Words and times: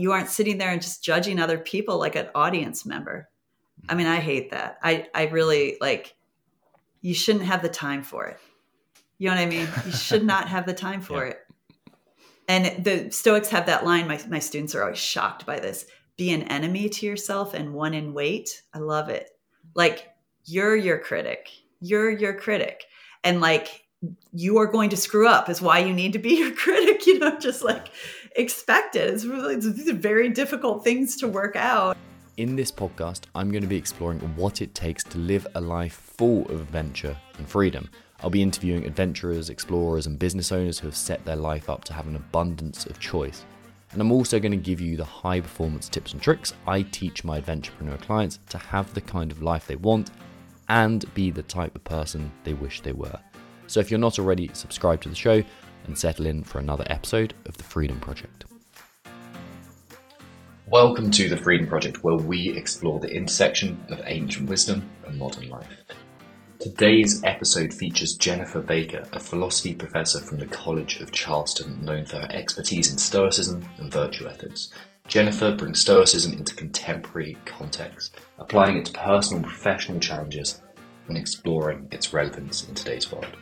you 0.00 0.12
aren't 0.12 0.28
sitting 0.28 0.58
there 0.58 0.70
and 0.70 0.80
just 0.80 1.04
judging 1.04 1.38
other 1.38 1.58
people 1.58 1.98
like 1.98 2.16
an 2.16 2.28
audience 2.34 2.86
member. 2.86 3.28
I 3.88 3.94
mean, 3.94 4.06
I 4.06 4.16
hate 4.16 4.50
that. 4.50 4.78
I, 4.82 5.08
I 5.14 5.26
really 5.26 5.76
like, 5.80 6.14
you 7.02 7.14
shouldn't 7.14 7.44
have 7.44 7.62
the 7.62 7.68
time 7.68 8.02
for 8.02 8.26
it. 8.26 8.38
You 9.18 9.28
know 9.28 9.36
what 9.36 9.42
I 9.42 9.46
mean? 9.46 9.68
You 9.86 9.92
should 9.92 10.24
not 10.24 10.48
have 10.48 10.66
the 10.66 10.74
time 10.74 11.00
for 11.00 11.24
yeah. 11.26 11.32
it. 11.32 11.38
And 12.48 12.84
the 12.84 13.10
Stoics 13.10 13.48
have 13.50 13.66
that 13.66 13.84
line. 13.84 14.08
My, 14.08 14.20
my 14.28 14.38
students 14.38 14.74
are 14.74 14.82
always 14.82 14.98
shocked 14.98 15.46
by 15.46 15.60
this 15.60 15.86
be 16.16 16.32
an 16.32 16.42
enemy 16.44 16.88
to 16.88 17.06
yourself 17.06 17.54
and 17.54 17.72
one 17.72 17.94
in 17.94 18.12
wait. 18.12 18.62
I 18.74 18.78
love 18.78 19.08
it. 19.08 19.30
Like, 19.74 20.08
you're 20.44 20.76
your 20.76 20.98
critic. 20.98 21.48
You're 21.80 22.10
your 22.10 22.34
critic. 22.34 22.84
And 23.24 23.40
like, 23.40 23.84
you 24.32 24.58
are 24.58 24.66
going 24.66 24.90
to 24.90 24.96
screw 24.96 25.28
up 25.28 25.48
is 25.48 25.62
why 25.62 25.78
you 25.78 25.94
need 25.94 26.12
to 26.14 26.18
be 26.18 26.36
your 26.38 26.52
critic. 26.52 27.06
You 27.06 27.18
know, 27.18 27.38
just 27.38 27.62
like 27.62 27.88
expect 28.36 28.96
it. 28.96 29.12
It's 29.12 29.24
really, 29.24 29.56
these 29.56 29.88
are 29.88 29.94
very 29.94 30.28
difficult 30.28 30.84
things 30.84 31.16
to 31.16 31.28
work 31.28 31.56
out. 31.56 31.96
In 32.36 32.56
this 32.56 32.72
podcast, 32.72 33.22
I'm 33.34 33.50
going 33.50 33.62
to 33.62 33.68
be 33.68 33.76
exploring 33.76 34.20
what 34.36 34.62
it 34.62 34.74
takes 34.74 35.04
to 35.04 35.18
live 35.18 35.46
a 35.54 35.60
life 35.60 35.94
full 35.94 36.46
of 36.46 36.60
adventure 36.60 37.16
and 37.38 37.48
freedom. 37.48 37.90
I'll 38.22 38.30
be 38.30 38.42
interviewing 38.42 38.86
adventurers, 38.86 39.50
explorers, 39.50 40.06
and 40.06 40.18
business 40.18 40.52
owners 40.52 40.78
who 40.78 40.86
have 40.86 40.96
set 40.96 41.24
their 41.24 41.36
life 41.36 41.68
up 41.68 41.84
to 41.84 41.92
have 41.92 42.06
an 42.06 42.16
abundance 42.16 42.86
of 42.86 43.00
choice. 43.00 43.44
And 43.92 44.00
I'm 44.00 44.12
also 44.12 44.38
going 44.38 44.52
to 44.52 44.56
give 44.56 44.80
you 44.80 44.96
the 44.96 45.04
high 45.04 45.40
performance 45.40 45.88
tips 45.88 46.12
and 46.12 46.22
tricks 46.22 46.54
I 46.66 46.82
teach 46.82 47.24
my 47.24 47.40
adventurepreneur 47.40 48.00
clients 48.02 48.38
to 48.50 48.58
have 48.58 48.92
the 48.94 49.00
kind 49.00 49.32
of 49.32 49.42
life 49.42 49.66
they 49.66 49.76
want 49.76 50.10
and 50.68 51.12
be 51.14 51.30
the 51.30 51.42
type 51.42 51.74
of 51.74 51.82
person 51.82 52.30
they 52.44 52.54
wish 52.54 52.80
they 52.80 52.92
were. 52.92 53.18
So 53.66 53.80
if 53.80 53.90
you're 53.90 54.00
not 54.00 54.18
already, 54.18 54.50
subscribed 54.52 55.04
to 55.04 55.08
the 55.08 55.14
show 55.14 55.42
and 55.86 55.98
settle 55.98 56.26
in 56.26 56.42
for 56.42 56.58
another 56.58 56.84
episode 56.88 57.34
of 57.46 57.56
The 57.56 57.64
Freedom 57.64 58.00
Project. 58.00 58.44
Welcome 60.66 61.10
to 61.10 61.28
The 61.28 61.36
Freedom 61.36 61.66
Project, 61.66 62.04
where 62.04 62.16
we 62.16 62.50
explore 62.50 63.00
the 63.00 63.12
intersection 63.12 63.84
of 63.88 64.00
ancient 64.04 64.48
wisdom 64.48 64.88
and 65.06 65.18
modern 65.18 65.48
life. 65.48 65.66
Today's 66.60 67.24
episode 67.24 67.72
features 67.72 68.14
Jennifer 68.14 68.60
Baker, 68.60 69.04
a 69.12 69.18
philosophy 69.18 69.74
professor 69.74 70.20
from 70.20 70.38
the 70.38 70.46
College 70.46 71.00
of 71.00 71.10
Charleston, 71.10 71.84
known 71.84 72.04
for 72.04 72.18
her 72.18 72.30
expertise 72.30 72.92
in 72.92 72.98
Stoicism 72.98 73.66
and 73.78 73.90
virtue 73.90 74.28
ethics. 74.28 74.72
Jennifer 75.08 75.56
brings 75.56 75.80
Stoicism 75.80 76.34
into 76.34 76.54
contemporary 76.54 77.36
context, 77.46 78.14
applying 78.38 78.76
it 78.76 78.84
to 78.84 78.92
personal 78.92 79.42
and 79.42 79.46
professional 79.50 79.98
challenges 79.98 80.60
and 81.08 81.16
exploring 81.16 81.88
its 81.90 82.12
relevance 82.12 82.68
in 82.68 82.74
today's 82.74 83.10
world. 83.10 83.36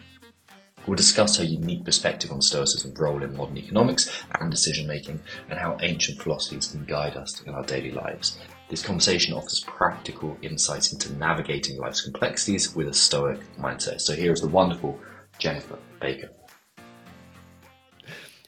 We'll 0.88 0.96
discuss 0.96 1.36
her 1.36 1.44
unique 1.44 1.84
perspective 1.84 2.32
on 2.32 2.40
Stoicism's 2.40 2.98
role 2.98 3.22
in 3.22 3.36
modern 3.36 3.58
economics 3.58 4.24
and 4.40 4.50
decision 4.50 4.86
making, 4.86 5.20
and 5.50 5.58
how 5.58 5.76
ancient 5.82 6.22
philosophies 6.22 6.68
can 6.68 6.86
guide 6.86 7.14
us 7.14 7.42
in 7.42 7.52
our 7.52 7.62
daily 7.62 7.90
lives. 7.90 8.38
This 8.70 8.82
conversation 8.82 9.34
offers 9.34 9.62
practical 9.66 10.38
insights 10.40 10.90
into 10.94 11.12
navigating 11.16 11.76
life's 11.76 12.00
complexities 12.00 12.74
with 12.74 12.88
a 12.88 12.94
Stoic 12.94 13.38
mindset. 13.58 14.00
So 14.00 14.14
here 14.14 14.32
is 14.32 14.40
the 14.40 14.48
wonderful 14.48 14.98
Jennifer 15.38 15.78
Baker. 16.00 16.30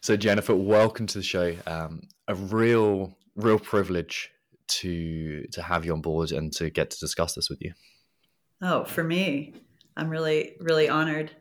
So 0.00 0.16
Jennifer, 0.16 0.56
welcome 0.56 1.06
to 1.08 1.18
the 1.18 1.22
show. 1.22 1.54
Um, 1.66 2.00
a 2.26 2.34
real, 2.34 3.18
real 3.36 3.58
privilege 3.58 4.30
to 4.68 5.44
to 5.52 5.60
have 5.60 5.84
you 5.84 5.92
on 5.92 6.00
board 6.00 6.32
and 6.32 6.50
to 6.54 6.70
get 6.70 6.88
to 6.88 6.98
discuss 6.98 7.34
this 7.34 7.50
with 7.50 7.60
you. 7.60 7.74
Oh, 8.62 8.84
for 8.84 9.04
me, 9.04 9.52
I'm 9.94 10.08
really, 10.08 10.56
really 10.58 10.88
honored. 10.88 11.32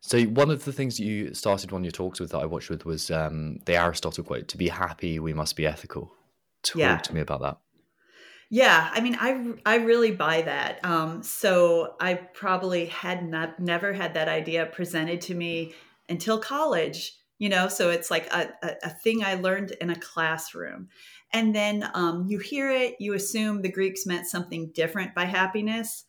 So 0.00 0.22
one 0.22 0.50
of 0.50 0.64
the 0.64 0.72
things 0.72 0.96
that 0.96 1.04
you 1.04 1.34
started 1.34 1.72
one 1.72 1.82
of 1.82 1.84
your 1.84 1.92
talks 1.92 2.20
with 2.20 2.30
that 2.30 2.38
I 2.38 2.46
watched 2.46 2.70
with 2.70 2.86
was 2.86 3.10
um, 3.10 3.58
the 3.66 3.76
Aristotle 3.76 4.24
quote: 4.24 4.48
"To 4.48 4.56
be 4.56 4.68
happy, 4.68 5.18
we 5.18 5.34
must 5.34 5.56
be 5.56 5.66
ethical." 5.66 6.12
Talk 6.62 6.76
yeah. 6.76 6.96
to 6.98 7.14
me 7.14 7.20
about 7.20 7.40
that. 7.42 7.58
Yeah, 8.48 8.90
I 8.92 9.00
mean, 9.00 9.16
I 9.20 9.52
I 9.64 9.76
really 9.76 10.10
buy 10.10 10.42
that. 10.42 10.84
Um, 10.84 11.22
so 11.22 11.94
I 12.00 12.14
probably 12.14 12.86
had 12.86 13.28
not 13.28 13.60
never 13.60 13.92
had 13.92 14.14
that 14.14 14.28
idea 14.28 14.66
presented 14.66 15.20
to 15.22 15.34
me 15.34 15.74
until 16.08 16.38
college. 16.38 17.14
You 17.38 17.48
know, 17.48 17.68
so 17.68 17.88
it's 17.88 18.10
like 18.10 18.26
a, 18.34 18.50
a, 18.62 18.74
a 18.84 18.90
thing 18.90 19.24
I 19.24 19.34
learned 19.34 19.70
in 19.80 19.88
a 19.88 19.96
classroom, 19.98 20.88
and 21.32 21.54
then 21.54 21.88
um, 21.94 22.26
you 22.28 22.38
hear 22.38 22.70
it, 22.70 22.96
you 22.98 23.14
assume 23.14 23.62
the 23.62 23.70
Greeks 23.70 24.04
meant 24.04 24.26
something 24.26 24.72
different 24.74 25.14
by 25.14 25.24
happiness. 25.24 26.04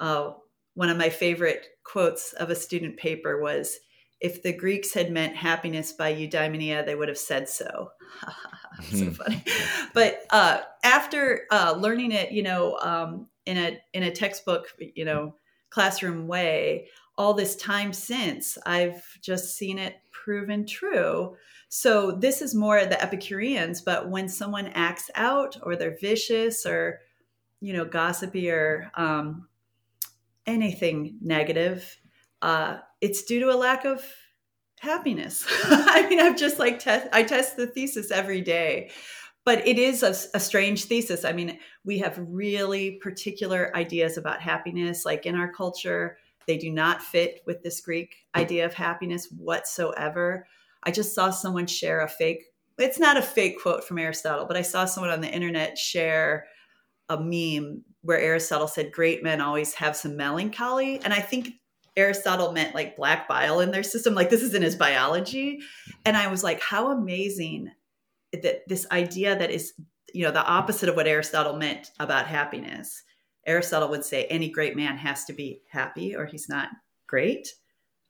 Uh, 0.00 0.32
one 0.74 0.88
of 0.88 0.96
my 0.96 1.10
favorite 1.10 1.66
quotes 1.84 2.32
of 2.34 2.50
a 2.50 2.54
student 2.54 2.96
paper 2.96 3.40
was, 3.40 3.78
"If 4.20 4.42
the 4.42 4.52
Greeks 4.52 4.94
had 4.94 5.10
meant 5.10 5.36
happiness 5.36 5.92
by 5.92 6.14
eudaimonia, 6.14 6.84
they 6.84 6.94
would 6.94 7.08
have 7.08 7.18
said 7.18 7.48
so." 7.48 7.90
so 8.90 9.04
hmm. 9.04 9.10
funny. 9.10 9.44
But 9.94 10.22
uh, 10.30 10.62
after 10.84 11.46
uh, 11.50 11.74
learning 11.78 12.12
it, 12.12 12.32
you 12.32 12.42
know, 12.42 12.78
um, 12.78 13.28
in 13.46 13.56
a 13.56 13.78
in 13.92 14.02
a 14.02 14.10
textbook, 14.10 14.68
you 14.78 15.04
know, 15.04 15.34
classroom 15.70 16.26
way, 16.26 16.88
all 17.18 17.34
this 17.34 17.56
time 17.56 17.92
since, 17.92 18.58
I've 18.66 19.02
just 19.20 19.56
seen 19.56 19.78
it 19.78 19.96
proven 20.10 20.66
true. 20.66 21.36
So 21.68 22.12
this 22.12 22.42
is 22.42 22.54
more 22.54 22.84
the 22.84 23.02
Epicureans, 23.02 23.80
but 23.80 24.08
when 24.10 24.28
someone 24.28 24.68
acts 24.68 25.10
out 25.14 25.56
or 25.62 25.76
they're 25.76 25.96
vicious 25.98 26.66
or, 26.66 27.00
you 27.60 27.72
know, 27.72 27.84
gossipy 27.84 28.50
or 28.50 28.90
um, 28.94 29.48
anything 30.46 31.18
negative, 31.20 31.98
uh, 32.40 32.78
it's 33.00 33.22
due 33.22 33.40
to 33.40 33.50
a 33.50 33.56
lack 33.56 33.84
of 33.84 34.04
happiness. 34.80 35.46
I 35.64 36.06
mean, 36.08 36.20
I've 36.20 36.36
just 36.36 36.58
like 36.58 36.78
test 36.78 37.08
I 37.12 37.22
test 37.22 37.56
the 37.56 37.66
thesis 37.66 38.10
every 38.10 38.40
day. 38.40 38.90
But 39.44 39.66
it 39.66 39.76
is 39.76 40.04
a, 40.04 40.14
a, 40.36 40.40
strange 40.40 40.84
thesis. 40.84 41.24
I 41.24 41.32
mean, 41.32 41.58
we 41.84 41.98
have 41.98 42.16
really 42.16 43.00
particular 43.02 43.76
ideas 43.76 44.16
about 44.16 44.40
happiness. 44.40 45.04
Like 45.04 45.26
in 45.26 45.34
our 45.34 45.52
culture, 45.52 46.16
they 46.46 46.56
do 46.56 46.70
not 46.70 47.02
fit 47.02 47.40
with 47.44 47.62
this 47.62 47.80
Greek 47.80 48.14
idea 48.36 48.64
of 48.64 48.74
happiness 48.74 49.28
whatsoever. 49.36 50.46
I 50.84 50.92
just 50.92 51.14
saw 51.14 51.30
someone 51.30 51.66
share 51.66 52.02
a 52.02 52.08
fake, 52.08 52.44
it's 52.78 53.00
not 53.00 53.16
a 53.16 53.22
fake 53.22 53.60
quote 53.60 53.84
from 53.84 53.98
Aristotle, 53.98 54.46
but 54.46 54.56
I 54.56 54.62
saw 54.62 54.84
someone 54.84 55.12
on 55.12 55.20
the 55.20 55.32
internet 55.32 55.76
share 55.76 56.46
a 57.08 57.18
meme 57.18 57.82
where 58.02 58.18
Aristotle 58.18 58.68
said, 58.68 58.92
Great 58.92 59.22
men 59.22 59.40
always 59.40 59.74
have 59.74 59.96
some 59.96 60.16
melancholy. 60.16 61.00
And 61.00 61.12
I 61.12 61.20
think 61.20 61.54
Aristotle 61.96 62.52
meant 62.52 62.74
like 62.74 62.96
black 62.96 63.28
bile 63.28 63.60
in 63.60 63.70
their 63.70 63.82
system. 63.82 64.14
Like 64.14 64.30
this 64.30 64.42
is 64.42 64.54
in 64.54 64.62
his 64.62 64.76
biology. 64.76 65.60
And 66.04 66.16
I 66.16 66.28
was 66.28 66.42
like, 66.42 66.60
how 66.60 66.90
amazing 66.90 67.70
that 68.32 68.62
this 68.66 68.86
idea 68.90 69.38
that 69.38 69.50
is, 69.50 69.74
you 70.14 70.24
know, 70.24 70.30
the 70.30 70.44
opposite 70.44 70.88
of 70.88 70.96
what 70.96 71.06
Aristotle 71.06 71.56
meant 71.56 71.90
about 72.00 72.26
happiness. 72.26 73.02
Aristotle 73.46 73.90
would 73.90 74.04
say 74.04 74.24
any 74.24 74.50
great 74.50 74.76
man 74.76 74.96
has 74.96 75.24
to 75.26 75.32
be 75.32 75.62
happy 75.70 76.14
or 76.14 76.26
he's 76.26 76.48
not 76.48 76.68
great. 77.06 77.48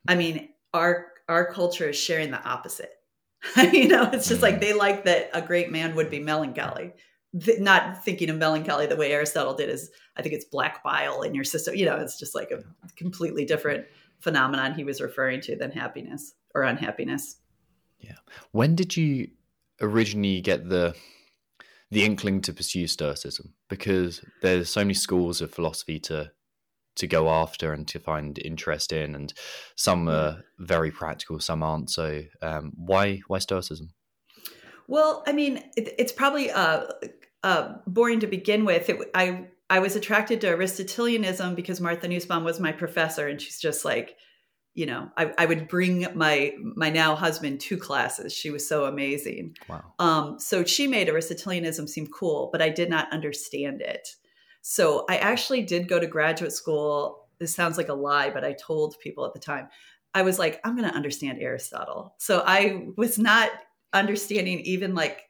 I 0.06 0.14
mean, 0.14 0.50
our 0.74 1.06
our 1.28 1.52
culture 1.52 1.88
is 1.88 1.96
sharing 1.96 2.30
the 2.30 2.42
opposite. 2.44 2.92
you 3.72 3.88
know, 3.88 4.10
it's 4.12 4.28
just 4.28 4.42
like 4.42 4.60
they 4.60 4.72
like 4.72 5.04
that 5.04 5.30
a 5.32 5.42
great 5.42 5.72
man 5.72 5.96
would 5.96 6.10
be 6.10 6.20
melancholy 6.20 6.92
not 7.32 8.04
thinking 8.04 8.28
of 8.30 8.36
melancholy 8.36 8.86
the 8.86 8.96
way 8.96 9.12
Aristotle 9.12 9.54
did 9.54 9.70
is 9.70 9.90
I 10.16 10.22
think 10.22 10.34
it's 10.34 10.44
black 10.44 10.82
bile 10.82 11.22
in 11.22 11.34
your 11.34 11.44
system. 11.44 11.74
You 11.74 11.86
know, 11.86 11.96
it's 11.96 12.18
just 12.18 12.34
like 12.34 12.50
a 12.50 12.62
completely 12.96 13.44
different 13.44 13.86
phenomenon 14.20 14.74
he 14.74 14.84
was 14.84 15.00
referring 15.00 15.40
to 15.42 15.56
than 15.56 15.70
happiness 15.70 16.34
or 16.54 16.62
unhappiness. 16.62 17.36
Yeah. 18.00 18.16
When 18.50 18.74
did 18.74 18.96
you 18.96 19.28
originally 19.80 20.40
get 20.40 20.68
the 20.68 20.94
the 21.90 22.04
inkling 22.04 22.40
to 22.42 22.52
pursue 22.52 22.86
stoicism? 22.86 23.54
Because 23.68 24.22
there's 24.40 24.70
so 24.70 24.80
many 24.80 24.94
schools 24.94 25.40
of 25.40 25.52
philosophy 25.52 25.98
to 26.00 26.32
to 26.96 27.06
go 27.06 27.30
after 27.30 27.72
and 27.72 27.88
to 27.88 27.98
find 27.98 28.38
interest 28.38 28.92
in, 28.92 29.14
and 29.14 29.32
some 29.76 30.08
are 30.08 30.42
very 30.58 30.90
practical, 30.90 31.40
some 31.40 31.62
aren't. 31.62 31.90
So, 31.90 32.22
um, 32.42 32.72
why 32.76 33.20
why 33.28 33.38
stoicism? 33.38 33.94
Well, 34.92 35.22
I 35.26 35.32
mean, 35.32 35.56
it, 35.74 35.94
it's 35.98 36.12
probably 36.12 36.50
uh, 36.50 36.82
uh, 37.42 37.76
boring 37.86 38.20
to 38.20 38.26
begin 38.26 38.66
with. 38.66 38.90
It, 38.90 39.00
I 39.14 39.46
I 39.70 39.78
was 39.78 39.96
attracted 39.96 40.42
to 40.42 40.48
Aristotelianism 40.48 41.54
because 41.54 41.80
Martha 41.80 42.06
Nussbaum 42.06 42.44
was 42.44 42.60
my 42.60 42.72
professor, 42.72 43.26
and 43.26 43.40
she's 43.40 43.58
just 43.58 43.86
like, 43.86 44.18
you 44.74 44.84
know, 44.84 45.08
I, 45.16 45.32
I 45.38 45.46
would 45.46 45.66
bring 45.66 46.06
my 46.14 46.52
my 46.76 46.90
now 46.90 47.14
husband 47.16 47.60
to 47.62 47.78
classes. 47.78 48.34
She 48.34 48.50
was 48.50 48.68
so 48.68 48.84
amazing. 48.84 49.56
Wow. 49.66 49.94
Um, 49.98 50.38
so 50.38 50.62
she 50.62 50.86
made 50.86 51.08
Aristotelianism 51.08 51.86
seem 51.88 52.06
cool, 52.08 52.50
but 52.52 52.60
I 52.60 52.68
did 52.68 52.90
not 52.90 53.10
understand 53.14 53.80
it. 53.80 54.06
So 54.60 55.06
I 55.08 55.16
actually 55.16 55.62
did 55.62 55.88
go 55.88 56.00
to 56.00 56.06
graduate 56.06 56.52
school. 56.52 57.28
This 57.38 57.54
sounds 57.54 57.78
like 57.78 57.88
a 57.88 57.94
lie, 57.94 58.28
but 58.28 58.44
I 58.44 58.52
told 58.52 59.00
people 59.00 59.24
at 59.24 59.32
the 59.32 59.40
time. 59.40 59.68
I 60.12 60.20
was 60.20 60.38
like, 60.38 60.60
I'm 60.64 60.76
going 60.76 60.86
to 60.86 60.94
understand 60.94 61.38
Aristotle. 61.40 62.14
So 62.18 62.42
I 62.44 62.88
was 62.98 63.18
not 63.18 63.48
understanding 63.92 64.60
even 64.60 64.94
like 64.94 65.28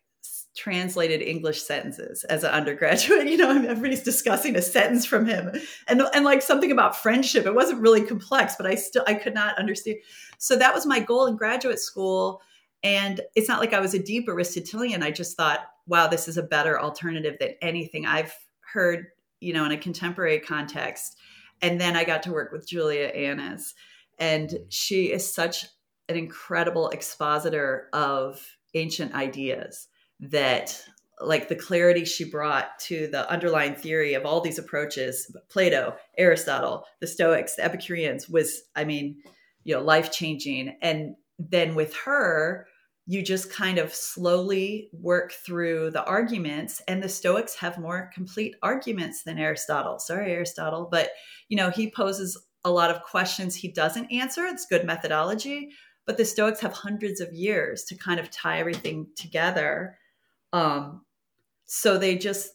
translated 0.55 1.23
English 1.23 1.63
sentences 1.63 2.25
as 2.25 2.45
an 2.45 2.51
undergraduate. 2.51 3.27
You 3.33 3.39
know, 3.39 3.51
everybody's 3.51 4.03
discussing 4.03 4.57
a 4.57 4.63
sentence 4.63 5.07
from 5.07 5.27
him, 5.27 5.53
and 5.89 6.03
and 6.15 6.25
like 6.25 6.43
something 6.43 6.71
about 6.71 6.97
friendship. 6.97 7.47
It 7.47 7.55
wasn't 7.55 7.81
really 7.81 8.03
complex, 8.03 8.57
but 8.57 8.67
I 8.67 8.75
still 8.75 9.05
I 9.07 9.15
could 9.15 9.35
not 9.35 9.59
understand. 9.59 9.99
So 10.39 10.57
that 10.57 10.75
was 10.75 10.85
my 10.85 11.01
goal 11.01 11.27
in 11.27 11.37
graduate 11.37 11.79
school. 11.79 12.43
And 12.83 13.21
it's 13.37 13.49
not 13.49 13.61
like 13.61 13.73
I 13.73 13.81
was 13.81 13.95
a 13.95 14.03
deep 14.03 14.29
Aristotelian. 14.29 15.03
I 15.03 15.13
just 15.13 15.37
thought, 15.37 15.61
wow, 15.87 16.09
this 16.09 16.27
is 16.27 16.37
a 16.37 16.43
better 16.43 16.81
alternative 16.81 17.37
than 17.39 17.55
anything 17.63 18.07
I've 18.07 18.35
heard, 18.61 19.07
you 19.41 19.53
know, 19.53 19.65
in 19.65 19.73
a 19.73 19.77
contemporary 19.77 20.41
context. 20.41 21.17
And 21.61 21.81
then 21.81 21.97
I 21.97 22.03
got 22.03 22.25
to 22.25 22.33
work 22.33 22.51
with 22.51 22.67
Julia 22.67 23.07
Annas, 23.07 23.75
and 24.19 24.59
she 24.69 25.13
is 25.13 25.33
such 25.33 25.67
an 26.13 26.19
incredible 26.19 26.89
expositor 26.91 27.89
of 27.93 28.45
ancient 28.75 29.15
ideas 29.15 29.89
that 30.21 30.81
like 31.21 31.49
the 31.49 31.57
clarity 31.57 32.05
she 32.05 32.25
brought 32.25 32.79
to 32.81 33.07
the 33.09 33.29
underlying 33.31 33.75
theory 33.75 34.15
of 34.15 34.25
all 34.25 34.41
these 34.41 34.59
approaches 34.59 35.35
plato 35.49 35.95
aristotle 36.19 36.85
the 37.01 37.07
stoics 37.07 37.57
the 37.57 37.65
epicureans 37.65 38.29
was 38.29 38.63
i 38.77 38.85
mean 38.85 39.17
you 39.65 39.75
know 39.75 39.83
life 39.83 40.11
changing 40.11 40.77
and 40.83 41.15
then 41.39 41.75
with 41.75 41.95
her 41.95 42.67
you 43.07 43.23
just 43.23 43.53
kind 43.53 43.79
of 43.79 43.93
slowly 43.93 44.89
work 44.93 45.33
through 45.33 45.91
the 45.91 46.05
arguments 46.05 46.81
and 46.87 47.03
the 47.03 47.09
stoics 47.09 47.57
have 47.57 47.79
more 47.79 48.11
complete 48.15 48.55
arguments 48.63 49.25
than 49.25 49.39
aristotle. 49.39 49.99
Sorry 49.99 50.33
aristotle 50.33 50.89
but 50.91 51.11
you 51.49 51.57
know 51.57 51.71
he 51.71 51.91
poses 51.91 52.41
a 52.65 52.71
lot 52.71 52.91
of 52.91 53.03
questions 53.03 53.57
he 53.57 53.69
doesn't 53.69 54.13
answer. 54.13 54.47
It's 54.47 54.67
good 54.67 54.85
methodology 54.85 55.71
but 56.07 56.17
the 56.17 56.25
stoics 56.25 56.61
have 56.61 56.73
hundreds 56.73 57.21
of 57.21 57.33
years 57.33 57.85
to 57.85 57.97
kind 57.97 58.19
of 58.21 58.31
tie 58.31 58.59
everything 58.59 59.07
together. 59.17 59.99
Um, 60.53 61.03
so 61.67 61.99
they 61.99 62.17
just 62.19 62.53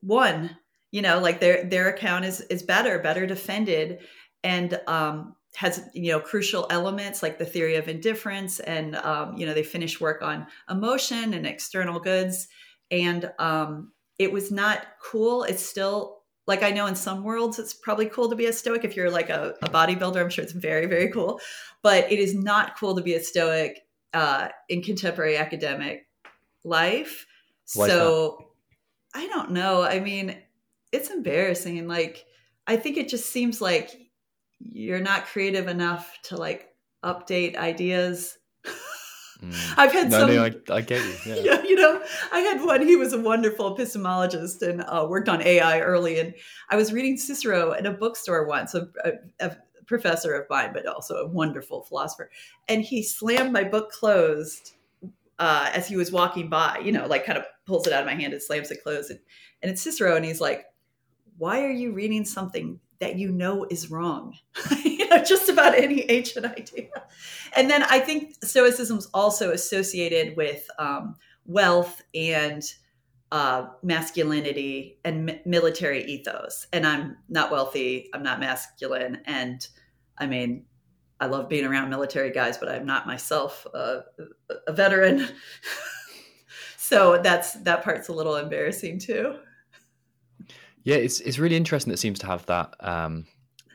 won 0.00 0.56
you 0.90 1.02
know 1.02 1.18
like 1.18 1.40
their 1.40 1.64
their 1.64 1.88
account 1.88 2.24
is 2.24 2.40
is 2.42 2.62
better 2.62 2.98
better 2.98 3.26
defended 3.26 3.98
and 4.42 4.80
um, 4.86 5.34
has 5.56 5.88
you 5.94 6.12
know 6.12 6.20
crucial 6.20 6.66
elements 6.70 7.22
like 7.22 7.38
the 7.38 7.44
theory 7.44 7.76
of 7.76 7.88
indifference 7.88 8.60
and 8.60 8.94
um, 8.96 9.36
you 9.36 9.46
know 9.46 9.54
they 9.54 9.62
finished 9.62 10.00
work 10.00 10.22
on 10.22 10.46
emotion 10.70 11.34
and 11.34 11.46
external 11.46 11.98
goods. 11.98 12.48
And 12.90 13.32
um, 13.40 13.92
it 14.18 14.32
was 14.32 14.52
not 14.52 14.86
cool. 15.02 15.42
It's 15.42 15.64
still 15.64 16.15
like 16.46 16.62
i 16.62 16.70
know 16.70 16.86
in 16.86 16.94
some 16.94 17.22
worlds 17.24 17.58
it's 17.58 17.74
probably 17.74 18.06
cool 18.06 18.28
to 18.28 18.36
be 18.36 18.46
a 18.46 18.52
stoic 18.52 18.84
if 18.84 18.96
you're 18.96 19.10
like 19.10 19.30
a, 19.30 19.54
a 19.62 19.68
bodybuilder 19.68 20.16
i'm 20.16 20.30
sure 20.30 20.44
it's 20.44 20.52
very 20.52 20.86
very 20.86 21.10
cool 21.10 21.40
but 21.82 22.10
it 22.10 22.18
is 22.18 22.34
not 22.34 22.78
cool 22.78 22.94
to 22.94 23.02
be 23.02 23.14
a 23.14 23.22
stoic 23.22 23.82
uh, 24.14 24.48
in 24.68 24.82
contemporary 24.82 25.36
academic 25.36 26.06
life 26.64 27.26
why 27.74 27.88
so 27.88 28.46
I 29.16 29.26
don't 29.28 29.52
know. 29.52 29.82
I 29.82 29.98
mean, 29.98 30.36
it's 30.92 31.08
embarrassing. 31.08 31.88
Like, 31.88 32.26
I 32.66 32.76
think 32.76 32.98
it 32.98 33.08
just 33.08 33.30
seems 33.30 33.62
like 33.62 33.98
you're 34.58 35.00
not 35.00 35.24
creative 35.24 35.68
enough 35.68 36.18
to 36.24 36.36
like 36.36 36.68
update 37.02 37.56
ideas. 37.56 38.36
Mm. 39.42 39.74
I've 39.76 39.92
had 39.92 40.10
no, 40.10 40.20
some. 40.20 40.34
No, 40.34 40.44
I, 40.44 40.52
I 40.72 40.80
get 40.80 41.04
you. 41.04 41.34
Yeah. 41.34 41.42
yeah. 41.44 41.62
you 41.62 41.74
know, 41.74 42.02
I 42.32 42.40
had 42.40 42.64
one. 42.64 42.86
He 42.86 42.96
was 42.96 43.12
a 43.12 43.20
wonderful 43.20 43.76
epistemologist 43.76 44.62
and 44.62 44.82
uh, 44.82 45.06
worked 45.08 45.28
on 45.28 45.42
AI 45.42 45.80
early. 45.80 46.18
And 46.18 46.34
I 46.70 46.76
was 46.76 46.92
reading 46.92 47.16
Cicero 47.16 47.72
in 47.72 47.86
a 47.86 47.92
bookstore 47.92 48.46
once, 48.46 48.74
a, 48.74 48.88
a, 49.04 49.12
a 49.40 49.56
professor 49.86 50.34
of 50.34 50.48
mine, 50.48 50.70
but 50.72 50.86
also 50.86 51.16
a 51.16 51.26
wonderful 51.26 51.82
philosopher. 51.82 52.30
And 52.68 52.82
he 52.82 53.02
slammed 53.02 53.52
my 53.52 53.64
book 53.64 53.90
closed 53.90 54.72
uh, 55.38 55.70
as 55.72 55.86
he 55.86 55.96
was 55.96 56.10
walking 56.10 56.48
by, 56.48 56.80
you 56.82 56.92
know, 56.92 57.06
like 57.06 57.24
kind 57.24 57.38
of 57.38 57.44
pulls 57.66 57.86
it 57.86 57.92
out 57.92 58.00
of 58.00 58.06
my 58.06 58.14
hand 58.14 58.32
and 58.32 58.42
slams 58.42 58.70
it 58.70 58.82
closed. 58.82 59.10
And, 59.10 59.20
and 59.62 59.70
it's 59.70 59.82
Cicero, 59.82 60.16
and 60.16 60.24
he's 60.24 60.40
like, 60.40 60.66
Why 61.38 61.64
are 61.64 61.70
you 61.70 61.92
reading 61.92 62.24
something 62.24 62.80
that 63.00 63.16
you 63.16 63.30
know 63.30 63.66
is 63.70 63.90
wrong? 63.90 64.34
you 65.06 65.10
know, 65.16 65.22
just 65.22 65.48
about 65.48 65.74
any 65.74 66.08
ancient 66.10 66.46
idea. 66.46 66.90
And 67.54 67.70
then 67.70 67.82
I 67.84 68.00
think 68.00 68.34
Stoicism's 68.44 69.06
also 69.14 69.50
associated 69.50 70.36
with 70.36 70.68
um, 70.78 71.16
wealth 71.46 72.02
and 72.14 72.62
uh, 73.32 73.66
masculinity 73.82 74.98
and 75.04 75.40
military 75.44 76.04
ethos. 76.04 76.66
And 76.72 76.86
I'm 76.86 77.16
not 77.28 77.50
wealthy, 77.50 78.08
I'm 78.14 78.22
not 78.22 78.40
masculine. 78.40 79.20
And 79.26 79.66
I 80.18 80.26
mean, 80.26 80.64
I 81.18 81.26
love 81.26 81.48
being 81.48 81.64
around 81.64 81.88
military 81.88 82.30
guys, 82.30 82.58
but 82.58 82.68
I'm 82.68 82.84
not 82.84 83.06
myself 83.06 83.66
a, 83.72 84.02
a 84.66 84.72
veteran. 84.72 85.26
so 86.76 87.20
that's 87.22 87.54
that 87.54 87.82
part's 87.82 88.08
a 88.08 88.12
little 88.12 88.36
embarrassing 88.36 88.98
too. 88.98 89.36
Yeah, 90.84 90.96
it's 90.96 91.20
it's 91.20 91.38
really 91.38 91.56
interesting 91.56 91.90
that 91.90 91.94
it 91.94 92.00
seems 92.00 92.18
to 92.20 92.26
have 92.26 92.44
that 92.46 92.74
um, 92.80 93.26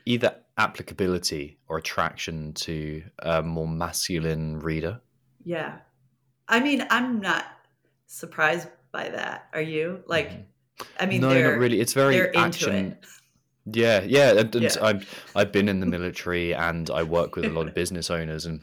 either 0.06 0.36
applicability 0.62 1.58
or 1.68 1.78
attraction 1.78 2.54
to 2.54 3.04
a 3.20 3.42
more 3.42 3.68
masculine 3.68 4.60
reader. 4.60 5.02
Yeah, 5.44 5.80
I 6.48 6.60
mean, 6.60 6.86
I'm 6.90 7.20
not 7.20 7.46
surprised 8.06 8.68
by 8.92 9.10
that. 9.10 9.48
Are 9.54 9.62
you? 9.62 10.04
Like, 10.06 10.30
mm-hmm. 10.30 10.84
I 11.00 11.06
mean, 11.08 11.22
no, 11.22 11.30
not 11.30 11.58
really. 11.58 11.80
It's 11.80 11.94
very 11.94 12.36
action. 12.36 12.92
It. 12.92 13.06
Yeah, 13.66 14.02
yeah. 14.04 14.34
And, 14.40 14.54
yeah. 14.56 14.70
I've 14.82 15.32
I've 15.36 15.52
been 15.52 15.68
in 15.68 15.80
the 15.80 15.86
military 15.88 16.54
and 16.54 16.90
I 16.90 17.04
work 17.04 17.36
with 17.36 17.46
a 17.46 17.50
lot 17.50 17.68
of 17.68 17.74
business 17.74 18.12
owners, 18.12 18.46
and 18.46 18.62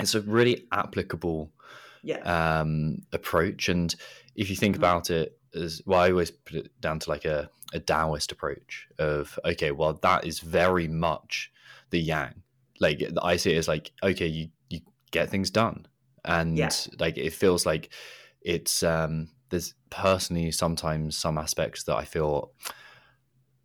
it's 0.00 0.16
a 0.16 0.20
really 0.22 0.66
applicable 0.72 1.52
yeah. 2.02 2.60
um, 2.60 3.02
approach. 3.12 3.68
And 3.68 3.94
if 4.34 4.50
you 4.50 4.56
think 4.56 4.74
mm-hmm. 4.74 4.84
about 4.84 5.10
it 5.10 5.37
as 5.54 5.82
well, 5.86 6.00
I 6.00 6.10
always 6.10 6.30
put 6.30 6.56
it 6.56 6.80
down 6.80 6.98
to 7.00 7.10
like 7.10 7.24
a, 7.24 7.50
a 7.72 7.80
Taoist 7.80 8.32
approach 8.32 8.88
of 8.98 9.38
okay, 9.44 9.70
well, 9.70 9.94
that 9.94 10.26
is 10.26 10.40
very 10.40 10.88
much 10.88 11.52
the 11.90 11.98
yang. 11.98 12.42
Like 12.80 13.02
I 13.22 13.36
see 13.36 13.54
it 13.54 13.58
as 13.58 13.68
like 13.68 13.92
okay, 14.02 14.26
you 14.26 14.48
you 14.70 14.80
get 15.10 15.30
things 15.30 15.50
done, 15.50 15.86
and 16.24 16.56
yeah. 16.56 16.70
like 16.98 17.18
it 17.18 17.32
feels 17.32 17.66
like 17.66 17.90
it's 18.40 18.82
um 18.82 19.30
there's 19.50 19.74
personally 19.90 20.52
sometimes 20.52 21.16
some 21.16 21.38
aspects 21.38 21.84
that 21.84 21.96
I 21.96 22.04
feel 22.04 22.52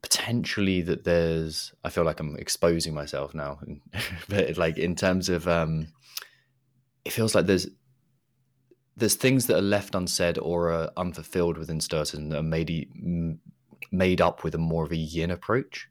potentially 0.04 0.82
that 0.82 1.06
there's 1.06 1.74
i 1.86 1.90
feel 1.90 2.04
like 2.04 2.20
i'm 2.20 2.36
exposing 2.36 2.94
myself 2.94 3.34
now 3.34 3.58
but 4.28 4.58
like 4.58 4.78
in 4.78 4.96
terms 4.96 5.30
of 5.30 5.48
um 5.48 5.88
it 7.06 7.14
feels 7.14 7.34
like 7.34 7.46
there's 7.46 7.68
there's 8.96 9.16
things 9.16 9.48
that 9.48 9.58
are 9.58 9.62
left 9.62 9.96
unsaid 9.96 10.38
or 10.38 10.72
are 10.72 10.92
unfulfilled 10.98 11.58
within 11.58 11.80
stoicism 11.80 12.30
that 12.30 12.38
are 12.38 12.44
made 12.44 12.88
made 13.92 14.22
up 14.22 14.44
with 14.44 14.56
a 14.56 14.58
more 14.58 14.86
of 14.86 14.92
a 14.92 14.96
yin 14.96 15.32
approach 15.32 15.90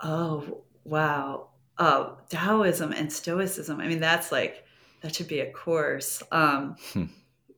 oh 0.00 0.62
wow 0.84 1.48
oh 1.78 2.16
taoism 2.28 2.92
and 2.92 3.12
stoicism 3.12 3.80
i 3.80 3.86
mean 3.86 4.00
that's 4.00 4.30
like 4.30 4.64
that 5.02 5.14
should 5.14 5.28
be 5.28 5.40
a 5.40 5.50
course 5.52 6.22
um 6.32 6.76
hmm. 6.92 7.04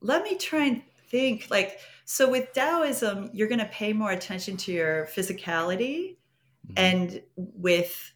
let 0.00 0.22
me 0.22 0.36
try 0.36 0.64
and 0.64 0.82
think 1.08 1.48
like 1.50 1.78
so 2.08 2.30
with 2.30 2.52
Taoism, 2.52 3.30
you're 3.32 3.48
going 3.48 3.58
to 3.58 3.66
pay 3.66 3.92
more 3.92 4.12
attention 4.12 4.56
to 4.58 4.72
your 4.72 5.06
physicality 5.06 6.16
mm-hmm. 6.64 6.74
and 6.76 7.22
with 7.36 8.12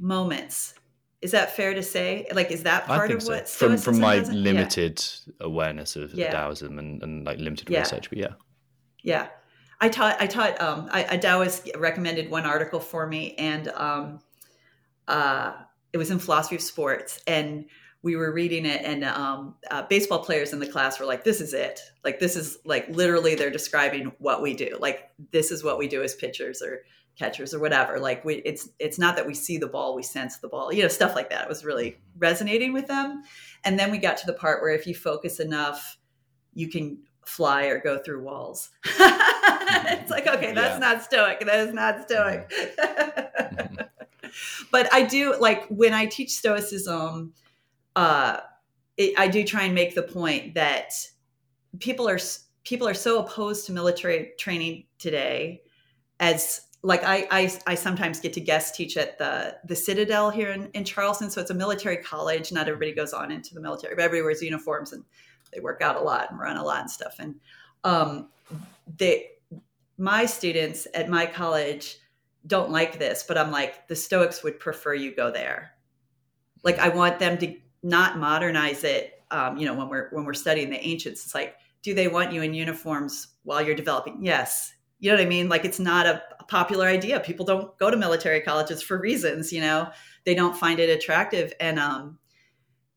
moments. 0.00 0.74
Is 1.20 1.32
that 1.32 1.56
fair 1.56 1.74
to 1.74 1.82
say? 1.82 2.26
Like, 2.32 2.50
is 2.50 2.62
that 2.62 2.86
part 2.86 3.10
of 3.10 3.22
so. 3.22 3.32
what 3.32 3.48
from 3.48 3.76
from 3.76 3.98
my 3.98 4.18
limited 4.20 5.04
yeah. 5.26 5.46
awareness 5.46 5.96
of 5.96 6.14
yeah. 6.14 6.30
Taoism 6.30 6.78
and, 6.78 7.02
and 7.02 7.24
like 7.24 7.38
limited 7.38 7.68
yeah. 7.68 7.80
research? 7.80 8.08
But 8.08 8.18
yeah, 8.18 8.34
yeah. 9.02 9.28
I 9.80 9.88
taught. 9.88 10.16
I 10.20 10.26
taught. 10.26 10.60
Um, 10.60 10.88
I, 10.92 11.02
a 11.02 11.18
Taoist 11.18 11.70
recommended 11.76 12.30
one 12.30 12.44
article 12.44 12.80
for 12.80 13.06
me, 13.06 13.34
and 13.36 13.68
um, 13.68 14.20
uh, 15.08 15.54
it 15.92 15.98
was 15.98 16.10
in 16.10 16.18
philosophy 16.18 16.56
of 16.56 16.62
sports, 16.62 17.20
and 17.26 17.64
we 18.02 18.16
were 18.16 18.32
reading 18.32 18.64
it 18.64 18.82
and 18.84 19.04
um, 19.04 19.54
uh, 19.70 19.82
baseball 19.82 20.20
players 20.24 20.52
in 20.52 20.60
the 20.60 20.66
class 20.66 21.00
were 21.00 21.06
like 21.06 21.24
this 21.24 21.40
is 21.40 21.52
it 21.52 21.80
like 22.04 22.20
this 22.20 22.36
is 22.36 22.58
like 22.64 22.88
literally 22.88 23.34
they're 23.34 23.50
describing 23.50 24.12
what 24.18 24.40
we 24.40 24.54
do 24.54 24.76
like 24.80 25.10
this 25.32 25.50
is 25.50 25.64
what 25.64 25.78
we 25.78 25.88
do 25.88 26.02
as 26.02 26.14
pitchers 26.14 26.62
or 26.62 26.82
catchers 27.18 27.52
or 27.52 27.60
whatever. 27.60 27.98
Like 27.98 28.24
we 28.24 28.36
it's 28.36 28.68
it's 28.78 28.98
not 28.98 29.16
that 29.16 29.26
we 29.26 29.34
see 29.34 29.58
the 29.58 29.66
ball 29.66 29.94
we 29.94 30.02
sense 30.02 30.38
the 30.38 30.48
ball 30.48 30.72
you 30.72 30.82
know 30.82 30.88
stuff 30.88 31.14
like 31.14 31.30
that. 31.30 31.42
It 31.42 31.48
was 31.48 31.64
really 31.64 31.98
resonating 32.18 32.72
with 32.72 32.86
them. 32.86 33.22
And 33.64 33.78
then 33.78 33.90
we 33.90 33.98
got 33.98 34.16
to 34.18 34.26
the 34.26 34.32
part 34.32 34.62
where 34.62 34.70
if 34.70 34.86
you 34.86 34.94
focus 34.94 35.40
enough 35.40 35.98
you 36.54 36.68
can 36.68 36.98
fly 37.26 37.64
or 37.66 37.80
go 37.80 37.98
through 37.98 38.22
walls. 38.22 38.70
It's 39.70 40.10
like 40.10 40.26
okay 40.26 40.54
that's 40.54 40.74
yeah. 40.74 40.78
not 40.78 41.02
stoic 41.02 41.40
that 41.40 41.68
is 41.68 41.74
not 41.74 42.08
stoic. 42.08 42.50
Mm-hmm. 42.50 43.74
but 44.72 44.92
i 44.94 45.02
do 45.02 45.38
like 45.38 45.66
when 45.68 45.92
i 45.92 46.06
teach 46.06 46.30
stoicism 46.30 47.34
uh, 47.98 48.38
it, 48.96 49.14
I 49.18 49.26
do 49.26 49.42
try 49.42 49.64
and 49.64 49.74
make 49.74 49.96
the 49.96 50.02
point 50.02 50.54
that 50.54 50.92
people 51.80 52.08
are 52.08 52.18
people 52.64 52.86
are 52.86 52.94
so 52.94 53.18
opposed 53.18 53.66
to 53.66 53.72
military 53.72 54.32
training 54.38 54.84
today 54.98 55.62
as 56.20 56.60
like 56.82 57.02
I, 57.04 57.26
I, 57.30 57.52
I 57.66 57.74
sometimes 57.74 58.20
get 58.20 58.32
to 58.34 58.40
guest 58.40 58.74
teach 58.74 58.96
at 58.96 59.18
the 59.18 59.56
the 59.64 59.76
Citadel 59.76 60.30
here 60.30 60.50
in, 60.50 60.70
in 60.74 60.84
Charleston. 60.84 61.30
So 61.30 61.40
it's 61.40 61.50
a 61.50 61.54
military 61.54 61.98
college. 61.98 62.52
Not 62.52 62.68
everybody 62.68 62.92
goes 62.92 63.12
on 63.12 63.30
into 63.30 63.54
the 63.54 63.60
military, 63.60 63.94
but 63.94 64.04
everybody 64.04 64.22
wears 64.22 64.42
uniforms 64.42 64.92
and 64.92 65.04
they 65.52 65.60
work 65.60 65.82
out 65.82 65.96
a 65.96 66.00
lot 66.00 66.30
and 66.30 66.38
run 66.38 66.56
a 66.56 66.64
lot 66.64 66.80
and 66.80 66.90
stuff. 66.90 67.16
And 67.18 67.34
um, 67.84 68.28
they 68.96 69.30
my 69.96 70.26
students 70.26 70.86
at 70.94 71.08
my 71.08 71.26
college 71.26 71.98
don't 72.46 72.70
like 72.70 72.98
this, 72.98 73.24
but 73.26 73.36
I'm 73.36 73.50
like 73.50 73.88
the 73.88 73.96
Stoics 73.96 74.42
would 74.44 74.60
prefer 74.60 74.94
you 74.94 75.14
go 75.14 75.30
there. 75.30 75.72
Like 76.62 76.78
I 76.78 76.88
want 76.88 77.18
them 77.18 77.38
to 77.38 77.56
not 77.82 78.18
modernize 78.18 78.84
it 78.84 79.18
um, 79.30 79.56
you 79.56 79.66
know, 79.66 79.74
when 79.74 79.88
we're 79.88 80.08
when 80.10 80.24
we're 80.24 80.34
studying 80.34 80.70
the 80.70 80.80
ancients, 80.86 81.24
it's 81.24 81.34
like, 81.34 81.56
do 81.82 81.94
they 81.94 82.08
want 82.08 82.32
you 82.32 82.42
in 82.42 82.54
uniforms 82.54 83.28
while 83.44 83.62
you're 83.62 83.74
developing? 83.74 84.18
Yes. 84.20 84.74
You 84.98 85.10
know 85.10 85.16
what 85.16 85.26
I 85.26 85.28
mean? 85.28 85.48
Like 85.48 85.64
it's 85.64 85.78
not 85.78 86.06
a, 86.06 86.22
a 86.40 86.44
popular 86.44 86.86
idea. 86.86 87.20
People 87.20 87.46
don't 87.46 87.76
go 87.78 87.90
to 87.90 87.96
military 87.96 88.40
colleges 88.40 88.82
for 88.82 88.98
reasons, 88.98 89.52
you 89.52 89.60
know. 89.60 89.90
They 90.24 90.34
don't 90.34 90.56
find 90.56 90.80
it 90.80 90.90
attractive, 90.90 91.52
and 91.60 91.78
um, 91.78 92.18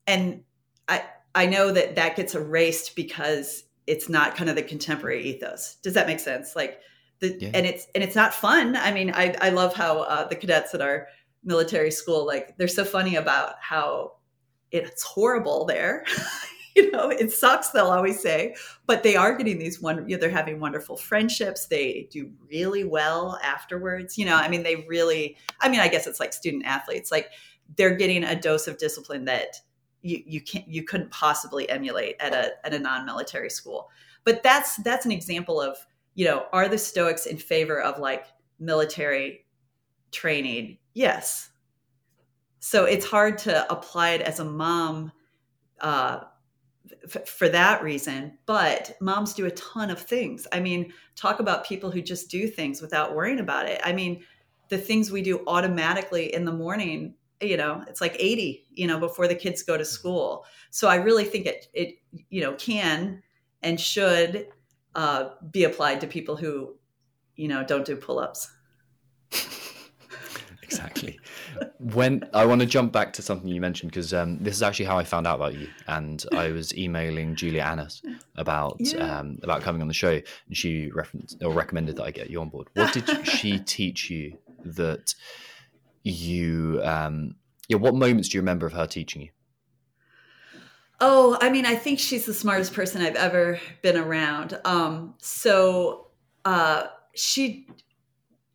and 0.08 0.44
I 0.88 1.04
I 1.36 1.46
know 1.46 1.72
that 1.72 1.96
that 1.96 2.16
gets 2.16 2.36
erased 2.36 2.96
because 2.96 3.64
it's 3.88 4.10
not 4.10 4.36
kind 4.36 4.50
of 4.50 4.56
the 4.56 4.64
contemporary 4.64 5.24
ethos. 5.24 5.76
Does 5.84 5.94
that 5.94 6.08
make 6.08 6.20
sense? 6.20 6.56
Like 6.56 6.80
the 7.20 7.38
yeah. 7.40 7.52
and 7.54 7.66
it's 7.66 7.88
and 7.96 8.04
it's 8.04 8.16
not 8.16 8.34
fun. 8.34 8.76
I 8.76 8.92
mean, 8.92 9.12
I 9.14 9.36
I 9.40 9.50
love 9.50 9.74
how 9.74 10.02
uh, 10.02 10.28
the 10.28 10.36
cadets 10.36 10.74
at 10.74 10.82
our 10.82 11.08
military 11.44 11.92
school 11.92 12.26
like 12.26 12.56
they're 12.58 12.68
so 12.68 12.86
funny 12.86 13.16
about 13.16 13.56
how 13.62 14.14
it's 14.72 15.04
horrible 15.04 15.66
there. 15.66 16.06
you 16.76 16.92
know, 16.92 17.10
it 17.10 17.32
sucks. 17.32 17.70
They'll 17.70 17.88
always 17.88 18.20
say, 18.20 18.56
but 18.86 19.04
they 19.04 19.16
are 19.16 19.36
getting 19.36 19.60
these 19.60 19.82
one. 19.82 20.08
You 20.08 20.16
know, 20.16 20.22
they're 20.22 20.30
having 20.30 20.60
wonderful 20.60 20.98
friendships. 20.98 21.66
They 21.68 22.08
do 22.12 22.32
really 22.50 22.84
well 22.84 23.40
afterwards. 23.44 24.18
You 24.18 24.26
know, 24.26 24.36
I 24.36 24.48
mean, 24.48 24.64
they 24.64 24.86
really. 24.88 25.38
I 25.60 25.70
mean, 25.70 25.80
I 25.80 25.88
guess 25.88 26.08
it's 26.08 26.20
like 26.20 26.34
student 26.34 26.66
athletes. 26.66 27.12
Like 27.12 27.32
they're 27.78 27.96
getting 27.96 28.24
a 28.24 28.40
dose 28.40 28.68
of 28.68 28.78
discipline 28.78 29.26
that 29.26 29.58
you 30.02 30.22
you 30.26 30.42
can't 30.42 30.68
you 30.68 30.84
couldn't 30.84 31.12
possibly 31.12 31.70
emulate 31.70 32.16
at 32.20 32.34
a 32.34 32.54
at 32.66 32.74
a 32.74 32.80
non-military 32.80 33.50
school. 33.50 33.90
But 34.24 34.44
that's 34.44 34.78
that's 34.78 35.06
an 35.06 35.12
example 35.12 35.60
of 35.62 35.78
you 36.16 36.26
know 36.26 36.46
are 36.54 36.68
the 36.68 36.78
Stoics 36.78 37.26
in 37.26 37.38
favor 37.38 37.82
of 37.82 38.00
like 38.00 38.26
military 38.60 39.46
training? 40.12 40.78
Yes. 40.94 41.50
So 42.60 42.86
it's 42.86 43.06
hard 43.06 43.40
to 43.40 43.72
apply 43.72 44.12
it 44.12 44.22
as 44.22 44.40
a 44.40 44.46
mom 44.46 45.12
uh, 45.80 46.20
f- 47.04 47.28
for 47.28 47.50
that 47.50 47.84
reason. 47.84 48.38
But 48.46 48.96
moms 49.00 49.34
do 49.34 49.46
a 49.46 49.52
ton 49.52 49.90
of 49.90 50.02
things. 50.02 50.48
I 50.52 50.60
mean, 50.60 50.94
talk 51.16 51.40
about 51.40 51.66
people 51.66 51.92
who 51.92 52.02
just 52.02 52.30
do 52.30 52.48
things 52.48 52.82
without 52.82 53.16
worrying 53.16 53.40
about 53.40 53.68
it. 53.68 53.82
I 53.84 53.94
mean, 53.94 54.24
the 54.70 54.78
things 54.78 55.12
we 55.12 55.22
do 55.22 55.44
automatically 55.48 56.34
in 56.34 56.46
the 56.46 56.52
morning 56.52 57.14
you 57.42 57.58
know 57.58 57.84
it's 57.88 58.02
like 58.02 58.16
80 58.18 58.66
you 58.70 58.88
know 58.88 59.00
before 59.00 59.28
the 59.28 59.36
kids 59.36 59.64
go 59.64 59.78
to 59.78 59.84
school 59.84 60.46
so 60.70 60.88
i 60.88 60.96
really 60.96 61.26
think 61.26 61.46
it 61.46 61.68
it 61.74 61.96
you 62.30 62.42
know 62.42 62.54
can 62.54 63.22
and 63.64 63.80
should 63.80 64.48
uh, 64.96 65.30
be 65.52 65.64
applied 65.64 66.02
to 66.02 66.08
people 66.08 66.36
who 66.36 66.76
you 67.36 67.48
know 67.48 67.64
don't 67.64 67.86
do 67.86 67.96
pull-ups 67.96 68.52
exactly 70.62 71.20
when 71.80 72.28
i 72.34 72.46
want 72.46 72.62
to 72.62 72.68
jump 72.68 72.92
back 72.92 73.14
to 73.14 73.22
something 73.22 73.50
you 73.50 73.62
mentioned 73.62 73.92
because 73.92 74.14
um, 74.14 74.38
this 74.40 74.56
is 74.56 74.64
actually 74.64 74.86
how 74.86 74.98
i 74.98 75.04
found 75.04 75.28
out 75.28 75.36
about 75.36 75.54
you 75.54 75.68
and 75.88 76.26
i 76.34 76.50
was 76.50 76.76
emailing 76.78 77.36
julia 77.36 77.62
annas 77.62 78.02
about 78.36 78.78
yeah. 78.80 79.20
um, 79.20 79.38
about 79.44 79.62
coming 79.62 79.82
on 79.82 79.88
the 79.88 79.94
show 79.94 80.20
and 80.48 80.58
she 80.58 80.92
referenced 80.92 81.42
or 81.44 81.52
recommended 81.52 81.96
that 81.96 82.04
i 82.04 82.12
get 82.12 82.30
you 82.30 82.42
on 82.42 82.50
board. 82.50 82.68
What 82.74 82.94
did 82.94 83.28
she 83.28 83.60
teach 83.60 84.10
you 84.10 84.38
that 84.64 85.14
you 86.04 86.82
um 86.84 87.36
yeah 87.68 87.78
what 87.78 87.94
moments 87.94 88.30
do 88.30 88.38
you 88.38 88.42
remember 88.42 88.66
of 88.66 88.74
her 88.74 88.88
teaching 88.88 89.24
you? 89.24 89.30
Oh 91.00 91.38
i 91.42 91.50
mean 91.50 91.66
i 91.66 91.76
think 91.76 92.00
she's 92.00 92.26
the 92.26 92.34
smartest 92.34 92.74
person 92.74 93.02
i've 93.02 93.16
ever 93.16 93.60
been 93.82 93.98
around. 93.98 94.60
Um 94.66 95.16
so 95.20 96.08
uh 96.46 96.88
she 97.14 97.68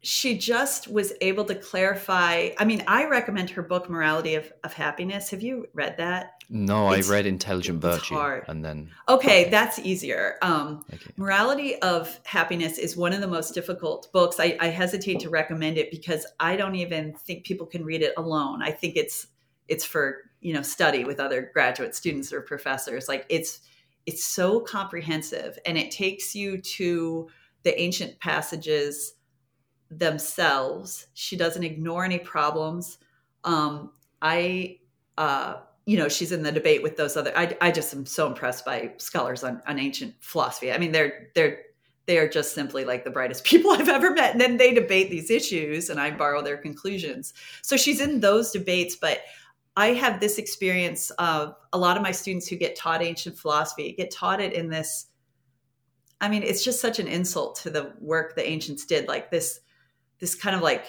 she 0.06 0.38
just 0.38 0.86
was 0.86 1.12
able 1.20 1.44
to 1.44 1.54
clarify 1.54 2.50
i 2.58 2.64
mean 2.64 2.80
i 2.86 3.04
recommend 3.06 3.50
her 3.50 3.60
book 3.60 3.90
morality 3.90 4.36
of, 4.36 4.52
of 4.62 4.72
happiness 4.72 5.30
have 5.30 5.42
you 5.42 5.66
read 5.75 5.96
that 5.96 6.40
no 6.48 6.92
it's, 6.92 7.08
i 7.08 7.12
read 7.12 7.26
intelligent 7.26 7.80
virtue 7.80 8.14
hard. 8.14 8.44
and 8.46 8.64
then 8.64 8.88
okay, 9.08 9.42
okay. 9.42 9.50
that's 9.50 9.80
easier 9.80 10.36
um, 10.42 10.84
okay. 10.94 11.10
morality 11.16 11.75
of 11.82 12.20
happiness 12.25 12.78
is 12.78 12.96
one 12.96 13.12
of 13.12 13.20
the 13.20 13.26
most 13.26 13.52
difficult 13.52 14.08
books 14.12 14.38
I, 14.38 14.56
I 14.60 14.68
hesitate 14.68 15.18
to 15.20 15.28
recommend 15.28 15.76
it 15.76 15.90
because 15.90 16.25
i 16.38 16.54
don't 16.54 16.76
even 16.76 17.12
think 17.12 17.44
people 17.44 17.66
can 17.66 17.84
read 17.84 18.02
it 18.02 18.14
alone 18.16 18.62
i 18.62 18.70
think 18.70 18.94
it's 18.94 19.26
it's 19.66 19.84
for 19.84 20.30
you 20.40 20.52
know 20.52 20.62
study 20.62 21.02
with 21.02 21.18
other 21.18 21.50
graduate 21.52 21.96
students 21.96 22.32
or 22.32 22.42
professors 22.42 23.08
like 23.08 23.26
it's 23.28 23.60
it's 24.06 24.25
so 24.25 24.60
comprehensive 24.60 25.58
and 25.66 25.76
it 25.76 25.90
takes 25.90 26.32
you 26.32 26.58
to 26.58 27.28
the 27.64 27.80
ancient 27.80 28.20
passages 28.20 29.15
themselves. 29.98 31.06
She 31.14 31.36
doesn't 31.36 31.64
ignore 31.64 32.04
any 32.04 32.18
problems. 32.18 32.98
Um, 33.44 33.90
i 34.22 34.78
uh, 35.18 35.56
you 35.84 35.96
know 35.96 36.08
she's 36.08 36.32
in 36.32 36.42
the 36.42 36.52
debate 36.52 36.82
with 36.82 36.96
those 36.96 37.16
other 37.16 37.32
i, 37.36 37.56
I 37.60 37.70
just 37.70 37.94
am 37.94 38.06
so 38.06 38.26
impressed 38.26 38.64
by 38.64 38.92
scholars 38.98 39.44
on, 39.44 39.62
on 39.66 39.78
ancient 39.78 40.14
philosophy. 40.20 40.72
I 40.72 40.78
mean 40.78 40.92
they're 40.92 41.28
they're 41.34 41.60
they 42.06 42.18
are 42.18 42.28
just 42.28 42.54
simply 42.54 42.84
like 42.84 43.04
the 43.04 43.10
brightest 43.10 43.44
people 43.50 43.70
i've 43.70 43.88
ever 43.88 44.10
met. 44.10 44.32
And 44.32 44.40
then 44.40 44.56
they 44.56 44.74
debate 44.74 45.10
these 45.10 45.30
issues 45.30 45.90
and 45.90 46.00
i 46.00 46.10
borrow 46.10 46.42
their 46.42 46.56
conclusions. 46.56 47.34
So 47.62 47.76
she's 47.76 48.00
in 48.00 48.20
those 48.20 48.50
debates 48.50 48.96
but 48.96 49.20
i 49.76 49.88
have 49.88 50.18
this 50.20 50.38
experience 50.38 51.10
of 51.10 51.54
a 51.72 51.78
lot 51.78 51.96
of 51.96 52.02
my 52.02 52.12
students 52.12 52.48
who 52.48 52.56
get 52.56 52.76
taught 52.76 53.02
ancient 53.02 53.38
philosophy 53.38 53.92
get 53.92 54.10
taught 54.10 54.40
it 54.40 54.54
in 54.54 54.70
this 54.70 55.08
i 56.20 56.28
mean 56.28 56.42
it's 56.42 56.64
just 56.64 56.80
such 56.80 56.98
an 56.98 57.06
insult 57.06 57.56
to 57.56 57.70
the 57.70 57.92
work 58.00 58.34
the 58.34 58.48
ancients 58.48 58.86
did 58.86 59.06
like 59.06 59.30
this 59.30 59.60
this 60.20 60.35
kind 60.35 60.56
of 60.56 60.62
like 60.62 60.85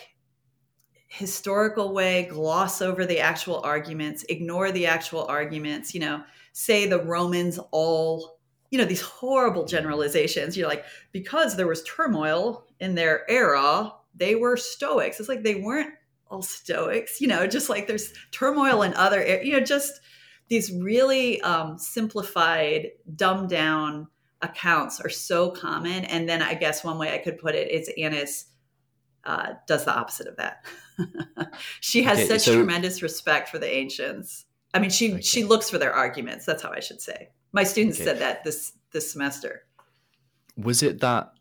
historical 1.08 1.94
way, 1.94 2.26
gloss 2.26 2.82
over 2.82 3.06
the 3.06 3.20
actual 3.20 3.62
arguments, 3.62 4.26
ignore 4.30 4.72
the 4.72 4.86
actual 4.86 5.26
arguments, 5.26 5.94
you 5.94 6.00
know, 6.00 6.24
say 6.54 6.88
the 6.88 7.04
Romans 7.04 7.60
all, 7.72 8.40
you 8.70 8.78
know, 8.78 8.86
these 8.86 9.02
horrible 9.02 9.66
generalizations. 9.66 10.58
You're 10.58 10.68
like, 10.68 10.84
because 11.12 11.56
there 11.56 11.68
was 11.68 11.84
turmoil 11.84 12.66
in 12.80 12.96
their 12.96 13.30
era, 13.30 13.94
they 14.16 14.36
were 14.36 14.58
Stoics. 14.58 15.20
It's 15.20 15.30
like 15.30 15.44
they 15.44 15.56
weren't 15.56 15.94
all 16.30 16.42
Stoics, 16.42 17.22
you 17.22 17.28
know, 17.28 17.48
just 17.48 17.70
like 17.70 17.88
there's 17.88 18.12
turmoil 18.32 18.82
in 18.82 18.94
other, 18.96 19.26
you 19.42 19.54
know, 19.54 19.62
just 19.62 20.02
these 20.50 20.72
really 20.72 21.42
um, 21.42 21.78
simplified, 21.78 22.90
dumbed 23.16 23.50
down 23.50 24.08
accounts 24.42 25.00
are 25.00 25.10
so 25.10 25.52
common. 25.52 26.06
And 26.06 26.28
then 26.28 26.42
I 26.42 26.54
guess 26.54 26.84
one 26.84 26.98
way 26.98 27.14
I 27.14 27.18
could 27.18 27.38
put 27.38 27.56
it 27.56 27.72
is 27.72 27.90
Annas 27.98 28.46
uh, 29.28 29.54
does 29.68 29.86
the 29.86 29.94
opposite 29.94 30.26
of 30.26 30.38
that. 30.38 30.66
she 31.82 32.02
has 32.04 32.18
okay, 32.18 32.28
such 32.28 32.42
so, 32.42 32.56
tremendous 32.56 33.02
respect 33.02 33.50
for 33.50 33.60
the 33.60 33.70
ancients. 33.72 34.46
I 34.74 34.80
mean, 34.80 34.90
she 34.90 35.14
okay. 35.14 35.22
she 35.22 35.44
looks 35.44 35.70
for 35.70 35.78
their 35.78 35.94
arguments. 35.94 36.46
That's 36.46 36.64
how 36.64 36.72
I 36.72 36.80
should 36.80 37.02
say. 37.02 37.30
My 37.52 37.64
students 37.64 37.98
okay. 37.98 38.06
said 38.06 38.20
that 38.20 38.44
this 38.44 38.74
this 38.92 39.12
semester. 39.12 39.64
Was 40.56 40.82
it 40.82 41.02
that 41.02 41.34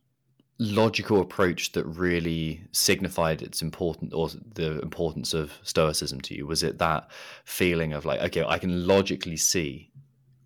logical 0.59 1.21
approach 1.21 1.73
that 1.73 1.85
really 1.85 2.63
signified 2.73 3.41
its 3.41 3.63
important 3.63 4.13
or 4.13 4.29
the 4.55 4.81
importance 4.81 5.33
of 5.33 5.53
stoicism 5.63 6.21
to 6.23 6.35
you? 6.35 6.47
Was 6.47 6.63
it 6.63 6.79
that 6.79 7.11
feeling 7.45 7.93
of 7.93 8.05
like, 8.05 8.21
okay, 8.21 8.45
I 8.45 8.59
can 8.59 8.87
logically 8.87 9.37
see 9.37 9.93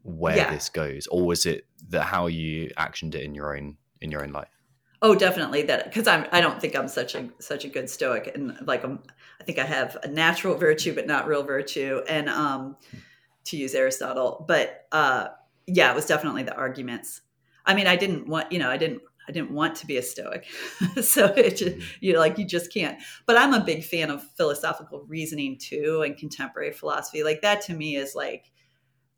where 0.03 0.37
yeah. 0.37 0.53
this 0.53 0.69
goes, 0.69 1.07
or 1.07 1.27
was 1.27 1.47
it 1.47 1.67
that 1.89 2.03
how 2.03 2.27
you 2.27 2.71
actioned 2.77 3.15
it 3.15 3.23
in 3.23 3.35
your 3.35 3.57
own 3.57 3.79
in 4.03 4.11
your 4.11 4.23
own 4.23 4.33
life? 4.33 4.60
Oh, 5.03 5.15
definitely 5.15 5.63
that 5.63 5.85
because 5.85 6.07
I'm 6.07 6.27
I 6.31 6.43
don't 6.43 6.61
think 6.61 6.77
I'm 6.77 6.89
such 6.89 7.15
a 7.15 7.29
such 7.39 7.65
a 7.65 7.69
good 7.69 7.89
stoic 7.89 8.31
and 8.35 8.57
like 8.67 8.85
I'm 8.85 9.03
I 9.41 9.45
think 9.45 9.59
I 9.59 9.65
have 9.65 9.97
a 10.03 10.09
natural 10.09 10.57
virtue 10.57 10.95
but 10.95 11.07
not 11.07 11.27
real 11.27 11.43
virtue. 11.43 12.03
And 12.09 12.29
um 12.29 12.77
to 13.45 13.57
use 13.57 13.75
Aristotle 13.75 14.45
but 14.47 14.87
uh 14.93 15.29
yeah 15.67 15.91
it 15.91 15.95
was 15.95 16.05
definitely 16.07 16.43
the 16.43 16.55
arguments. 16.55 17.23
I 17.65 17.75
mean 17.75 17.87
I 17.87 17.97
didn't 17.97 18.29
want 18.29 18.53
you 18.53 18.59
know 18.59 18.69
I 18.69 18.77
didn't 18.77 19.01
I 19.27 19.33
didn't 19.33 19.53
want 19.53 19.77
to 19.77 19.87
be 19.87 19.97
a 19.97 20.03
stoic. 20.03 20.47
So 21.03 21.27
it 21.27 21.57
just 21.57 21.77
mm-hmm. 21.77 21.97
you 22.01 22.13
know 22.13 22.19
like 22.19 22.37
you 22.37 22.45
just 22.45 22.73
can't. 22.73 22.99
But 23.27 23.39
I'm 23.39 23.55
a 23.55 23.65
big 23.65 23.85
fan 23.85 24.11
of 24.11 24.23
philosophical 24.37 25.07
reasoning 25.09 25.57
too 25.59 26.03
and 26.05 26.15
contemporary 26.17 26.73
philosophy. 26.73 27.25
Like 27.25 27.41
that 27.41 27.63
to 27.63 27.75
me 27.75 27.97
is 27.97 28.15
like 28.15 28.53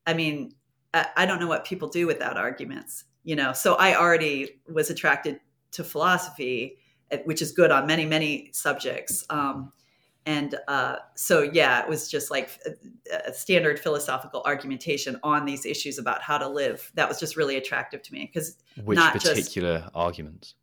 I 0.07 0.15
mean 0.15 0.55
I, 0.95 1.07
I 1.17 1.27
don't 1.27 1.41
know 1.41 1.49
what 1.49 1.65
people 1.65 1.89
do 1.89 2.07
without 2.07 2.37
arguments 2.37 3.05
you 3.25 3.37
know? 3.37 3.53
So 3.53 3.75
I 3.75 3.97
already 3.97 4.61
was 4.73 4.91
attracted 4.91 5.41
to 5.73 5.85
philosophy, 5.85 6.79
eh, 7.11 7.19
which 7.25 7.43
is 7.43 7.53
good 7.53 7.71
on 7.71 7.87
many, 7.87 8.07
many 8.07 8.51
subjects. 8.53 9.25
Um, 9.31 9.73
and 10.25 10.55
uh, 10.69 10.97
so, 11.17 11.43
yeah, 11.43 11.83
it 11.83 11.89
was 11.89 12.09
just 12.09 12.31
like 12.31 12.51
a, 12.65 13.31
a, 13.31 13.35
standard 13.35 13.81
philosophical 13.81 14.41
argumentation 14.47 15.19
on 15.25 15.45
these 15.45 15.67
issues 15.67 15.99
about 15.99 16.23
how 16.23 16.39
to 16.39 16.49
live. 16.49 16.93
That 16.95 17.09
was 17.09 17.19
just 17.19 17.37
really 17.37 17.57
attractive 17.57 18.03
to 18.03 18.13
me 18.13 18.31
because 18.33 18.57
which 18.85 18.97
not 18.97 19.15
particular 19.15 19.81
just, 19.81 19.91
arguments. 19.95 20.55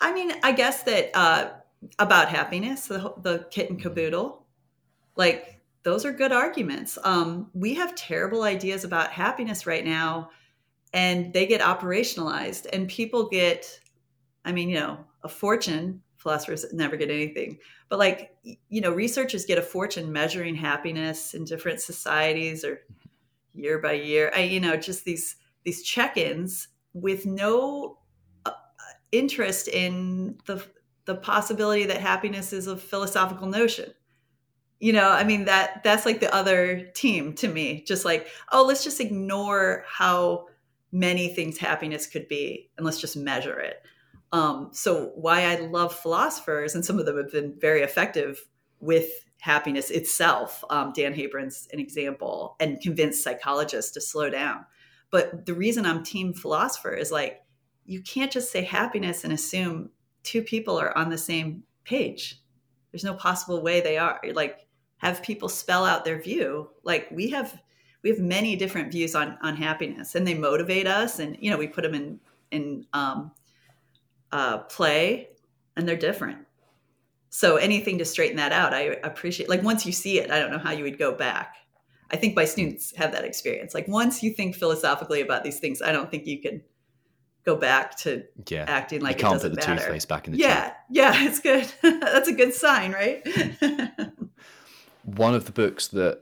I 0.00 0.12
mean, 0.14 0.32
I 0.42 0.52
guess 0.52 0.84
that 0.84 1.10
uh, 1.14 1.50
about 1.98 2.30
happiness, 2.30 2.86
the, 2.86 3.12
the 3.22 3.46
kit 3.50 3.68
and 3.68 3.80
caboodle, 3.80 4.46
like 5.16 5.60
those 5.82 6.06
are 6.06 6.12
good 6.12 6.32
arguments. 6.32 6.98
Um, 7.04 7.50
we 7.52 7.74
have 7.74 7.94
terrible 7.94 8.42
ideas 8.42 8.84
about 8.84 9.10
happiness 9.10 9.66
right 9.66 9.84
now, 9.84 10.30
and 10.94 11.32
they 11.34 11.46
get 11.46 11.60
operationalized, 11.60 12.66
and 12.72 12.88
people 12.88 13.28
get 13.28 13.80
I 14.48 14.52
mean, 14.52 14.68
you 14.68 14.80
know, 14.80 14.98
a 15.22 15.28
fortune, 15.28 16.02
philosophers 16.16 16.64
never 16.72 16.96
get 16.96 17.10
anything, 17.10 17.58
but 17.88 17.98
like, 17.98 18.34
you 18.42 18.80
know, 18.80 18.92
researchers 18.92 19.44
get 19.44 19.58
a 19.58 19.62
fortune 19.62 20.10
measuring 20.12 20.54
happiness 20.54 21.34
in 21.34 21.44
different 21.44 21.80
societies 21.80 22.64
or, 22.64 22.80
year 23.58 23.78
by 23.78 23.92
year. 23.92 24.30
I, 24.34 24.40
you 24.40 24.60
know, 24.60 24.76
just 24.76 25.04
these 25.04 25.36
these 25.64 25.82
check-ins 25.82 26.68
with 26.92 27.26
no 27.26 27.98
uh, 28.46 28.52
interest 29.12 29.68
in 29.68 30.38
the 30.46 30.64
the 31.04 31.16
possibility 31.16 31.84
that 31.86 32.00
happiness 32.00 32.52
is 32.52 32.66
a 32.66 32.76
philosophical 32.76 33.48
notion. 33.48 33.92
You 34.80 34.92
know, 34.92 35.10
I 35.10 35.24
mean 35.24 35.44
that 35.46 35.82
that's 35.82 36.06
like 36.06 36.20
the 36.20 36.34
other 36.34 36.88
team 36.94 37.34
to 37.34 37.48
me. 37.48 37.84
Just 37.86 38.04
like, 38.04 38.28
oh, 38.52 38.64
let's 38.64 38.84
just 38.84 39.00
ignore 39.00 39.84
how 39.88 40.46
many 40.92 41.34
things 41.34 41.58
happiness 41.58 42.06
could 42.06 42.28
be 42.28 42.70
and 42.76 42.86
let's 42.86 43.00
just 43.00 43.16
measure 43.16 43.58
it. 43.58 43.82
Um, 44.32 44.70
so 44.72 45.12
why 45.14 45.44
I 45.44 45.56
love 45.56 45.94
philosophers 45.94 46.74
and 46.74 46.84
some 46.84 46.98
of 46.98 47.06
them 47.06 47.16
have 47.16 47.32
been 47.32 47.54
very 47.58 47.82
effective 47.82 48.44
with 48.80 49.08
happiness 49.40 49.90
itself. 49.90 50.64
Um, 50.70 50.92
Dan 50.94 51.14
Haybron's 51.14 51.68
an 51.72 51.78
example, 51.78 52.56
and 52.60 52.80
convince 52.80 53.22
psychologists 53.22 53.92
to 53.92 54.00
slow 54.00 54.30
down. 54.30 54.64
But 55.10 55.46
the 55.46 55.54
reason 55.54 55.86
I'm 55.86 56.02
team 56.02 56.34
philosopher 56.34 56.92
is 56.92 57.10
like, 57.10 57.42
you 57.86 58.02
can't 58.02 58.30
just 58.30 58.52
say 58.52 58.62
happiness 58.62 59.24
and 59.24 59.32
assume 59.32 59.90
two 60.22 60.42
people 60.42 60.78
are 60.78 60.96
on 60.96 61.08
the 61.08 61.18
same 61.18 61.62
page. 61.84 62.42
There's 62.92 63.04
no 63.04 63.14
possible 63.14 63.62
way 63.62 63.80
they 63.80 63.96
are. 63.96 64.20
Like, 64.32 64.66
have 64.98 65.22
people 65.22 65.48
spell 65.48 65.84
out 65.84 66.04
their 66.04 66.20
view. 66.20 66.70
Like 66.82 67.08
we 67.10 67.30
have, 67.30 67.60
we 68.02 68.10
have 68.10 68.18
many 68.18 68.56
different 68.56 68.92
views 68.92 69.14
on 69.14 69.38
on 69.42 69.56
happiness, 69.56 70.14
and 70.14 70.26
they 70.26 70.34
motivate 70.34 70.86
us. 70.86 71.18
And 71.18 71.36
you 71.40 71.50
know, 71.50 71.56
we 71.56 71.68
put 71.68 71.82
them 71.82 71.94
in 71.94 72.20
in 72.50 72.86
um, 72.92 73.30
uh, 74.32 74.58
play, 74.58 75.28
and 75.76 75.88
they're 75.88 75.96
different 75.96 76.38
so 77.30 77.56
anything 77.56 77.98
to 77.98 78.04
straighten 78.04 78.36
that 78.36 78.52
out 78.52 78.72
i 78.72 78.96
appreciate 79.02 79.48
like 79.48 79.62
once 79.62 79.84
you 79.84 79.92
see 79.92 80.18
it 80.18 80.30
i 80.30 80.38
don't 80.38 80.50
know 80.50 80.58
how 80.58 80.72
you 80.72 80.82
would 80.82 80.98
go 80.98 81.12
back 81.12 81.56
i 82.10 82.16
think 82.16 82.34
my 82.34 82.44
students 82.44 82.94
have 82.96 83.12
that 83.12 83.24
experience 83.24 83.74
like 83.74 83.86
once 83.88 84.22
you 84.22 84.32
think 84.32 84.54
philosophically 84.54 85.20
about 85.20 85.44
these 85.44 85.58
things 85.58 85.82
i 85.82 85.92
don't 85.92 86.10
think 86.10 86.26
you 86.26 86.40
can 86.40 86.62
go 87.44 87.56
back 87.56 87.96
to 87.96 88.24
yeah. 88.48 88.64
acting 88.66 89.00
like 89.00 89.16
you 89.16 89.22
can't 89.22 89.40
put 89.40 89.50
the 89.50 89.56
matter. 89.56 89.76
toothpaste 89.76 90.08
back 90.08 90.26
in 90.26 90.32
the 90.32 90.38
yeah 90.38 90.64
tube. 90.64 90.74
yeah 90.90 91.12
it's 91.24 91.40
good 91.40 91.70
that's 92.00 92.28
a 92.28 92.32
good 92.32 92.52
sign 92.52 92.92
right 92.92 93.26
one 95.04 95.34
of 95.34 95.44
the 95.44 95.52
books 95.52 95.88
that 95.88 96.20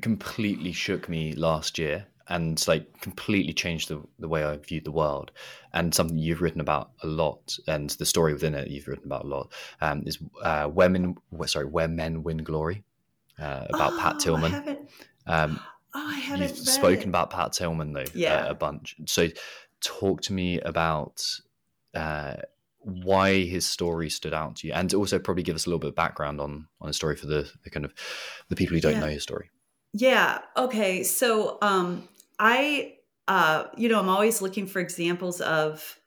completely 0.00 0.72
shook 0.72 1.08
me 1.08 1.32
last 1.32 1.78
year 1.78 2.06
and 2.28 2.66
like 2.68 3.00
completely 3.00 3.52
changed 3.52 3.88
the, 3.88 4.02
the 4.18 4.28
way 4.28 4.44
I 4.44 4.56
viewed 4.56 4.84
the 4.84 4.92
world. 4.92 5.32
And 5.72 5.94
something 5.94 6.18
you've 6.18 6.40
written 6.40 6.60
about 6.60 6.90
a 7.02 7.06
lot, 7.06 7.56
and 7.66 7.90
the 7.90 8.06
story 8.06 8.32
within 8.32 8.54
it 8.54 8.68
you've 8.68 8.88
written 8.88 9.06
about 9.06 9.24
a 9.24 9.28
lot, 9.28 9.52
um, 9.80 10.02
is 10.06 10.18
uh, 10.42 10.66
where 10.66 10.88
men 10.88 11.16
sorry 11.46 11.66
where 11.66 11.88
men 11.88 12.22
win 12.22 12.38
glory 12.38 12.84
uh, 13.38 13.66
about 13.68 13.92
oh, 13.94 13.98
Pat 13.98 14.18
Tillman. 14.18 14.78
Um, 15.26 15.60
oh, 15.94 16.08
I 16.08 16.14
haven't. 16.14 16.48
You've 16.48 16.56
spoken 16.56 17.00
it. 17.00 17.08
about 17.08 17.28
Pat 17.28 17.52
Tillman 17.52 17.92
though, 17.92 18.04
yeah, 18.14 18.46
uh, 18.46 18.50
a 18.52 18.54
bunch. 18.54 18.96
So, 19.06 19.28
talk 19.82 20.22
to 20.22 20.32
me 20.32 20.58
about. 20.60 21.22
Uh, 21.94 22.36
why 22.80 23.44
his 23.44 23.68
story 23.68 24.08
stood 24.08 24.32
out 24.32 24.56
to 24.56 24.66
you, 24.66 24.72
and 24.72 24.94
also 24.94 25.18
probably 25.18 25.42
give 25.42 25.54
us 25.54 25.66
a 25.66 25.68
little 25.68 25.80
bit 25.80 25.88
of 25.88 25.94
background 25.94 26.40
on 26.40 26.68
on 26.80 26.86
his 26.86 26.96
story 26.96 27.16
for 27.16 27.26
the, 27.26 27.50
the 27.64 27.70
kind 27.70 27.84
of 27.84 27.92
the 28.48 28.56
people 28.56 28.74
who 28.74 28.80
don't 28.80 28.92
yeah. 28.92 29.00
know 29.00 29.08
his 29.08 29.22
story. 29.22 29.50
Yeah. 29.92 30.38
Okay. 30.56 31.02
So, 31.02 31.58
um, 31.60 32.08
I, 32.38 32.94
uh, 33.26 33.64
you 33.76 33.88
know, 33.88 33.98
I'm 33.98 34.08
always 34.08 34.40
looking 34.40 34.66
for 34.66 34.80
examples 34.80 35.40
of 35.40 35.98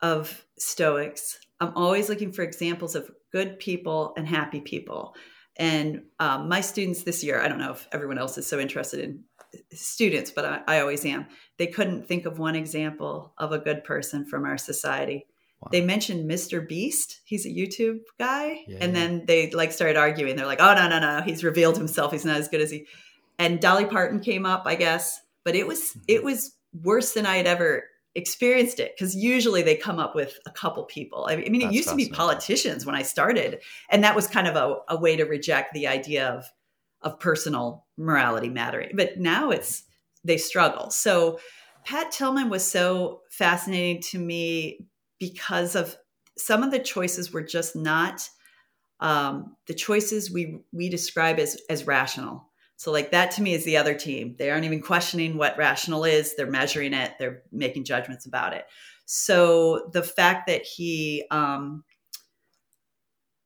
of 0.00 0.44
Stoics. 0.58 1.38
I'm 1.60 1.72
always 1.76 2.08
looking 2.08 2.32
for 2.32 2.42
examples 2.42 2.94
of 2.94 3.10
good 3.32 3.58
people 3.58 4.12
and 4.16 4.28
happy 4.28 4.60
people. 4.60 5.14
And 5.56 6.02
um, 6.18 6.48
my 6.48 6.60
students 6.60 7.04
this 7.04 7.24
year, 7.24 7.40
I 7.40 7.48
don't 7.48 7.58
know 7.58 7.72
if 7.72 7.88
everyone 7.92 8.18
else 8.18 8.36
is 8.36 8.46
so 8.46 8.58
interested 8.58 9.00
in 9.00 9.24
students, 9.72 10.30
but 10.30 10.44
I, 10.44 10.60
I, 10.66 10.80
always 10.80 11.04
am. 11.06 11.26
They 11.58 11.68
couldn't 11.68 12.08
think 12.08 12.26
of 12.26 12.38
one 12.40 12.56
example 12.56 13.32
of 13.38 13.52
a 13.52 13.58
good 13.58 13.84
person 13.84 14.26
from 14.26 14.44
our 14.44 14.58
society. 14.58 15.26
Wow. 15.60 15.68
They 15.70 15.80
mentioned 15.80 16.28
Mr. 16.28 16.66
Beast. 16.68 17.20
He's 17.24 17.46
a 17.46 17.50
YouTube 17.50 18.00
guy. 18.18 18.64
Yeah, 18.66 18.78
and 18.80 18.92
yeah. 18.92 18.98
then 18.98 19.24
they 19.26 19.50
like 19.50 19.70
started 19.70 19.96
arguing. 19.96 20.34
They're 20.34 20.44
like, 20.44 20.60
oh, 20.60 20.74
no, 20.74 20.88
no, 20.88 20.98
no. 20.98 21.22
He's 21.22 21.44
revealed 21.44 21.78
himself. 21.78 22.10
He's 22.10 22.24
not 22.24 22.36
as 22.36 22.48
good 22.48 22.60
as 22.60 22.72
he. 22.72 22.86
And 23.38 23.60
Dolly 23.60 23.86
Parton 23.86 24.20
came 24.20 24.44
up, 24.44 24.64
I 24.66 24.74
guess 24.74 25.20
but 25.44 25.54
it 25.54 25.66
was 25.66 25.80
mm-hmm. 25.80 26.00
it 26.08 26.24
was 26.24 26.56
worse 26.82 27.12
than 27.12 27.26
I 27.26 27.36
had 27.36 27.46
ever 27.46 27.84
experienced 28.16 28.78
it 28.78 28.94
because 28.96 29.16
usually 29.16 29.62
they 29.62 29.76
come 29.76 29.98
up 29.98 30.14
with 30.14 30.38
a 30.46 30.50
couple 30.50 30.84
people. 30.84 31.26
I 31.28 31.36
mean, 31.36 31.62
it 31.62 31.72
used 31.72 31.88
to 31.88 31.96
be 31.96 32.08
politicians 32.08 32.86
when 32.86 32.94
I 32.94 33.02
started, 33.02 33.60
and 33.90 34.04
that 34.04 34.14
was 34.14 34.26
kind 34.26 34.46
of 34.46 34.56
a, 34.56 34.76
a 34.88 34.98
way 34.98 35.16
to 35.16 35.24
reject 35.24 35.74
the 35.74 35.86
idea 35.86 36.28
of 36.28 36.46
of 37.02 37.20
personal 37.20 37.84
morality 37.98 38.48
mattering. 38.48 38.92
But 38.94 39.18
now 39.18 39.50
it's 39.50 39.84
they 40.24 40.38
struggle. 40.38 40.90
So 40.90 41.38
Pat 41.84 42.10
Tillman 42.10 42.48
was 42.48 42.68
so 42.68 43.20
fascinating 43.30 44.00
to 44.02 44.18
me 44.18 44.86
because 45.18 45.76
of 45.76 45.96
some 46.36 46.62
of 46.62 46.70
the 46.70 46.78
choices 46.78 47.32
were 47.32 47.42
just 47.42 47.76
not 47.76 48.28
um, 49.00 49.56
the 49.66 49.74
choices 49.74 50.30
we 50.30 50.60
we 50.72 50.88
describe 50.88 51.38
as 51.38 51.60
as 51.68 51.86
rational. 51.86 52.48
So, 52.76 52.90
like 52.90 53.12
that 53.12 53.30
to 53.32 53.42
me 53.42 53.54
is 53.54 53.64
the 53.64 53.76
other 53.76 53.94
team. 53.94 54.36
They 54.38 54.50
aren't 54.50 54.64
even 54.64 54.82
questioning 54.82 55.36
what 55.36 55.56
rational 55.56 56.04
is, 56.04 56.34
they're 56.36 56.50
measuring 56.50 56.92
it, 56.92 57.12
they're 57.18 57.42
making 57.52 57.84
judgments 57.84 58.26
about 58.26 58.52
it. 58.52 58.66
So, 59.06 59.90
the 59.92 60.02
fact 60.02 60.46
that 60.48 60.62
he, 60.62 61.24
um, 61.30 61.84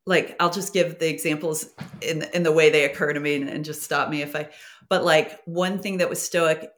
like, 0.06 0.36
I'll 0.40 0.50
just 0.50 0.72
give 0.72 0.98
the 0.98 1.08
examples 1.08 1.66
in, 2.00 2.22
in 2.32 2.42
the 2.42 2.52
way 2.52 2.70
they 2.70 2.84
occur 2.84 3.12
to 3.12 3.20
me 3.20 3.36
and, 3.36 3.48
and 3.48 3.64
just 3.64 3.82
stop 3.82 4.08
me 4.08 4.22
if 4.22 4.34
I, 4.34 4.48
but 4.88 5.04
like, 5.04 5.38
one 5.44 5.80
thing 5.80 5.98
that 5.98 6.08
was 6.08 6.22
stoic 6.22 6.70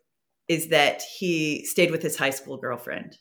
is 0.48 0.68
that 0.68 1.02
he 1.02 1.64
stayed 1.64 1.92
with 1.92 2.02
his 2.02 2.16
high 2.16 2.30
school 2.30 2.56
girlfriend 2.56 3.16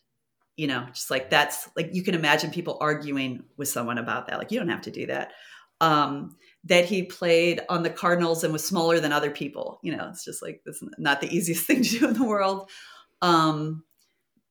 you 0.60 0.68
know 0.68 0.86
just 0.94 1.10
like 1.10 1.30
that's 1.30 1.70
like 1.78 1.90
you 1.94 2.04
can 2.04 2.14
imagine 2.14 2.52
people 2.52 2.78
arguing 2.82 3.44
with 3.56 3.70
someone 3.70 3.98
about 3.98 4.28
that 4.28 4.38
like 4.38 4.52
you 4.52 4.60
don't 4.60 4.68
have 4.68 4.82
to 4.82 4.92
do 4.92 5.06
that 5.06 5.32
um 5.80 6.36
that 6.66 6.86
he 6.86 7.04
played 7.04 7.62
on 7.70 7.84
the 7.84 7.90
Cardinals 7.90 8.44
and 8.44 8.52
was 8.52 8.66
smaller 8.66 9.00
than 9.00 9.14
other 9.14 9.32
people. 9.32 9.80
You 9.82 9.96
know, 9.96 10.10
it's 10.10 10.26
just 10.26 10.42
like 10.42 10.62
this 10.66 10.84
not 10.98 11.22
the 11.22 11.34
easiest 11.34 11.66
thing 11.68 11.84
to 11.84 12.00
do 12.00 12.08
in 12.08 12.14
the 12.14 12.26
world. 12.26 12.70
Um, 13.22 13.84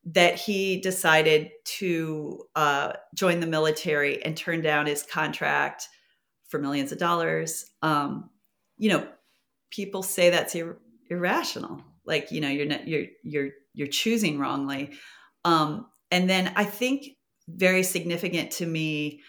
that 0.04 0.36
he 0.36 0.80
decided 0.80 1.50
to 1.64 2.42
uh, 2.56 2.92
join 3.14 3.40
the 3.40 3.46
military 3.46 4.24
and 4.24 4.36
turn 4.36 4.62
down 4.62 4.86
his 4.86 5.02
contract 5.02 5.86
for 6.48 6.58
millions 6.58 6.92
of 6.92 6.98
dollars. 6.98 7.66
Um, 7.82 8.30
you 8.78 8.88
know, 8.88 9.06
people 9.70 10.02
say 10.02 10.30
that's 10.30 10.54
ir- 10.54 10.78
irrational. 11.10 11.82
Like, 12.06 12.32
you 12.32 12.40
know, 12.40 12.48
you're 12.48 12.66
not, 12.66 12.88
you're 12.88 13.06
you're 13.22 13.50
you're 13.74 13.88
choosing 13.88 14.38
wrongly. 14.38 14.92
Um, 15.44 15.86
and 16.10 16.28
then 16.28 16.52
I 16.56 16.64
think 16.64 17.04
very 17.48 17.82
significant 17.82 18.50
to 18.52 18.66
me 18.66 19.20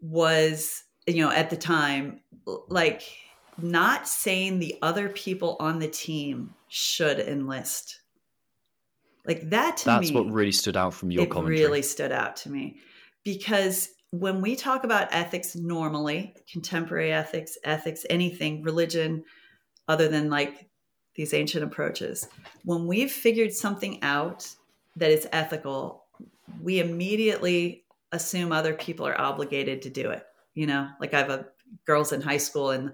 was 0.00 0.82
you 1.06 1.22
know, 1.22 1.30
at 1.30 1.50
the 1.50 1.56
time, 1.56 2.20
like 2.68 3.02
not 3.60 4.08
saying 4.08 4.58
the 4.58 4.76
other 4.82 5.08
people 5.08 5.56
on 5.60 5.78
the 5.78 5.88
team 5.88 6.54
should 6.68 7.20
enlist. 7.20 8.00
Like 9.26 9.48
that 9.50 9.78
to 9.78 9.84
That's 9.86 10.00
me. 10.00 10.06
That's 10.14 10.24
what 10.24 10.32
really 10.32 10.52
stood 10.52 10.76
out 10.76 10.92
from 10.94 11.10
your 11.10 11.24
it 11.24 11.30
commentary. 11.30 11.60
really 11.60 11.82
stood 11.82 12.12
out 12.12 12.36
to 12.36 12.50
me 12.50 12.78
because 13.22 13.90
when 14.10 14.40
we 14.40 14.54
talk 14.54 14.84
about 14.84 15.08
ethics 15.12 15.56
normally, 15.56 16.34
contemporary 16.50 17.12
ethics, 17.12 17.56
ethics, 17.64 18.04
anything, 18.10 18.62
religion, 18.62 19.24
other 19.88 20.08
than 20.08 20.30
like 20.30 20.68
these 21.14 21.32
ancient 21.34 21.64
approaches, 21.64 22.28
when 22.64 22.86
we've 22.86 23.10
figured 23.10 23.52
something 23.52 24.02
out 24.02 24.48
that 24.96 25.10
is 25.10 25.26
ethical, 25.32 26.04
we 26.62 26.80
immediately 26.80 27.84
assume 28.12 28.52
other 28.52 28.74
people 28.74 29.06
are 29.06 29.20
obligated 29.20 29.82
to 29.82 29.90
do 29.90 30.10
it 30.10 30.24
you 30.54 30.66
know 30.66 30.88
like 31.00 31.14
i 31.14 31.18
have 31.18 31.30
a 31.30 31.46
girls 31.86 32.12
in 32.12 32.20
high 32.20 32.36
school 32.36 32.70
and 32.70 32.92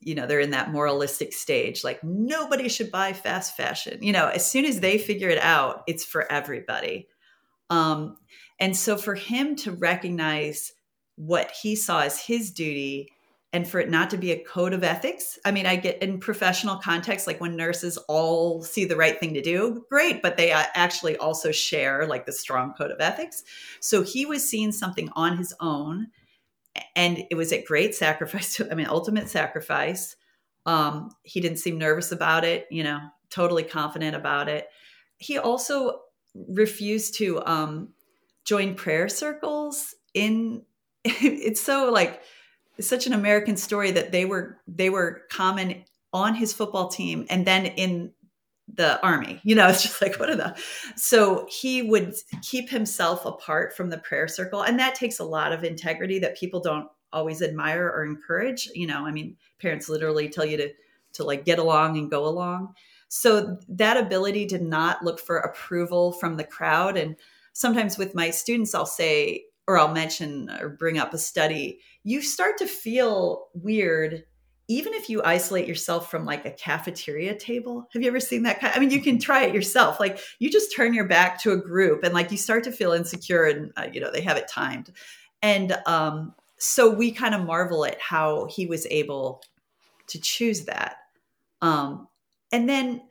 you 0.00 0.14
know 0.14 0.26
they're 0.26 0.40
in 0.40 0.50
that 0.50 0.70
moralistic 0.70 1.32
stage 1.32 1.82
like 1.84 2.02
nobody 2.04 2.68
should 2.68 2.90
buy 2.90 3.12
fast 3.12 3.56
fashion. 3.56 3.98
You 4.02 4.12
know 4.12 4.28
as 4.28 4.48
soon 4.48 4.64
as 4.64 4.80
they 4.80 4.98
figure 4.98 5.28
it 5.28 5.42
out 5.42 5.82
it's 5.86 6.04
for 6.04 6.30
everybody. 6.30 7.08
Um 7.70 8.16
and 8.60 8.76
so 8.76 8.96
for 8.96 9.14
him 9.14 9.56
to 9.56 9.72
recognize 9.72 10.72
what 11.16 11.50
he 11.50 11.74
saw 11.74 12.00
as 12.02 12.20
his 12.20 12.50
duty 12.50 13.08
and 13.52 13.68
for 13.68 13.80
it 13.80 13.90
not 13.90 14.08
to 14.10 14.16
be 14.16 14.32
a 14.32 14.44
code 14.44 14.72
of 14.72 14.82
ethics 14.82 15.38
i 15.44 15.50
mean 15.50 15.66
i 15.66 15.76
get 15.76 16.02
in 16.02 16.18
professional 16.18 16.76
context 16.76 17.26
like 17.26 17.38
when 17.38 17.54
nurses 17.54 17.98
all 18.08 18.62
see 18.62 18.86
the 18.86 18.96
right 18.96 19.20
thing 19.20 19.34
to 19.34 19.42
do 19.42 19.84
great 19.90 20.22
but 20.22 20.38
they 20.38 20.52
uh, 20.52 20.64
actually 20.74 21.16
also 21.18 21.50
share 21.52 22.06
like 22.06 22.24
the 22.24 22.32
strong 22.32 22.72
code 22.72 22.90
of 22.90 23.00
ethics. 23.00 23.44
So 23.80 24.02
he 24.02 24.24
was 24.24 24.48
seeing 24.48 24.72
something 24.72 25.10
on 25.14 25.36
his 25.36 25.52
own 25.60 26.08
and 26.96 27.24
it 27.30 27.34
was 27.34 27.52
at 27.52 27.64
great 27.64 27.94
sacrifice 27.94 28.60
i 28.70 28.74
mean 28.74 28.86
ultimate 28.86 29.28
sacrifice. 29.28 30.16
Um, 30.64 31.10
he 31.24 31.40
didn't 31.40 31.58
seem 31.58 31.76
nervous 31.76 32.12
about 32.12 32.44
it 32.44 32.66
you 32.70 32.84
know 32.84 33.00
totally 33.32 33.64
confident 33.64 34.14
about 34.14 34.48
it. 34.48 34.68
He 35.16 35.38
also 35.38 36.02
refused 36.34 37.14
to 37.16 37.44
um, 37.46 37.88
join 38.44 38.74
prayer 38.74 39.08
circles 39.08 39.94
in 40.14 40.62
it's 41.04 41.60
so 41.60 41.90
like 41.90 42.22
it's 42.78 42.88
such 42.88 43.06
an 43.06 43.12
american 43.12 43.56
story 43.56 43.90
that 43.90 44.12
they 44.12 44.24
were 44.24 44.58
they 44.66 44.90
were 44.90 45.22
common 45.30 45.84
on 46.12 46.34
his 46.34 46.52
football 46.52 46.88
team 46.88 47.26
and 47.30 47.46
then 47.46 47.66
in 47.66 48.12
the 48.74 49.00
army 49.04 49.40
you 49.42 49.54
know 49.54 49.68
it's 49.70 49.82
just 49.82 50.00
like 50.00 50.18
what 50.18 50.30
are 50.30 50.36
the 50.36 50.56
so 50.96 51.46
he 51.48 51.82
would 51.82 52.14
keep 52.42 52.70
himself 52.70 53.24
apart 53.26 53.76
from 53.76 53.90
the 53.90 53.98
prayer 53.98 54.28
circle. 54.28 54.62
And 54.62 54.78
that 54.78 54.94
takes 54.94 55.18
a 55.18 55.24
lot 55.24 55.52
of 55.52 55.64
integrity 55.64 56.18
that 56.20 56.36
people 56.36 56.60
don't 56.60 56.88
always 57.12 57.42
admire 57.42 57.86
or 57.88 58.04
encourage 58.04 58.68
you 58.74 58.86
know 58.86 59.06
i 59.06 59.10
mean 59.10 59.36
parents 59.60 59.88
literally 59.88 60.28
tell 60.28 60.46
you 60.46 60.56
to 60.56 60.70
to 61.12 61.24
like 61.24 61.44
get 61.44 61.58
along 61.58 61.98
and 61.98 62.10
go 62.10 62.24
along. 62.24 62.74
So 63.08 63.58
that 63.68 63.98
ability 63.98 64.46
to 64.46 64.58
not 64.58 65.04
look 65.04 65.20
for 65.20 65.36
approval 65.36 66.12
from 66.12 66.38
the 66.38 66.44
crowd. 66.44 66.96
And 66.96 67.16
sometimes 67.52 67.98
with 67.98 68.14
my 68.14 68.30
students 68.30 68.74
i'll 68.74 68.86
say 68.86 69.44
or 69.68 69.78
i'll 69.78 69.92
mention 69.92 70.50
or 70.60 70.70
bring 70.70 70.98
up 70.98 71.14
a 71.14 71.18
study 71.18 71.80
you 72.02 72.22
start 72.22 72.56
to 72.58 72.66
feel 72.66 73.48
weird 73.54 74.24
even 74.72 74.94
if 74.94 75.10
you 75.10 75.22
isolate 75.22 75.68
yourself 75.68 76.10
from 76.10 76.24
like 76.24 76.46
a 76.46 76.50
cafeteria 76.50 77.34
table 77.34 77.86
have 77.92 78.02
you 78.02 78.08
ever 78.08 78.20
seen 78.20 78.42
that 78.42 78.60
kind 78.60 78.72
i 78.74 78.78
mean 78.78 78.90
you 78.90 79.00
can 79.00 79.18
try 79.18 79.44
it 79.44 79.54
yourself 79.54 80.00
like 80.00 80.18
you 80.38 80.50
just 80.50 80.74
turn 80.74 80.94
your 80.94 81.06
back 81.06 81.40
to 81.40 81.52
a 81.52 81.56
group 81.56 82.02
and 82.02 82.14
like 82.14 82.30
you 82.30 82.36
start 82.36 82.64
to 82.64 82.72
feel 82.72 82.92
insecure 82.92 83.44
and 83.44 83.72
uh, 83.76 83.86
you 83.92 84.00
know 84.00 84.10
they 84.10 84.20
have 84.20 84.36
it 84.36 84.48
timed 84.48 84.92
and 85.42 85.76
um 85.86 86.34
so 86.58 86.88
we 86.88 87.10
kind 87.10 87.34
of 87.34 87.44
marvel 87.44 87.84
at 87.84 88.00
how 88.00 88.46
he 88.46 88.66
was 88.66 88.86
able 88.86 89.42
to 90.06 90.20
choose 90.20 90.64
that 90.64 90.96
um 91.60 92.08
and 92.50 92.68
then 92.68 93.02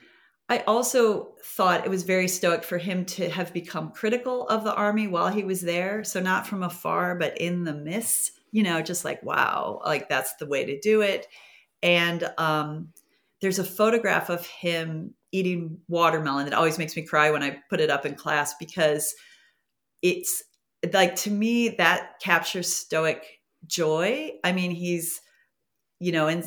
I 0.50 0.60
also 0.68 1.36
thought 1.46 1.86
it 1.86 1.90
was 1.90 2.04
very 2.04 2.28
stoic 2.28 2.66
for 2.66 2.78
him 2.78 3.06
to 3.06 3.30
have 3.30 3.54
become 3.54 3.92
critical 3.92 4.50
of 4.50 4.66
the 4.66 4.74
army 4.76 5.08
while 5.08 5.30
he 5.30 5.46
was 5.46 5.62
there. 5.62 6.04
So, 6.04 6.20
not 6.20 6.46
from 6.46 6.62
afar, 6.62 7.16
but 7.16 7.38
in 7.38 7.64
the 7.64 7.74
midst, 7.74 8.34
you 8.52 8.62
know, 8.62 8.82
just 8.82 9.06
like, 9.06 9.24
wow, 9.24 9.82
like 9.86 10.10
that's 10.10 10.36
the 10.36 10.46
way 10.46 10.66
to 10.66 10.78
do 10.82 11.00
it. 11.00 11.28
And 11.84 12.30
um, 12.38 12.90
there's 13.42 13.60
a 13.60 13.64
photograph 13.64 14.30
of 14.30 14.46
him 14.46 15.14
eating 15.32 15.78
watermelon 15.88 16.46
that 16.46 16.54
always 16.54 16.78
makes 16.78 16.96
me 16.96 17.04
cry 17.04 17.32
when 17.32 17.44
I 17.44 17.58
put 17.70 17.80
it 17.80 17.90
up 17.90 18.06
in 18.06 18.16
class 18.16 18.54
because 18.60 19.16
it's 20.02 20.44
like 20.94 21.16
to 21.16 21.32
me 21.32 21.70
that 21.70 22.20
captures 22.22 22.74
stoic 22.74 23.26
joy. 23.68 24.32
I 24.44 24.52
mean, 24.52 24.72
he's, 24.72 25.22
you 26.00 26.12
know, 26.12 26.28
in 26.28 26.44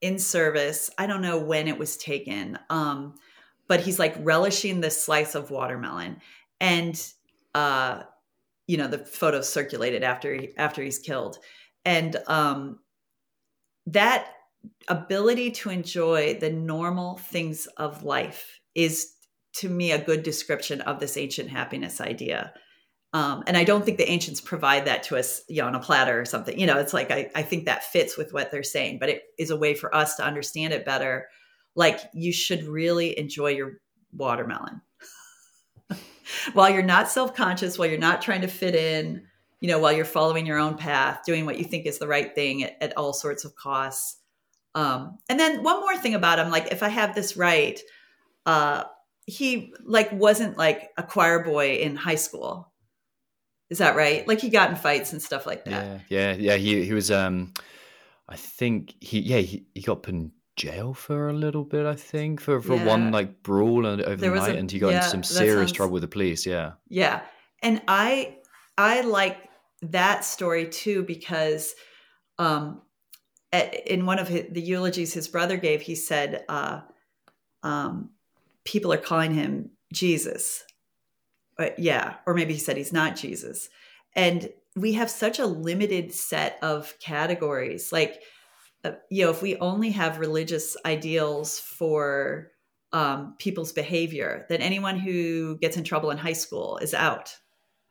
in 0.00 0.18
service. 0.18 0.90
I 0.98 1.06
don't 1.06 1.22
know 1.22 1.38
when 1.38 1.68
it 1.68 1.78
was 1.78 1.96
taken. 1.96 2.58
Um, 2.68 3.14
but 3.68 3.80
he's 3.80 3.98
like 3.98 4.14
relishing 4.18 4.80
this 4.80 5.02
slice 5.02 5.34
of 5.34 5.50
watermelon 5.50 6.20
and 6.60 7.12
uh 7.54 8.02
you 8.66 8.76
know 8.76 8.88
the 8.88 8.98
photos 8.98 9.48
circulated 9.48 10.02
after 10.02 10.34
he, 10.34 10.50
after 10.56 10.82
he's 10.82 10.98
killed 10.98 11.38
and 11.84 12.16
um 12.26 12.78
that 13.86 14.28
ability 14.88 15.50
to 15.50 15.70
enjoy 15.70 16.34
the 16.34 16.50
normal 16.50 17.16
things 17.16 17.66
of 17.76 18.04
life 18.04 18.60
is 18.74 19.12
to 19.54 19.68
me 19.68 19.92
a 19.92 20.02
good 20.02 20.22
description 20.22 20.80
of 20.82 21.00
this 21.00 21.16
ancient 21.16 21.48
happiness 21.48 22.00
idea. 22.00 22.52
Um, 23.12 23.44
and 23.46 23.56
i 23.56 23.62
don't 23.62 23.84
think 23.84 23.98
the 23.98 24.10
ancients 24.10 24.40
provide 24.40 24.86
that 24.86 25.04
to 25.04 25.16
us 25.16 25.42
you 25.48 25.62
know 25.62 25.68
on 25.68 25.76
a 25.76 25.80
platter 25.80 26.20
or 26.20 26.24
something. 26.24 26.58
You 26.58 26.66
know 26.66 26.78
it's 26.78 26.92
like 26.92 27.12
I, 27.12 27.30
I 27.34 27.42
think 27.42 27.66
that 27.66 27.84
fits 27.84 28.18
with 28.18 28.32
what 28.32 28.50
they're 28.50 28.64
saying 28.64 28.98
but 28.98 29.08
it 29.08 29.22
is 29.38 29.50
a 29.50 29.56
way 29.56 29.74
for 29.74 29.94
us 29.94 30.16
to 30.16 30.24
understand 30.24 30.72
it 30.72 30.84
better. 30.84 31.28
Like 31.76 32.00
you 32.12 32.32
should 32.32 32.64
really 32.64 33.16
enjoy 33.16 33.50
your 33.50 33.78
watermelon. 34.12 34.80
While 36.54 36.70
you're 36.70 36.82
not 36.82 37.08
self-conscious 37.08 37.78
while 37.78 37.88
you're 37.88 37.98
not 37.98 38.22
trying 38.22 38.40
to 38.40 38.48
fit 38.48 38.74
in 38.74 39.22
you 39.60 39.68
know 39.68 39.78
while 39.78 39.92
you're 39.92 40.04
following 40.04 40.44
your 40.44 40.58
own 40.58 40.76
path 40.76 41.20
doing 41.24 41.46
what 41.46 41.58
you 41.58 41.64
think 41.64 41.86
is 41.86 41.98
the 41.98 42.08
right 42.08 42.34
thing 42.34 42.64
at, 42.64 42.76
at 42.80 42.96
all 42.96 43.12
sorts 43.12 43.44
of 43.44 43.54
costs 43.56 44.18
um, 44.74 45.18
and 45.28 45.38
then 45.38 45.62
one 45.62 45.80
more 45.80 45.96
thing 45.96 46.14
about 46.14 46.38
him 46.38 46.50
like 46.50 46.72
if 46.72 46.82
i 46.82 46.88
have 46.88 47.14
this 47.14 47.36
right 47.36 47.80
uh, 48.46 48.84
he 49.26 49.72
like 49.84 50.12
wasn't 50.12 50.58
like 50.58 50.90
a 50.96 51.02
choir 51.02 51.42
boy 51.42 51.76
in 51.76 51.96
high 51.96 52.14
school 52.14 52.70
is 53.70 53.78
that 53.78 53.96
right 53.96 54.26
like 54.28 54.40
he 54.40 54.50
got 54.50 54.70
in 54.70 54.76
fights 54.76 55.12
and 55.12 55.22
stuff 55.22 55.46
like 55.46 55.64
that 55.64 56.02
yeah 56.08 56.32
yeah 56.32 56.32
yeah 56.32 56.56
he, 56.56 56.84
he 56.84 56.92
was 56.92 57.10
um 57.10 57.52
i 58.28 58.36
think 58.36 58.94
he 59.00 59.20
yeah 59.20 59.38
he, 59.38 59.64
he 59.74 59.80
got 59.80 60.02
put 60.02 60.14
in 60.14 60.30
jail 60.56 60.94
for 60.94 61.28
a 61.28 61.32
little 61.32 61.64
bit, 61.64 61.86
I 61.86 61.94
think, 61.94 62.40
for, 62.40 62.60
for 62.60 62.76
yeah. 62.76 62.84
one 62.84 63.10
like 63.10 63.42
brawl 63.42 63.86
over 63.86 63.96
there 63.96 64.16
the 64.16 64.30
night, 64.30 64.54
a, 64.54 64.58
and 64.58 64.70
he 64.70 64.78
got 64.78 64.90
yeah, 64.90 64.98
into 64.98 65.08
some 65.08 65.22
serious 65.22 65.56
sounds, 65.56 65.72
trouble 65.72 65.92
with 65.92 66.02
the 66.02 66.08
police. 66.08 66.46
Yeah, 66.46 66.72
yeah, 66.88 67.22
and 67.62 67.82
I 67.88 68.38
I 68.78 69.02
like 69.02 69.38
that 69.82 70.24
story 70.24 70.68
too 70.68 71.02
because 71.02 71.74
um, 72.38 72.82
in 73.86 74.06
one 74.06 74.18
of 74.18 74.28
his, 74.28 74.46
the 74.50 74.60
eulogies 74.60 75.12
his 75.12 75.28
brother 75.28 75.56
gave, 75.56 75.82
he 75.82 75.94
said, 75.94 76.44
uh, 76.48 76.80
um, 77.62 78.10
"People 78.64 78.92
are 78.92 78.98
calling 78.98 79.34
him 79.34 79.70
Jesus." 79.92 80.64
Uh, 81.58 81.70
yeah, 81.78 82.16
or 82.26 82.34
maybe 82.34 82.52
he 82.54 82.58
said 82.58 82.76
he's 82.76 82.92
not 82.92 83.16
Jesus, 83.16 83.68
and 84.14 84.50
we 84.76 84.94
have 84.94 85.10
such 85.10 85.38
a 85.38 85.46
limited 85.46 86.12
set 86.12 86.58
of 86.62 86.94
categories, 86.98 87.92
like 87.92 88.20
uh, 88.84 88.92
you 89.08 89.24
know, 89.24 89.30
if 89.30 89.40
we 89.40 89.56
only 89.56 89.90
have 89.90 90.18
religious 90.18 90.76
ideals 90.84 91.58
for 91.58 92.52
um, 92.92 93.34
people's 93.38 93.72
behavior, 93.72 94.46
then 94.48 94.60
anyone 94.60 94.98
who 94.98 95.56
gets 95.58 95.76
in 95.76 95.84
trouble 95.84 96.10
in 96.10 96.18
high 96.18 96.34
school 96.34 96.78
is 96.78 96.92
out. 96.92 97.34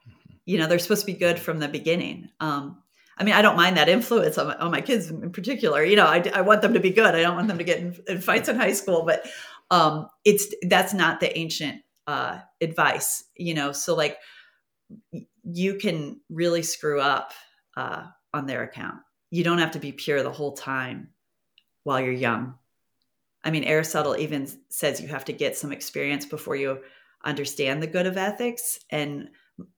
Mm-hmm. 0.08 0.36
You 0.45 0.58
know, 0.60 0.67
they're 0.67 0.80
supposed 0.80 1.06
to 1.06 1.12
be 1.12 1.17
good 1.17 1.39
from 1.39 1.60
the 1.60 1.67
beginning. 1.67 2.30
Um, 2.39 2.82
I 3.17 3.23
mean, 3.23 3.34
I 3.34 3.41
don't 3.41 3.56
mind 3.56 3.78
that 3.78 3.89
influence 3.89 4.38
on 4.38 4.47
my, 4.47 4.56
on 4.56 4.71
my, 4.71 4.82
kids 4.82 5.10
in 5.10 5.32
particular. 5.32 5.84
You 5.84 5.95
know, 5.95 6.06
I, 6.06 6.23
I 6.34 6.41
want 6.41 6.62
them 6.62 6.73
to 6.73 6.80
be 6.80 6.89
good. 6.89 7.13
I 7.13 7.21
don't 7.21 7.36
want 7.36 7.47
them 7.47 7.60
to 7.60 7.63
get 7.63 7.80
in, 7.80 7.95
in 8.08 8.21
fights 8.21 8.49
in 8.49 8.56
high 8.56 8.73
school, 8.73 9.04
but 9.06 9.26
um, 9.69 10.08
it's 10.26 10.47
that's 10.63 10.93
not 10.93 11.19
the 11.19 11.38
ancient 11.38 11.82
uh, 12.08 12.39
advice. 12.60 13.23
You 13.36 13.54
know, 13.54 13.71
so 13.71 13.95
like 13.95 14.17
you 15.43 15.76
can 15.76 16.21
really 16.30 16.63
screw 16.63 16.99
up 16.99 17.34
uh, 17.78 18.06
on 18.34 18.47
their 18.47 18.63
account 18.63 18.97
you 19.34 19.43
don't 19.43 19.58
have 19.58 19.71
to 19.71 19.80
be 19.80 19.91
pure 19.91 20.21
the 20.21 20.32
whole 20.32 20.52
time 20.52 21.10
while 21.86 21.99
you're 21.99 22.12
young. 22.12 22.54
I 23.43 23.49
mean, 23.49 23.63
Aristotle 23.63 24.15
even 24.15 24.47
says 24.69 25.02
you 25.02 25.08
have 25.08 25.26
to 25.26 25.34
get 25.34 25.58
some 25.58 25.71
experience 25.71 26.23
before 26.28 26.56
you 26.56 26.82
understand 27.26 27.82
the 27.82 27.88
good 27.88 28.06
of 28.06 28.15
ethics. 28.15 28.78
And 28.91 29.30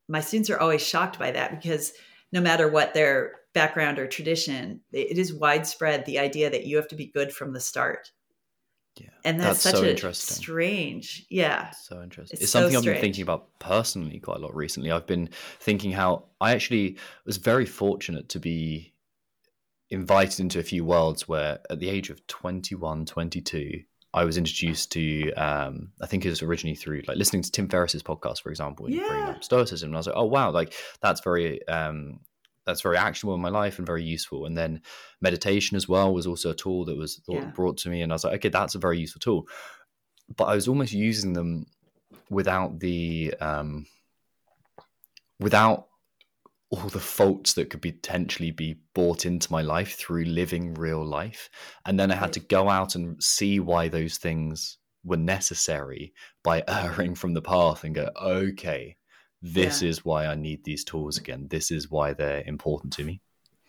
my 0.10 0.20
students 0.20 0.50
are 0.50 0.60
always 0.60 0.86
shocked 0.86 1.18
by 1.18 1.32
that 1.32 1.52
because 1.52 1.94
no 2.32 2.42
matter 2.42 2.70
what 2.70 2.94
their 2.94 3.34
background 3.54 4.00
or 4.00 4.08
tradition, 4.08 4.82
it 4.92 5.18
is 5.18 5.34
widespread 5.34 6.06
the 6.06 6.20
idea 6.20 6.50
that 6.50 6.66
you 6.66 6.76
have 6.76 6.88
to 6.90 6.96
be 6.96 7.06
good 7.06 7.32
from 7.32 7.54
the 7.54 7.60
start. 7.60 8.12
Yeah. 8.98 9.08
And 9.26 9.40
that's, 9.40 9.64
that's 9.64 9.76
such 9.76 9.76
so 9.76 9.84
a 9.84 9.90
interesting. 9.90 10.36
strange. 10.36 11.26
Yeah. 11.30 11.72
So 11.72 12.02
interesting. 12.02 12.36
It's, 12.36 12.44
it's 12.44 12.52
something 12.52 12.72
so 12.72 12.80
I've 12.80 12.86
been 12.86 13.02
thinking 13.02 13.24
about 13.24 13.48
personally 13.60 14.20
quite 14.20 14.38
a 14.38 14.40
lot 14.40 14.56
recently. 14.56 14.92
I've 14.92 15.08
been 15.08 15.30
thinking 15.60 15.92
how 15.92 16.26
I 16.40 16.52
actually 16.54 16.98
was 17.26 17.38
very 17.38 17.66
fortunate 17.66 18.30
to 18.30 18.40
be 18.40 18.94
invited 19.90 20.40
into 20.40 20.60
a 20.60 20.64
few 20.64 20.86
worlds 20.86 21.28
where 21.28 21.60
at 21.70 21.80
the 21.80 21.90
age 21.90 22.10
of 22.10 22.26
21 22.28 23.06
22 23.06 23.82
i 24.16 24.24
was 24.24 24.38
introduced 24.38 24.92
to 24.92 25.32
um, 25.34 25.90
i 26.02 26.08
think 26.08 26.26
it 26.26 26.30
was 26.30 26.42
originally 26.42 26.76
through 26.76 27.02
like 27.08 27.18
listening 27.18 27.44
to 27.44 27.52
tim 27.52 27.68
ferriss's 27.68 28.02
podcast 28.02 28.42
for 28.42 28.50
example 28.50 28.88
and 28.88 28.96
yeah. 28.96 29.08
bringing 29.08 29.30
up 29.30 29.44
stoicism 29.44 29.90
and 29.90 29.96
i 29.96 30.00
was 30.00 30.08
like 30.08 30.16
oh 30.18 30.26
wow 30.26 30.50
like 30.50 30.74
that's 31.02 31.22
very 31.22 31.66
um, 31.68 32.20
that's 32.66 32.82
very 32.82 32.98
actionable 32.98 33.36
in 33.36 33.42
my 33.42 33.50
life 33.50 33.78
and 33.78 33.86
very 33.86 34.04
useful 34.04 34.46
and 34.46 34.58
then 34.58 34.82
meditation 35.22 35.78
as 35.78 35.88
well 35.88 36.12
was 36.12 36.26
also 36.26 36.50
a 36.50 36.56
tool 36.56 36.86
that 36.86 36.98
was 36.98 37.22
yeah. 37.28 37.46
brought 37.56 37.78
to 37.78 37.90
me 37.90 38.02
and 38.02 38.12
i 38.12 38.16
was 38.16 38.24
like 38.24 38.36
okay 38.36 38.50
that's 38.50 38.76
a 38.76 38.80
very 38.80 38.98
useful 38.98 39.20
tool 39.20 39.48
but 40.36 40.46
i 40.46 40.56
was 40.56 40.68
almost 40.68 40.94
using 40.94 41.34
them 41.34 41.68
without 42.30 42.80
the 42.80 43.34
um, 43.40 43.86
without 45.40 45.88
all 46.76 46.90
the 46.90 47.00
faults 47.00 47.54
that 47.54 47.70
could 47.70 47.82
potentially 47.82 48.52
be 48.52 48.76
brought 48.94 49.26
into 49.26 49.52
my 49.52 49.62
life 49.62 49.96
through 49.96 50.26
living 50.26 50.74
real 50.74 51.06
life. 51.06 51.50
And 51.86 52.00
then 52.00 52.12
I 52.12 52.16
had 52.16 52.32
mm-hmm. 52.32 52.42
to 52.42 52.48
go 52.48 52.70
out 52.70 52.96
and 52.96 53.22
see 53.24 53.60
why 53.60 53.88
those 53.88 54.18
things 54.18 54.78
were 55.04 55.18
necessary 55.18 56.14
by 56.44 56.64
erring 56.68 57.16
from 57.16 57.34
the 57.34 57.42
path 57.42 57.84
and 57.84 57.96
go, 57.96 58.10
okay, 58.22 58.98
this 59.42 59.82
yeah. 59.82 59.90
is 59.90 60.04
why 60.04 60.26
I 60.26 60.36
need 60.36 60.64
these 60.64 60.84
tools 60.84 61.18
again. 61.18 61.48
This 61.50 61.72
is 61.72 61.90
why 61.90 62.14
they're 62.14 62.44
important 62.46 62.94
to 62.94 63.04
me. 63.04 63.22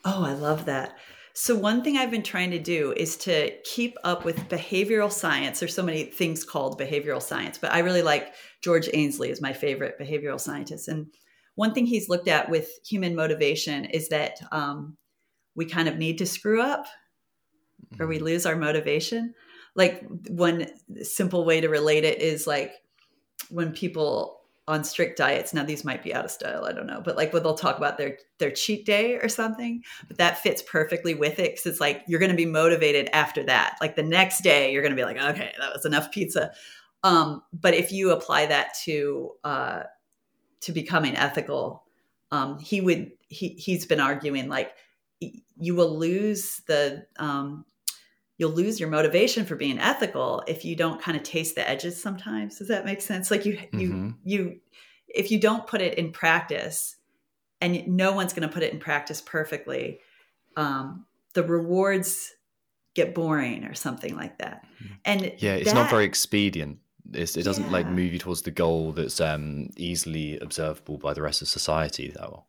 Oh, 0.05 0.25
I 0.25 0.33
love 0.33 0.65
that. 0.67 0.97
So, 1.35 1.55
one 1.55 1.85
thing 1.85 1.99
I've 1.99 2.11
been 2.11 2.23
trying 2.23 2.51
to 2.53 2.59
do 2.59 2.95
is 2.97 3.19
to 3.19 3.51
keep 3.65 3.99
up 4.05 4.25
with 4.25 4.49
behavioral 4.49 5.13
science. 5.13 5.61
There's 5.61 5.75
so 5.75 5.83
many 5.83 6.05
things 6.05 6.45
called 6.45 6.81
behavioral 6.81 7.21
science, 7.21 7.59
but 7.59 7.73
I 7.73 7.81
really 7.81 8.01
like 8.01 8.33
George 8.63 8.89
Ainslie 8.95 9.29
is 9.29 9.43
my 9.43 9.53
favorite 9.53 10.01
behavioral 10.01 10.41
scientist. 10.41 10.89
And 10.89 11.09
one 11.57 11.75
thing 11.75 11.87
he's 11.87 12.09
looked 12.09 12.29
at 12.29 12.49
with 12.49 12.69
human 12.87 13.17
motivation 13.17 13.87
is 13.87 14.09
that 14.11 14.39
um, 14.53 14.97
we 15.55 15.67
kind 15.67 15.89
of 15.89 15.97
need 15.97 16.19
to 16.19 16.27
screw 16.27 16.63
up 16.63 16.87
or 17.99 18.07
we 18.07 18.17
mm-hmm. 18.17 18.27
lose 18.27 18.47
our 18.47 18.57
motivation. 18.57 19.35
Like 19.75 20.07
one 20.29 20.67
simple 21.03 21.45
way 21.45 21.61
to 21.61 21.69
relate 21.69 22.05
it 22.05 22.23
is 22.23 22.47
like 22.47 22.75
when 23.51 23.73
people 23.73 24.41
on 24.69 24.83
strict 24.83 25.17
diets 25.17 25.55
now 25.55 25.63
these 25.63 25.85
might 25.85 26.03
be 26.03 26.13
out 26.13 26.25
of 26.25 26.31
style 26.31 26.65
i 26.65 26.73
don't 26.73 26.89
know 26.89 27.01
but 27.01 27.17
like 27.17 27.33
when 27.33 27.41
they'll 27.45 27.55
talk 27.55 27.79
about 27.79 27.97
their 27.99 28.19
their 28.39 28.51
cheat 28.51 28.85
day 28.85 29.15
or 29.15 29.29
something 29.29 29.81
but 30.09 30.19
that 30.19 30.39
fits 30.39 30.61
perfectly 30.61 31.15
with 31.15 31.39
it 31.39 31.53
because 31.53 31.67
it's 31.67 31.81
like 31.81 32.03
you're 32.09 32.19
going 32.19 32.33
to 32.33 32.37
be 32.37 32.47
motivated 32.47 33.09
after 33.13 33.45
that 33.45 33.77
like 33.81 33.95
the 33.95 34.03
next 34.03 34.41
day 34.41 34.73
you're 34.73 34.83
going 34.83 34.91
to 34.91 34.97
be 34.97 35.05
like 35.05 35.19
okay 35.19 35.53
that 35.61 35.73
was 35.73 35.85
enough 35.85 36.11
pizza 36.11 36.51
Um, 37.05 37.43
but 37.53 37.75
if 37.75 37.93
you 37.93 38.11
apply 38.11 38.47
that 38.47 38.75
to 38.85 39.31
uh, 39.45 39.83
to 40.67 40.73
becoming 40.73 41.17
ethical, 41.17 41.85
um, 42.33 42.59
he 42.59 42.81
would 42.81 43.13
he 43.29 43.51
he's 43.51 43.87
been 43.87 44.01
arguing 44.01 44.49
like 44.49 44.73
you 45.21 45.75
will 45.75 45.97
lose 45.97 46.61
the 46.67 47.07
um, 47.19 47.65
you'll 48.37 48.51
lose 48.51 48.79
your 48.79 48.89
motivation 48.89 49.45
for 49.47 49.55
being 49.55 49.79
ethical 49.79 50.43
if 50.49 50.65
you 50.65 50.77
don't 50.77 51.01
kind 51.01 51.17
of 51.17 51.23
taste 51.23 51.55
the 51.55 51.69
edges 51.69 52.01
sometimes 52.01 52.59
does 52.59 52.69
that 52.69 52.85
make 52.85 53.01
sense 53.01 53.31
like 53.31 53.47
you 53.47 53.57
mm-hmm. 53.57 53.79
you 53.79 54.15
you 54.25 54.61
if 55.09 55.31
you 55.31 55.41
don't 55.41 55.67
put 55.67 55.81
it 55.81 55.97
in 55.99 56.11
practice 56.11 56.97
and 57.61 57.87
no 57.87 58.13
one's 58.13 58.33
going 58.33 58.47
to 58.47 58.53
put 58.53 58.63
it 58.63 58.73
in 58.73 58.79
practice 58.79 59.21
perfectly 59.21 60.01
um, 60.57 61.07
the 61.35 61.45
rewards 61.45 62.33
get 62.95 63.15
boring 63.15 63.65
or 63.65 63.75
something 63.75 64.17
like 64.17 64.39
that 64.39 64.67
mm-hmm. 64.83 64.95
and 65.05 65.23
yeah 65.39 65.55
it's 65.55 65.67
that, 65.67 65.75
not 65.75 65.91
very 65.91 66.05
expedient 66.05 66.79
it's, 67.13 67.37
it 67.37 67.43
doesn't 67.43 67.67
yeah. 67.67 67.73
like 67.73 67.87
move 67.87 68.13
you 68.13 68.19
towards 68.19 68.43
the 68.43 68.51
goal 68.51 68.93
that's 68.93 69.21
um, 69.21 69.69
easily 69.77 70.39
observable 70.39 70.99
by 70.99 71.15
the 71.15 71.23
rest 71.23 71.43
of 71.43 71.49
society 71.49 72.13
though 72.15 72.45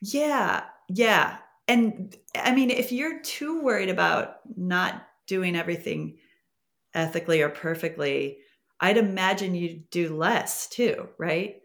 yeah 0.00 0.64
yeah 0.88 1.38
and 1.68 2.16
i 2.36 2.52
mean 2.54 2.70
if 2.70 2.92
you're 2.92 3.20
too 3.20 3.62
worried 3.62 3.88
about 3.88 4.36
not 4.56 5.06
doing 5.26 5.56
everything 5.56 6.16
ethically 6.94 7.40
or 7.40 7.48
perfectly 7.48 8.38
i'd 8.80 8.96
imagine 8.96 9.54
you'd 9.54 9.88
do 9.90 10.14
less 10.14 10.68
too 10.68 11.08
right 11.18 11.56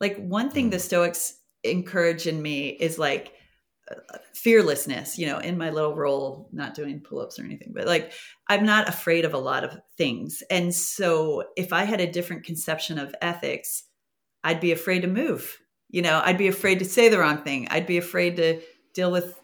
like 0.00 0.16
one 0.16 0.50
thing 0.50 0.70
the 0.70 0.76
mm. 0.76 0.80
stoics 0.80 1.38
encourage 1.62 2.26
in 2.26 2.42
me 2.42 2.68
is 2.68 2.98
like 2.98 3.32
fearlessness 4.32 5.18
you 5.18 5.26
know 5.26 5.38
in 5.38 5.58
my 5.58 5.70
little 5.70 5.94
role 5.94 6.48
not 6.52 6.74
doing 6.74 7.00
pull-ups 7.00 7.38
or 7.38 7.44
anything 7.44 7.70
but 7.74 7.86
like 7.86 8.12
i'm 8.48 8.64
not 8.64 8.88
afraid 8.88 9.24
of 9.24 9.34
a 9.34 9.38
lot 9.38 9.64
of 9.64 9.78
things. 9.96 10.42
And 10.50 10.74
so 10.74 11.44
if 11.56 11.72
i 11.72 11.84
had 11.84 12.00
a 12.00 12.10
different 12.10 12.44
conception 12.44 12.98
of 12.98 13.14
ethics 13.20 13.84
i'd 14.42 14.60
be 14.60 14.72
afraid 14.72 15.02
to 15.02 15.08
move. 15.08 15.58
You 15.90 16.02
know 16.02 16.20
i'd 16.24 16.38
be 16.38 16.48
afraid 16.48 16.78
to 16.78 16.84
say 16.84 17.08
the 17.08 17.18
wrong 17.18 17.38
thing. 17.38 17.68
I'd 17.70 17.86
be 17.86 17.98
afraid 17.98 18.36
to 18.36 18.60
deal 18.94 19.10
with 19.12 19.38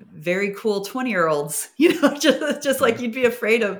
very 0.00 0.54
cool 0.54 0.84
20 0.84 1.10
year 1.10 1.28
olds 1.28 1.68
you 1.78 2.00
know 2.00 2.14
just 2.20 2.62
just 2.62 2.80
like 2.80 3.00
you'd 3.00 3.12
be 3.12 3.26
afraid 3.26 3.62
of 3.62 3.78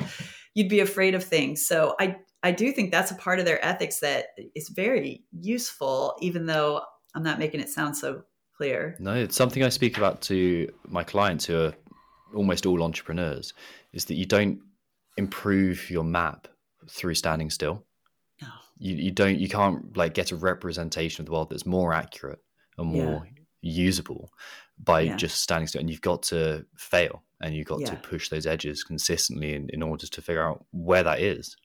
you'd 0.54 0.68
be 0.68 0.80
afraid 0.80 1.14
of 1.14 1.24
things. 1.24 1.66
So 1.66 1.94
i 1.98 2.16
i 2.42 2.52
do 2.52 2.70
think 2.72 2.90
that's 2.90 3.10
a 3.10 3.16
part 3.16 3.38
of 3.38 3.46
their 3.46 3.64
ethics 3.64 4.00
that 4.00 4.26
is 4.54 4.68
very 4.68 5.24
useful 5.32 6.16
even 6.20 6.46
though 6.46 6.82
i'm 7.14 7.22
not 7.22 7.38
making 7.38 7.60
it 7.60 7.68
sound 7.68 7.96
so 7.96 8.22
clear 8.60 8.96
no 8.98 9.14
it's 9.14 9.36
something 9.36 9.62
i 9.62 9.68
speak 9.68 9.96
about 9.96 10.20
to 10.20 10.70
my 10.86 11.02
clients 11.02 11.46
who 11.46 11.58
are 11.58 11.74
almost 12.34 12.66
all 12.66 12.82
entrepreneurs 12.82 13.54
is 13.92 14.04
that 14.04 14.14
you 14.14 14.26
don't 14.26 14.60
improve 15.16 15.90
your 15.90 16.04
map 16.04 16.46
through 16.88 17.14
standing 17.14 17.50
still 17.50 17.84
no. 18.42 18.48
you, 18.78 18.94
you 18.96 19.10
don't 19.10 19.38
you 19.38 19.48
can't 19.48 19.96
like 19.96 20.14
get 20.14 20.30
a 20.30 20.36
representation 20.36 21.22
of 21.22 21.26
the 21.26 21.32
world 21.32 21.48
that's 21.50 21.66
more 21.66 21.92
accurate 21.92 22.40
and 22.76 22.88
more 22.88 23.26
yeah. 23.26 23.42
usable 23.62 24.30
by 24.82 25.00
yeah. 25.00 25.16
just 25.16 25.40
standing 25.40 25.66
still. 25.66 25.80
And 25.80 25.90
you've 25.90 26.00
got 26.00 26.22
to 26.24 26.64
fail 26.76 27.22
and 27.40 27.54
you've 27.54 27.66
got 27.66 27.80
yeah. 27.80 27.90
to 27.90 27.96
push 27.96 28.28
those 28.28 28.46
edges 28.46 28.82
consistently 28.82 29.54
in, 29.54 29.68
in 29.70 29.82
order 29.82 30.06
to 30.06 30.22
figure 30.22 30.46
out 30.46 30.64
where 30.72 31.02
that 31.02 31.20
is. 31.20 31.56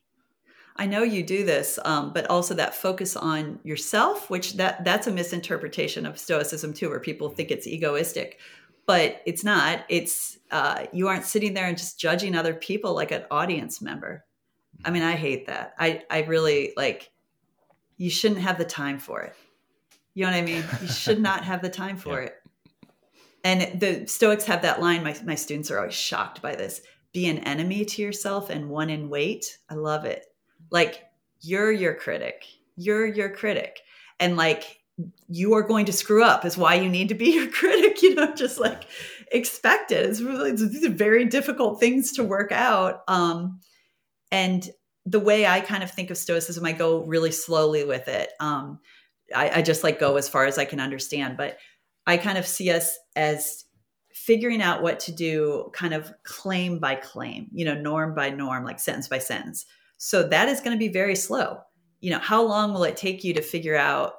I 0.77 0.85
know 0.88 1.03
you 1.03 1.23
do 1.23 1.45
this, 1.45 1.79
um, 1.85 2.11
but 2.11 2.29
also 2.29 2.53
that 2.55 2.75
focus 2.75 3.15
on 3.15 3.59
yourself, 3.63 4.29
which 4.29 4.53
that 4.57 4.83
that's 4.83 5.07
a 5.07 5.11
misinterpretation 5.11 6.05
of 6.05 6.19
Stoicism 6.19 6.73
too, 6.73 6.89
where 6.89 6.99
people 6.99 7.29
think 7.29 7.49
it's 7.49 7.65
egoistic, 7.65 8.39
but 8.85 9.21
it's 9.25 9.43
not. 9.43 9.85
It's 9.88 10.38
uh, 10.51 10.85
you 10.91 11.07
aren't 11.07 11.23
sitting 11.23 11.53
there 11.53 11.67
and 11.67 11.77
just 11.77 11.99
judging 11.99 12.35
other 12.35 12.53
people 12.53 12.93
like 12.93 13.11
an 13.11 13.23
audience 13.31 13.81
member. 13.81 14.25
I 14.83 14.91
mean, 14.91 15.03
I 15.03 15.13
hate 15.13 15.47
that. 15.47 15.73
I 15.79 16.03
I 16.09 16.23
really 16.23 16.73
like. 16.75 17.09
You 17.97 18.09
shouldn't 18.09 18.41
have 18.41 18.57
the 18.57 18.65
time 18.65 18.99
for 18.99 19.21
it. 19.21 19.33
You 20.13 20.25
know 20.25 20.31
what 20.31 20.38
I 20.38 20.41
mean? 20.41 20.63
You 20.81 20.88
should 20.89 21.21
not 21.21 21.45
have 21.45 21.61
the 21.61 21.69
time 21.69 21.95
for 21.95 22.19
yeah. 22.21 22.27
it. 22.27 22.35
And 23.45 23.79
the 23.79 24.07
Stoics 24.07 24.43
have 24.45 24.63
that 24.63 24.81
line. 24.81 25.03
My, 25.03 25.15
my 25.23 25.35
students 25.35 25.71
are 25.71 25.77
always 25.77 25.93
shocked 25.93 26.41
by 26.41 26.55
this 26.55 26.81
be 27.13 27.27
an 27.27 27.38
enemy 27.39 27.85
to 27.85 28.01
yourself 28.01 28.49
and 28.49 28.69
one 28.69 28.89
in 28.89 29.09
wait. 29.09 29.59
I 29.69 29.75
love 29.75 30.03
it. 30.03 30.25
Like, 30.69 31.04
you're 31.41 31.71
your 31.71 31.93
critic. 31.93 32.45
You're 32.75 33.06
your 33.06 33.30
critic. 33.30 33.80
And 34.19 34.38
like, 34.38 34.80
you 35.28 35.54
are 35.54 35.62
going 35.62 35.86
to 35.86 35.93
screw 35.93 36.23
up 36.23 36.45
is 36.45 36.58
why 36.58 36.75
you 36.75 36.89
need 36.89 37.10
to 37.10 37.15
be 37.15 37.32
your 37.36 37.49
critic. 37.49 38.01
You 38.01 38.15
know, 38.15 38.34
just 38.34 38.60
like 38.60 38.88
expect 39.32 39.91
it. 39.91 40.06
It's 40.06 40.21
really, 40.21 40.51
these 40.51 40.86
are 40.86 40.89
very 40.89 41.25
difficult 41.25 41.80
things 41.80 42.13
to 42.13 42.23
work 42.23 42.51
out. 42.51 43.01
Um, 43.08 43.60
and 44.32 44.67
the 45.06 45.19
way 45.19 45.45
I 45.45 45.60
kind 45.60 45.84
of 45.84 45.91
think 45.91 46.10
of 46.10 46.17
Stoicism, 46.17 46.65
I 46.65 46.71
go 46.71 47.04
really 47.06 47.32
slowly 47.32 47.84
with 47.84 48.08
it. 48.08 48.32
Um, 48.39 48.80
I, 49.36 49.60
I 49.60 49.62
just 49.62 49.84
like 49.84 49.99
go 49.99 50.17
as 50.17 50.30
far 50.30 50.45
as 50.45 50.58
I 50.58 50.65
can 50.65 50.80
understand. 50.80 51.38
But 51.38 51.58
I 52.08 52.17
kind 52.17 52.38
of 52.38 52.45
see 52.45 52.71
us 52.71 52.97
as 53.15 53.65
figuring 54.13 54.62
out 54.62 54.82
what 54.82 54.99
to 55.01 55.12
do 55.12 55.69
kind 55.73 55.93
of 55.93 56.12
claim 56.23 56.80
by 56.80 56.95
claim, 56.95 57.47
you 57.51 57.65
know, 57.65 57.75
norm 57.75 58.15
by 58.15 58.30
norm, 58.30 58.63
like 58.63 58.80
sentence 58.80 59.08
by 59.08 59.19
sentence. 59.19 59.65
So 60.05 60.21
that 60.21 60.49
is 60.49 60.61
going 60.61 60.77
to 60.77 60.77
be 60.77 60.87
very 60.87 61.15
slow. 61.15 61.61
You 61.99 62.11
know, 62.11 62.19
how 62.19 62.43
long 62.43 62.75
will 62.75 62.83
it 62.83 62.95
take 62.95 63.23
you 63.23 63.33
to 63.33 63.41
figure 63.41 63.75
out? 63.75 64.13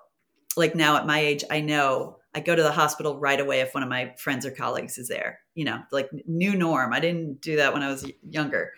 Like 0.57 0.75
now 0.75 0.97
at 0.97 1.07
my 1.07 1.21
age, 1.21 1.45
I 1.49 1.61
know 1.61 2.17
I 2.35 2.41
go 2.41 2.57
to 2.57 2.63
the 2.65 2.73
hospital 2.73 3.21
right 3.21 3.39
away 3.39 3.61
if 3.61 3.73
one 3.73 3.85
of 3.85 3.89
my 3.89 4.13
friends 4.19 4.45
or 4.45 4.51
colleagues 4.51 4.99
is 4.99 5.07
there, 5.07 5.39
you 5.55 5.65
know, 5.65 5.81
like 5.93 6.11
new 6.27 6.57
norm. 6.57 6.93
I 6.93 6.99
didn't 6.99 7.41
do 7.41 7.55
that 7.57 7.73
when 7.73 7.85
I 7.85 7.89
was 7.89 8.05
younger. 8.29 8.73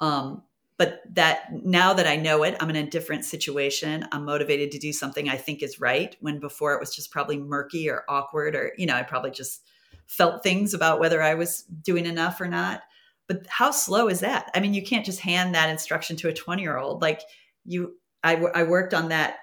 Um, 0.00 0.44
but 0.76 1.02
that 1.16 1.48
now 1.64 1.94
that 1.94 2.06
I 2.06 2.14
know 2.14 2.44
it, 2.44 2.56
I'm 2.60 2.70
in 2.70 2.76
a 2.76 2.88
different 2.88 3.24
situation. 3.24 4.06
I'm 4.12 4.24
motivated 4.24 4.70
to 4.70 4.78
do 4.78 4.92
something 4.92 5.28
I 5.28 5.38
think 5.38 5.64
is 5.64 5.80
right 5.80 6.14
when 6.20 6.38
before 6.38 6.74
it 6.74 6.80
was 6.80 6.94
just 6.94 7.10
probably 7.10 7.38
murky 7.38 7.90
or 7.90 8.04
awkward 8.08 8.54
or, 8.54 8.72
you 8.78 8.86
know, 8.86 8.94
I 8.94 9.02
probably 9.02 9.32
just 9.32 9.66
felt 10.06 10.44
things 10.44 10.74
about 10.74 11.00
whether 11.00 11.20
I 11.20 11.34
was 11.34 11.62
doing 11.62 12.06
enough 12.06 12.40
or 12.40 12.46
not. 12.46 12.82
But 13.28 13.46
how 13.48 13.70
slow 13.70 14.08
is 14.08 14.20
that? 14.20 14.50
I 14.54 14.60
mean, 14.60 14.74
you 14.74 14.82
can't 14.82 15.06
just 15.06 15.20
hand 15.20 15.54
that 15.54 15.70
instruction 15.70 16.16
to 16.16 16.28
a 16.28 16.34
20 16.34 16.62
year 16.62 16.76
old. 16.76 17.02
Like 17.02 17.20
you, 17.64 17.94
I, 18.22 18.36
I 18.36 18.62
worked 18.64 18.94
on 18.94 19.08
that. 19.08 19.36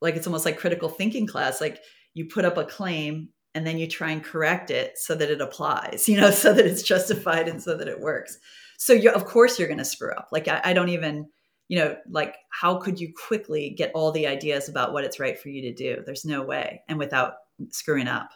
Like 0.00 0.16
it's 0.16 0.26
almost 0.26 0.44
like 0.44 0.58
critical 0.58 0.88
thinking 0.88 1.26
class. 1.26 1.60
Like 1.60 1.80
you 2.14 2.26
put 2.26 2.44
up 2.44 2.58
a 2.58 2.64
claim 2.64 3.30
and 3.54 3.66
then 3.66 3.78
you 3.78 3.86
try 3.86 4.10
and 4.10 4.22
correct 4.22 4.70
it 4.70 4.98
so 4.98 5.14
that 5.14 5.30
it 5.30 5.40
applies, 5.40 6.08
you 6.08 6.20
know, 6.20 6.30
so 6.32 6.52
that 6.52 6.66
it's 6.66 6.82
justified 6.82 7.48
and 7.48 7.62
so 7.62 7.76
that 7.76 7.88
it 7.88 8.00
works 8.00 8.38
so 8.78 8.92
you 8.92 9.10
of 9.10 9.24
course 9.24 9.58
you're 9.58 9.68
going 9.68 9.78
to 9.78 9.84
screw 9.84 10.12
up 10.12 10.28
like 10.32 10.48
I, 10.48 10.60
I 10.64 10.72
don't 10.72 10.90
even 10.90 11.26
you 11.68 11.78
know 11.78 11.96
like 12.08 12.36
how 12.50 12.76
could 12.76 13.00
you 13.00 13.12
quickly 13.26 13.70
get 13.70 13.92
all 13.94 14.12
the 14.12 14.26
ideas 14.26 14.68
about 14.68 14.92
what 14.92 15.04
it's 15.04 15.20
right 15.20 15.38
for 15.38 15.48
you 15.48 15.62
to 15.62 15.74
do 15.74 16.02
there's 16.04 16.24
no 16.24 16.42
way 16.42 16.82
and 16.88 16.98
without 16.98 17.34
screwing 17.70 18.08
up 18.08 18.30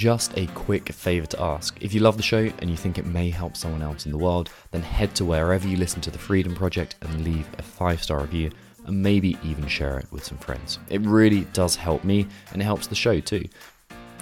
just 0.00 0.32
a 0.38 0.46
quick 0.54 0.90
favour 0.94 1.26
to 1.26 1.42
ask. 1.42 1.76
If 1.82 1.92
you 1.92 2.00
love 2.00 2.16
the 2.16 2.22
show 2.22 2.50
and 2.60 2.70
you 2.70 2.76
think 2.78 2.96
it 2.96 3.04
may 3.04 3.28
help 3.28 3.54
someone 3.54 3.82
else 3.82 4.06
in 4.06 4.12
the 4.12 4.16
world, 4.16 4.48
then 4.70 4.80
head 4.80 5.14
to 5.16 5.26
wherever 5.26 5.68
you 5.68 5.76
listen 5.76 6.00
to 6.00 6.10
the 6.10 6.16
Freedom 6.16 6.54
Project 6.54 6.94
and 7.02 7.22
leave 7.22 7.46
a 7.58 7.62
five 7.62 8.02
star 8.02 8.22
review 8.22 8.50
and 8.86 9.02
maybe 9.02 9.36
even 9.44 9.66
share 9.66 9.98
it 9.98 10.10
with 10.10 10.24
some 10.24 10.38
friends. 10.38 10.78
It 10.88 11.02
really 11.02 11.42
does 11.52 11.76
help 11.76 12.02
me 12.02 12.26
and 12.50 12.62
it 12.62 12.64
helps 12.64 12.86
the 12.86 12.94
show 12.94 13.20
too. 13.20 13.44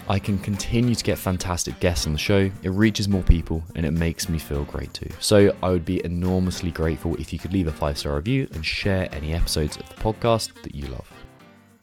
I 0.09 0.19
can 0.19 0.41
continue 0.41 0.97
to 0.97 1.05
get 1.05 1.17
fantastic 1.17 1.79
guests 1.79 2.09
on 2.09 2.12
the 2.12 2.19
show, 2.19 2.51
it 2.64 2.71
reaches 2.71 3.09
more 3.09 3.23
people, 3.23 3.62
and 3.77 3.87
it 3.87 3.93
makes 3.93 4.29
me 4.29 4.41
feel 4.41 4.64
great 4.64 4.93
too. 4.93 5.11
So 5.21 5.55
I 5.62 5.71
would 5.71 5.85
be 5.85 6.05
enormously 6.05 6.73
grateful 6.73 7.14
if 7.21 7.33
you 7.33 7.38
could 7.38 7.53
leave 7.53 7.69
a 7.69 7.73
five 7.73 7.99
star 7.99 8.17
review 8.17 8.49
and 8.53 8.67
share 8.67 9.09
any 9.12 9.33
episodes 9.33 9.77
of 9.77 9.88
the 9.88 9.95
podcast 9.95 10.61
that 10.64 10.75
you 10.75 10.88
love. 10.88 11.09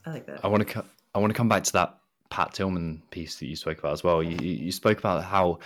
I 0.05 0.10
like 0.10 0.25
that. 0.25 0.43
I 0.43 0.49
want 0.49 0.67
to 0.67 0.73
co- 0.73 0.86
I 1.13 1.19
want 1.19 1.31
to 1.31 1.38
come 1.38 1.47
back 1.47 1.63
to 1.63 1.71
that 1.73 1.99
Pat 2.29 2.53
Tillman 2.53 3.01
piece 3.11 3.35
that 3.38 3.47
you 3.47 3.55
spoke 3.55 3.79
about 3.79 3.93
as 3.93 4.03
well. 4.03 4.21
You, 4.23 4.38
you 4.38 4.71
spoke 4.71 4.99
about 4.99 5.23
how 5.23 5.59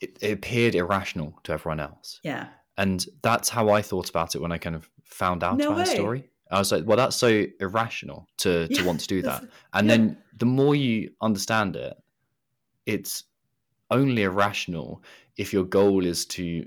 it, 0.00 0.16
it 0.20 0.32
appeared 0.32 0.74
irrational 0.74 1.38
to 1.44 1.52
everyone 1.52 1.80
else. 1.80 2.20
Yeah. 2.22 2.48
And 2.76 3.04
that's 3.22 3.48
how 3.48 3.70
I 3.70 3.82
thought 3.82 4.08
about 4.08 4.34
it 4.34 4.40
when 4.40 4.52
I 4.52 4.58
kind 4.58 4.76
of 4.76 4.88
found 5.04 5.42
out 5.42 5.56
no 5.56 5.68
about 5.68 5.78
way. 5.78 5.84
the 5.84 5.90
story. 5.90 6.30
I 6.50 6.58
was 6.58 6.72
like, 6.72 6.84
well, 6.86 6.96
that's 6.96 7.16
so 7.16 7.44
irrational 7.60 8.26
to 8.38 8.68
to 8.68 8.74
yeah, 8.74 8.86
want 8.86 9.00
to 9.00 9.06
do 9.06 9.22
that. 9.28 9.44
And 9.72 9.88
yeah. 9.88 9.96
then 9.96 10.18
the 10.36 10.46
more 10.46 10.74
you 10.74 11.10
understand 11.20 11.76
it, 11.76 11.96
it's 12.86 13.24
only 13.90 14.22
irrational 14.22 15.02
if 15.36 15.52
your 15.52 15.64
goal 15.64 16.04
is 16.04 16.26
to 16.26 16.66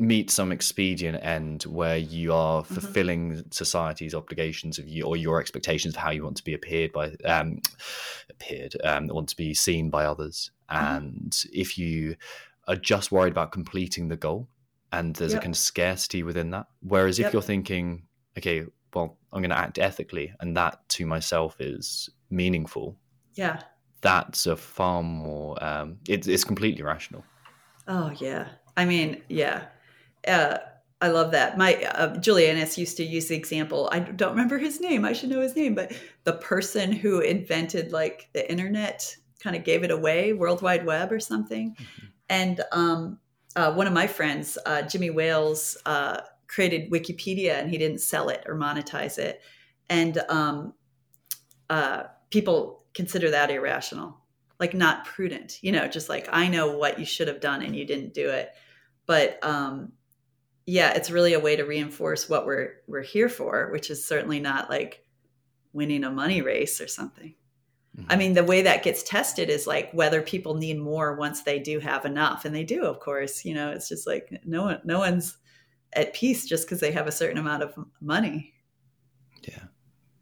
meet 0.00 0.30
some 0.30 0.50
expedient 0.50 1.22
end 1.22 1.62
where 1.64 1.96
you 1.96 2.32
are 2.32 2.62
mm-hmm. 2.62 2.74
fulfilling 2.74 3.32
mm-hmm. 3.32 3.40
society's 3.50 4.14
obligations 4.14 4.78
of 4.78 4.88
you 4.88 5.04
or 5.04 5.16
your 5.16 5.40
expectations 5.40 5.94
of 5.94 6.00
how 6.00 6.10
you 6.10 6.24
want 6.24 6.36
to 6.36 6.44
be 6.44 6.54
appeared 6.54 6.92
by 6.92 7.12
um 7.24 7.60
appeared 8.30 8.74
um 8.82 9.06
want 9.08 9.28
to 9.28 9.36
be 9.36 9.52
seen 9.52 9.90
by 9.90 10.04
others 10.04 10.50
mm-hmm. 10.70 10.96
and 10.96 11.44
if 11.52 11.76
you 11.76 12.16
are 12.66 12.76
just 12.76 13.12
worried 13.12 13.32
about 13.32 13.52
completing 13.52 14.08
the 14.08 14.16
goal 14.16 14.48
and 14.92 15.14
there's 15.16 15.32
yep. 15.32 15.40
a 15.40 15.44
kind 15.44 15.54
of 15.54 15.58
scarcity 15.58 16.22
within 16.22 16.50
that 16.50 16.66
whereas 16.80 17.18
yep. 17.18 17.28
if 17.28 17.32
you're 17.32 17.42
thinking 17.42 18.02
okay 18.38 18.64
well, 18.94 19.18
I'm 19.32 19.42
going 19.42 19.50
to 19.50 19.58
act 19.58 19.78
ethically, 19.78 20.32
and 20.40 20.56
that 20.56 20.88
to 20.90 21.06
myself 21.06 21.56
is 21.60 22.10
meaningful. 22.30 22.96
Yeah, 23.34 23.60
that's 24.00 24.46
a 24.46 24.56
far 24.56 25.02
more. 25.02 25.62
Um, 25.62 25.98
it, 26.08 26.26
it's 26.26 26.44
completely 26.44 26.82
rational. 26.82 27.24
Oh 27.86 28.10
yeah, 28.18 28.48
I 28.76 28.84
mean, 28.84 29.22
yeah. 29.28 29.64
Uh, 30.26 30.58
I 31.02 31.08
love 31.08 31.30
that. 31.32 31.56
My 31.56 31.76
uh, 31.76 32.16
Julia 32.18 32.48
Annas 32.48 32.76
used 32.76 32.98
to 32.98 33.04
use 33.04 33.28
the 33.28 33.36
example. 33.36 33.88
I 33.90 34.00
don't 34.00 34.32
remember 34.32 34.58
his 34.58 34.80
name. 34.80 35.04
I 35.04 35.14
should 35.14 35.30
know 35.30 35.40
his 35.40 35.56
name, 35.56 35.74
but 35.74 35.92
the 36.24 36.34
person 36.34 36.92
who 36.92 37.20
invented 37.20 37.90
like 37.90 38.28
the 38.34 38.48
internet 38.50 39.16
kind 39.42 39.56
of 39.56 39.64
gave 39.64 39.82
it 39.82 39.90
away, 39.90 40.34
World 40.34 40.60
Wide 40.60 40.84
Web 40.84 41.10
or 41.10 41.20
something. 41.20 41.70
Mm-hmm. 41.70 42.06
And 42.28 42.60
um, 42.72 43.18
uh, 43.56 43.72
one 43.72 43.86
of 43.86 43.92
my 43.92 44.06
friends, 44.06 44.58
uh, 44.66 44.82
Jimmy 44.82 45.10
Wales, 45.10 45.76
uh, 45.86 46.20
created 46.46 46.90
Wikipedia, 46.90 47.58
and 47.58 47.70
he 47.70 47.78
didn't 47.78 48.00
sell 48.00 48.28
it 48.28 48.44
or 48.46 48.54
monetize 48.54 49.18
it. 49.18 49.40
And 49.88 50.18
um, 50.28 50.74
uh, 51.70 52.04
people 52.30 52.84
consider 52.92 53.30
that 53.30 53.50
irrational, 53.50 54.18
like 54.58 54.74
not 54.74 55.06
prudent. 55.06 55.58
You 55.62 55.72
know, 55.72 55.88
just 55.88 56.08
like 56.08 56.28
I 56.30 56.48
know 56.48 56.76
what 56.76 56.98
you 56.98 57.04
should 57.04 57.28
have 57.28 57.40
done 57.40 57.62
and 57.62 57.74
you 57.74 57.86
didn't 57.86 58.14
do 58.14 58.28
it. 58.28 58.50
But 59.06 59.38
um, 59.42 59.92
yeah, 60.70 60.92
it's 60.92 61.10
really 61.10 61.34
a 61.34 61.40
way 61.40 61.56
to 61.56 61.64
reinforce 61.64 62.28
what 62.28 62.46
we're 62.46 62.74
we're 62.86 63.02
here 63.02 63.28
for, 63.28 63.70
which 63.72 63.90
is 63.90 64.06
certainly 64.06 64.38
not 64.38 64.70
like 64.70 65.02
winning 65.72 66.04
a 66.04 66.10
money 66.10 66.42
race 66.42 66.80
or 66.80 66.86
something. 66.86 67.34
Mm-hmm. 67.98 68.06
I 68.08 68.14
mean, 68.14 68.34
the 68.34 68.44
way 68.44 68.62
that 68.62 68.84
gets 68.84 69.02
tested 69.02 69.50
is 69.50 69.66
like 69.66 69.90
whether 69.92 70.22
people 70.22 70.54
need 70.54 70.78
more 70.78 71.16
once 71.16 71.42
they 71.42 71.58
do 71.58 71.80
have 71.80 72.04
enough, 72.04 72.44
and 72.44 72.54
they 72.54 72.62
do, 72.62 72.84
of 72.84 73.00
course. 73.00 73.44
You 73.44 73.54
know, 73.54 73.70
it's 73.72 73.88
just 73.88 74.06
like 74.06 74.30
no 74.44 74.62
one, 74.62 74.80
no 74.84 75.00
one's 75.00 75.38
at 75.94 76.14
peace 76.14 76.46
just 76.46 76.66
because 76.66 76.78
they 76.78 76.92
have 76.92 77.08
a 77.08 77.12
certain 77.12 77.38
amount 77.38 77.64
of 77.64 77.74
money. 78.00 78.54
Yeah, 79.42 79.64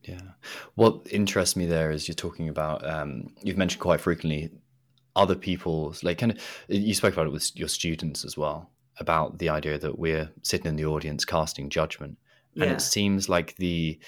yeah. 0.04 0.30
What 0.76 1.08
interests 1.10 1.56
me 1.56 1.66
there 1.66 1.90
is 1.90 2.08
you're 2.08 2.14
talking 2.14 2.48
about. 2.48 2.88
Um, 2.88 3.34
you've 3.42 3.58
mentioned 3.58 3.82
quite 3.82 4.00
frequently 4.00 4.50
other 5.14 5.34
people's 5.34 6.02
like 6.02 6.16
kind 6.16 6.32
of. 6.32 6.38
You 6.68 6.94
spoke 6.94 7.12
about 7.12 7.26
it 7.26 7.32
with 7.32 7.54
your 7.54 7.68
students 7.68 8.24
as 8.24 8.38
well 8.38 8.70
about 9.00 9.38
the 9.38 9.48
idea 9.48 9.78
that 9.78 9.98
we're 9.98 10.30
sitting 10.42 10.66
in 10.66 10.76
the 10.76 10.86
audience 10.86 11.24
casting 11.24 11.70
judgment, 11.70 12.18
and 12.54 12.64
yeah. 12.64 12.72
it 12.72 12.80
seems 12.80 13.28
like 13.28 13.56
the 13.56 13.98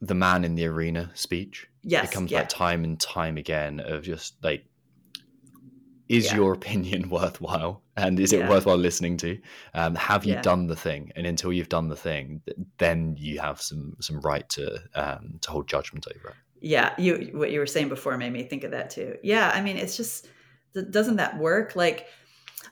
the 0.00 0.14
man 0.14 0.44
in 0.44 0.54
the 0.54 0.66
arena 0.66 1.10
speech. 1.14 1.68
Yes, 1.82 2.10
it 2.10 2.14
comes 2.14 2.30
yeah. 2.30 2.40
back 2.40 2.48
time 2.48 2.84
and 2.84 3.00
time 3.00 3.36
again 3.36 3.80
of 3.80 4.02
just 4.02 4.34
like, 4.42 4.64
is 6.08 6.26
yeah. 6.26 6.36
your 6.36 6.52
opinion 6.52 7.08
worthwhile, 7.10 7.82
and 7.96 8.18
is 8.18 8.32
it 8.32 8.48
worthwhile 8.48 8.76
listening 8.76 9.16
to? 9.18 9.38
Um, 9.74 9.94
have 9.94 10.24
you 10.24 10.40
done 10.42 10.66
the 10.66 10.76
thing? 10.76 11.12
And 11.16 11.26
until 11.26 11.52
you've 11.52 11.68
done 11.68 11.88
the 11.88 11.96
thing, 11.96 12.42
then 12.78 13.16
you 13.18 13.40
have 13.40 13.60
some 13.60 13.96
some 14.00 14.20
right 14.20 14.48
to 14.50 14.78
um, 14.94 15.38
to 15.40 15.50
hold 15.50 15.68
judgment 15.68 16.06
over 16.14 16.30
it. 16.30 16.34
Yeah, 16.60 16.94
you 16.96 17.30
what 17.32 17.50
you 17.50 17.58
were 17.58 17.66
saying 17.66 17.88
before 17.88 18.16
made 18.16 18.32
me 18.32 18.44
think 18.44 18.64
of 18.64 18.70
that 18.70 18.90
too. 18.90 19.16
Yeah, 19.22 19.50
I 19.52 19.60
mean, 19.62 19.76
it's 19.76 19.96
just 19.96 20.28
doesn't 20.90 21.16
that 21.16 21.38
work? 21.38 21.76
Like 21.76 22.06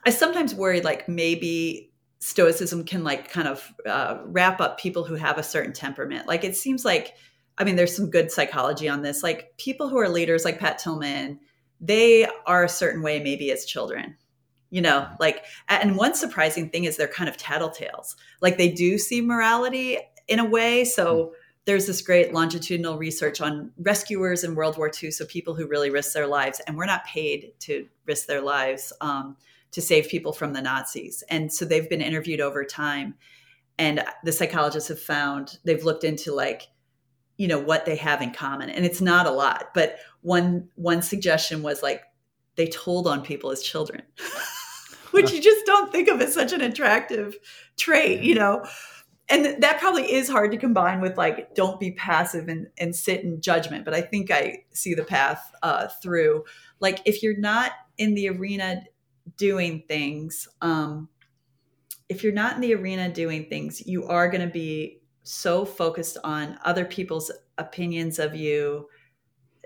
I 0.05 0.09
sometimes 0.09 0.55
worry 0.55 0.81
like 0.81 1.07
maybe 1.07 1.91
stoicism 2.21 2.85
can 2.85 3.03
like 3.03 3.31
kind 3.31 3.47
of 3.47 3.73
uh, 3.85 4.19
wrap 4.25 4.61
up 4.61 4.79
people 4.79 5.03
who 5.03 5.15
have 5.15 5.37
a 5.37 5.43
certain 5.43 5.73
temperament. 5.73 6.27
Like 6.27 6.43
it 6.43 6.55
seems 6.55 6.85
like, 6.85 7.15
I 7.57 7.63
mean, 7.63 7.75
there's 7.75 7.95
some 7.95 8.09
good 8.09 8.31
psychology 8.31 8.87
on 8.87 9.01
this. 9.01 9.23
Like 9.23 9.57
people 9.57 9.89
who 9.89 9.97
are 9.97 10.07
leaders, 10.07 10.45
like 10.45 10.59
Pat 10.59 10.77
Tillman, 10.77 11.39
they 11.79 12.27
are 12.45 12.63
a 12.63 12.69
certain 12.69 13.01
way 13.01 13.19
maybe 13.21 13.51
as 13.51 13.65
children. 13.65 14.15
You 14.69 14.81
know, 14.81 15.07
like, 15.19 15.43
and 15.67 15.97
one 15.97 16.15
surprising 16.15 16.69
thing 16.69 16.85
is 16.85 16.95
they're 16.95 17.07
kind 17.07 17.27
of 17.27 17.35
tattletales. 17.35 18.15
Like 18.39 18.57
they 18.57 18.71
do 18.71 18.97
see 18.97 19.19
morality 19.19 19.97
in 20.29 20.39
a 20.39 20.45
way. 20.45 20.85
So, 20.85 21.25
hmm. 21.25 21.33
there's 21.65 21.87
this 21.87 22.01
great 22.01 22.33
longitudinal 22.33 22.97
research 22.97 23.41
on 23.41 23.71
rescuers 23.79 24.43
in 24.45 24.55
World 24.55 24.77
War 24.77 24.89
II. 24.89 25.11
So 25.11 25.25
people 25.25 25.55
who 25.55 25.67
really 25.67 25.89
risk 25.89 26.13
their 26.13 26.27
lives, 26.27 26.61
and 26.65 26.77
we're 26.77 26.85
not 26.85 27.03
paid 27.03 27.51
to 27.61 27.87
risk 28.05 28.27
their 28.27 28.41
lives. 28.41 28.93
Um, 29.01 29.35
to 29.71 29.81
save 29.81 30.09
people 30.09 30.33
from 30.33 30.53
the 30.53 30.61
Nazis. 30.61 31.23
And 31.29 31.51
so 31.51 31.65
they've 31.65 31.89
been 31.89 32.01
interviewed 32.01 32.41
over 32.41 32.63
time. 32.63 33.15
And 33.77 34.03
the 34.23 34.31
psychologists 34.31 34.89
have 34.89 34.99
found 34.99 35.57
they've 35.63 35.83
looked 35.83 36.03
into 36.03 36.33
like, 36.33 36.67
you 37.37 37.47
know, 37.47 37.59
what 37.59 37.85
they 37.85 37.95
have 37.95 38.21
in 38.21 38.31
common. 38.31 38.69
And 38.69 38.85
it's 38.85 39.01
not 39.01 39.25
a 39.25 39.31
lot. 39.31 39.69
But 39.73 39.97
one 40.21 40.69
one 40.75 41.01
suggestion 41.01 41.63
was 41.63 41.81
like 41.81 42.03
they 42.55 42.67
told 42.67 43.07
on 43.07 43.23
people 43.23 43.51
as 43.51 43.61
children. 43.61 44.03
Which 45.11 45.31
you 45.33 45.41
just 45.41 45.65
don't 45.65 45.91
think 45.91 46.07
of 46.07 46.21
as 46.21 46.33
such 46.33 46.53
an 46.53 46.61
attractive 46.61 47.35
trait, 47.75 48.21
you 48.21 48.35
know 48.35 48.65
and 49.31 49.61
that 49.63 49.79
probably 49.79 50.11
is 50.11 50.29
hard 50.29 50.51
to 50.51 50.57
combine 50.57 50.99
with 50.99 51.17
like 51.17 51.55
don't 51.55 51.79
be 51.79 51.91
passive 51.91 52.49
and, 52.49 52.67
and 52.77 52.95
sit 52.95 53.23
in 53.23 53.41
judgment 53.41 53.85
but 53.85 53.93
i 53.93 54.01
think 54.01 54.29
i 54.29 54.63
see 54.71 54.93
the 54.93 55.03
path 55.03 55.51
uh, 55.63 55.87
through 56.03 56.43
like 56.79 56.99
if 57.05 57.23
you're 57.23 57.37
not 57.37 57.71
in 57.97 58.13
the 58.13 58.29
arena 58.29 58.83
doing 59.37 59.83
things, 59.87 60.47
um, 60.61 61.09
if 62.09 62.23
you're 62.23 62.33
not 62.33 62.55
in 62.55 62.61
the 62.61 62.75
arena 62.75 63.11
doing 63.11 63.45
things, 63.45 63.85
you 63.87 64.05
are 64.07 64.29
going 64.29 64.45
to 64.45 64.53
be 64.53 65.01
so 65.23 65.63
focused 65.65 66.17
on 66.23 66.57
other 66.65 66.83
people's 66.83 67.31
opinions 67.57 68.19
of 68.19 68.35
you 68.35 68.89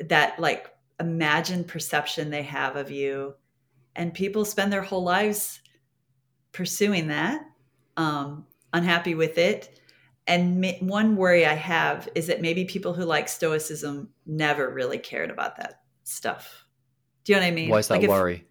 that 0.09 0.39
like 0.39 0.69
imagined 0.99 1.67
perception 1.67 2.29
they 2.29 2.43
have 2.43 2.75
of 2.75 2.91
you. 2.91 3.33
And 3.95 4.13
people 4.13 4.45
spend 4.45 4.71
their 4.71 4.81
whole 4.81 5.03
lives 5.03 5.61
pursuing 6.51 7.07
that, 7.07 7.41
um, 7.97 8.45
unhappy 8.73 9.15
with 9.15 9.37
it. 9.37 9.79
And 10.27 10.65
one 10.81 11.15
worry 11.15 11.45
I 11.45 11.53
have 11.53 12.09
is 12.15 12.27
that 12.27 12.41
maybe 12.41 12.65
people 12.65 12.93
who 12.93 13.05
like 13.05 13.29
Stoicism 13.29 14.09
never 14.25 14.73
really 14.73 14.97
cared 14.97 15.29
about 15.29 15.57
that 15.57 15.81
stuff. 16.03 16.65
Do 17.23 17.33
you 17.33 17.39
know 17.39 17.45
what 17.45 17.51
I 17.51 17.55
mean? 17.55 17.69
Why 17.69 17.79
is 17.79 17.87
that 17.87 18.01
like 18.01 18.09
worry? 18.09 18.45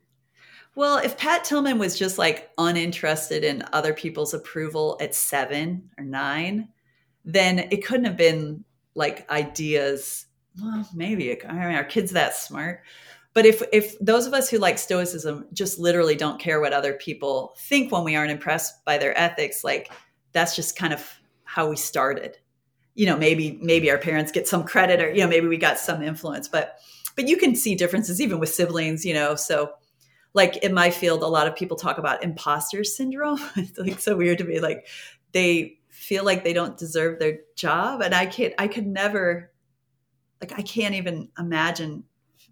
Well, 0.76 0.98
if 0.98 1.16
Pat 1.16 1.44
Tillman 1.44 1.78
was 1.78 1.98
just 1.98 2.18
like 2.18 2.50
uninterested 2.58 3.44
in 3.44 3.64
other 3.72 3.94
people's 3.94 4.34
approval 4.34 4.96
at 5.00 5.14
seven 5.14 5.90
or 5.96 6.04
nine, 6.04 6.68
then 7.24 7.60
it 7.70 7.84
couldn't 7.84 8.06
have 8.06 8.16
been 8.16 8.64
like 8.94 9.28
ideas. 9.30 10.26
Well, 10.60 10.88
maybe 10.94 11.44
I 11.44 11.52
mean, 11.52 11.76
our 11.76 11.84
kids 11.84 12.12
that 12.12 12.34
smart. 12.34 12.82
But 13.34 13.46
if 13.46 13.62
if 13.72 13.98
those 13.98 14.26
of 14.26 14.34
us 14.34 14.48
who 14.48 14.58
like 14.58 14.78
stoicism 14.78 15.46
just 15.52 15.78
literally 15.78 16.14
don't 16.14 16.40
care 16.40 16.60
what 16.60 16.72
other 16.72 16.94
people 16.94 17.54
think 17.58 17.90
when 17.90 18.04
we 18.04 18.14
aren't 18.14 18.30
impressed 18.30 18.84
by 18.84 18.98
their 18.98 19.16
ethics, 19.18 19.64
like 19.64 19.92
that's 20.32 20.54
just 20.54 20.76
kind 20.76 20.92
of 20.92 21.20
how 21.44 21.68
we 21.68 21.76
started. 21.76 22.38
You 22.94 23.06
know, 23.06 23.16
maybe 23.16 23.58
maybe 23.60 23.90
our 23.90 23.98
parents 23.98 24.30
get 24.30 24.46
some 24.46 24.64
credit 24.64 25.00
or 25.00 25.10
you 25.10 25.20
know 25.20 25.28
maybe 25.28 25.48
we 25.48 25.56
got 25.56 25.78
some 25.78 26.02
influence, 26.02 26.46
but 26.46 26.78
but 27.16 27.28
you 27.28 27.36
can 27.36 27.56
see 27.56 27.74
differences 27.74 28.20
even 28.20 28.38
with 28.38 28.54
siblings, 28.54 29.04
you 29.04 29.14
know. 29.14 29.34
So 29.34 29.72
like 30.34 30.58
in 30.58 30.74
my 30.74 30.90
field, 30.90 31.22
a 31.22 31.28
lot 31.28 31.46
of 31.46 31.56
people 31.56 31.76
talk 31.76 31.96
about 31.98 32.22
imposter 32.22 32.84
syndrome. 32.84 33.40
it's 33.56 33.78
like 33.78 34.00
so 34.00 34.16
weird 34.16 34.38
to 34.38 34.44
me. 34.44 34.60
Like 34.60 34.86
they 35.32 35.78
feel 35.88 36.24
like 36.24 36.42
they 36.42 36.52
don't 36.52 36.76
deserve 36.76 37.18
their 37.18 37.38
job. 37.56 38.02
And 38.02 38.14
I 38.14 38.26
can't, 38.26 38.52
I 38.58 38.68
could 38.68 38.86
never, 38.86 39.52
like, 40.40 40.52
I 40.58 40.62
can't 40.62 40.94
even 40.96 41.28
imagine 41.38 42.04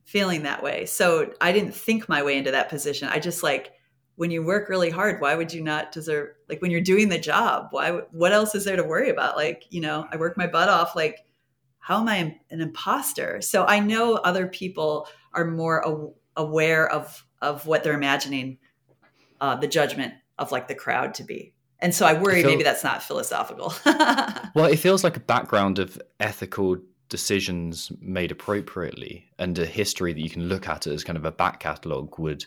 feeling 0.05 0.45
that 0.45 0.63
way. 0.63 0.87
So 0.87 1.33
I 1.41 1.53
didn't 1.53 1.75
think 1.75 2.09
my 2.09 2.23
way 2.23 2.39
into 2.39 2.53
that 2.53 2.69
position. 2.69 3.09
I 3.09 3.19
just 3.19 3.43
like, 3.43 3.73
when 4.15 4.31
you 4.31 4.45
work 4.45 4.69
really 4.69 4.91
hard, 4.91 5.21
why 5.21 5.35
would 5.35 5.53
you 5.53 5.63
not 5.63 5.91
deserve, 5.91 6.31
like, 6.49 6.63
when 6.63 6.71
you're 6.71 6.81
doing 6.81 7.09
the 7.09 7.19
job, 7.19 7.69
why, 7.73 7.91
what 8.13 8.33
else 8.33 8.55
is 8.55 8.65
there 8.65 8.77
to 8.77 8.85
worry 8.85 9.11
about? 9.11 9.37
Like, 9.37 9.65
you 9.71 9.81
know, 9.81 10.07
I 10.13 10.17
work 10.17 10.37
my 10.37 10.47
butt 10.47 10.69
off. 10.69 10.95
Like, 10.95 11.25
how 11.79 12.01
am 12.01 12.09
I 12.09 12.39
an 12.51 12.61
imposter? 12.61 13.41
So 13.41 13.65
I 13.65 13.81
know 13.81 14.15
other 14.15 14.47
people 14.47 15.09
are 15.35 15.45
more 15.45 16.13
aware 16.37 16.89
of 16.89 17.25
of 17.43 17.67
what 17.67 17.85
they're 17.85 17.93
imagining 17.93 18.57
uh, 19.41 19.57
the 19.57 19.67
judgment 19.67 20.15
of 20.39 20.53
like 20.53 20.69
the 20.69 20.75
crowd 20.75 21.13
to 21.15 21.25
be. 21.25 21.53
And 21.81 21.93
so 21.93 22.07
I 22.07 22.15
worry 22.15 22.43
feel, 22.43 22.51
maybe 22.51 22.63
that's 22.63 22.85
not 22.85 23.03
philosophical. 23.03 23.75
well, 24.55 24.67
it 24.67 24.79
feels 24.79 25.03
like 25.03 25.17
a 25.17 25.21
background 25.21 25.81
of 25.81 26.01
ethical 26.21 26.77
decisions 27.09 27.93
made 28.01 28.31
appropriately 28.31 29.29
and 29.39 29.59
a 29.59 29.67
history 29.67 30.15
that 30.15 30.21
you 30.21 30.31
can 30.31 30.49
look 30.49 30.67
at 30.69 30.87
as 30.87 31.05
kind 31.05 31.19
of 31.19 31.25
a 31.25 31.33
back 31.33 31.61
catalogue 31.61 32.19
would 32.19 32.47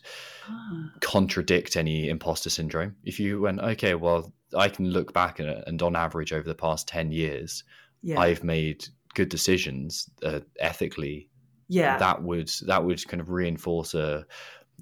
ah. 0.50 0.90
contradict 1.02 1.76
any 1.76 2.10
imposter 2.10 2.50
syndrome. 2.50 2.96
If 3.04 3.20
you 3.20 3.42
went, 3.42 3.60
okay, 3.60 3.94
well, 3.94 4.34
I 4.58 4.70
can 4.70 4.89
look 4.89 5.14
back 5.14 5.39
at 5.39 5.46
it, 5.46 5.64
and 5.68 5.80
on 5.84 5.96
average 5.96 6.34
over 6.34 6.48
the 6.48 6.56
past 6.56 6.88
10 6.88 7.12
years, 7.12 7.64
yeah. 8.02 8.20
I've 8.20 8.43
made 8.43 8.88
good 9.14 9.30
decisions 9.30 10.10
uh, 10.24 10.39
ethically. 10.60 11.30
Yeah. 11.68 11.98
That 11.98 12.24
would 12.24 12.50
that 12.68 12.86
would 12.86 13.06
kind 13.08 13.22
of 13.22 13.30
reinforce 13.30 13.93
a 13.93 14.26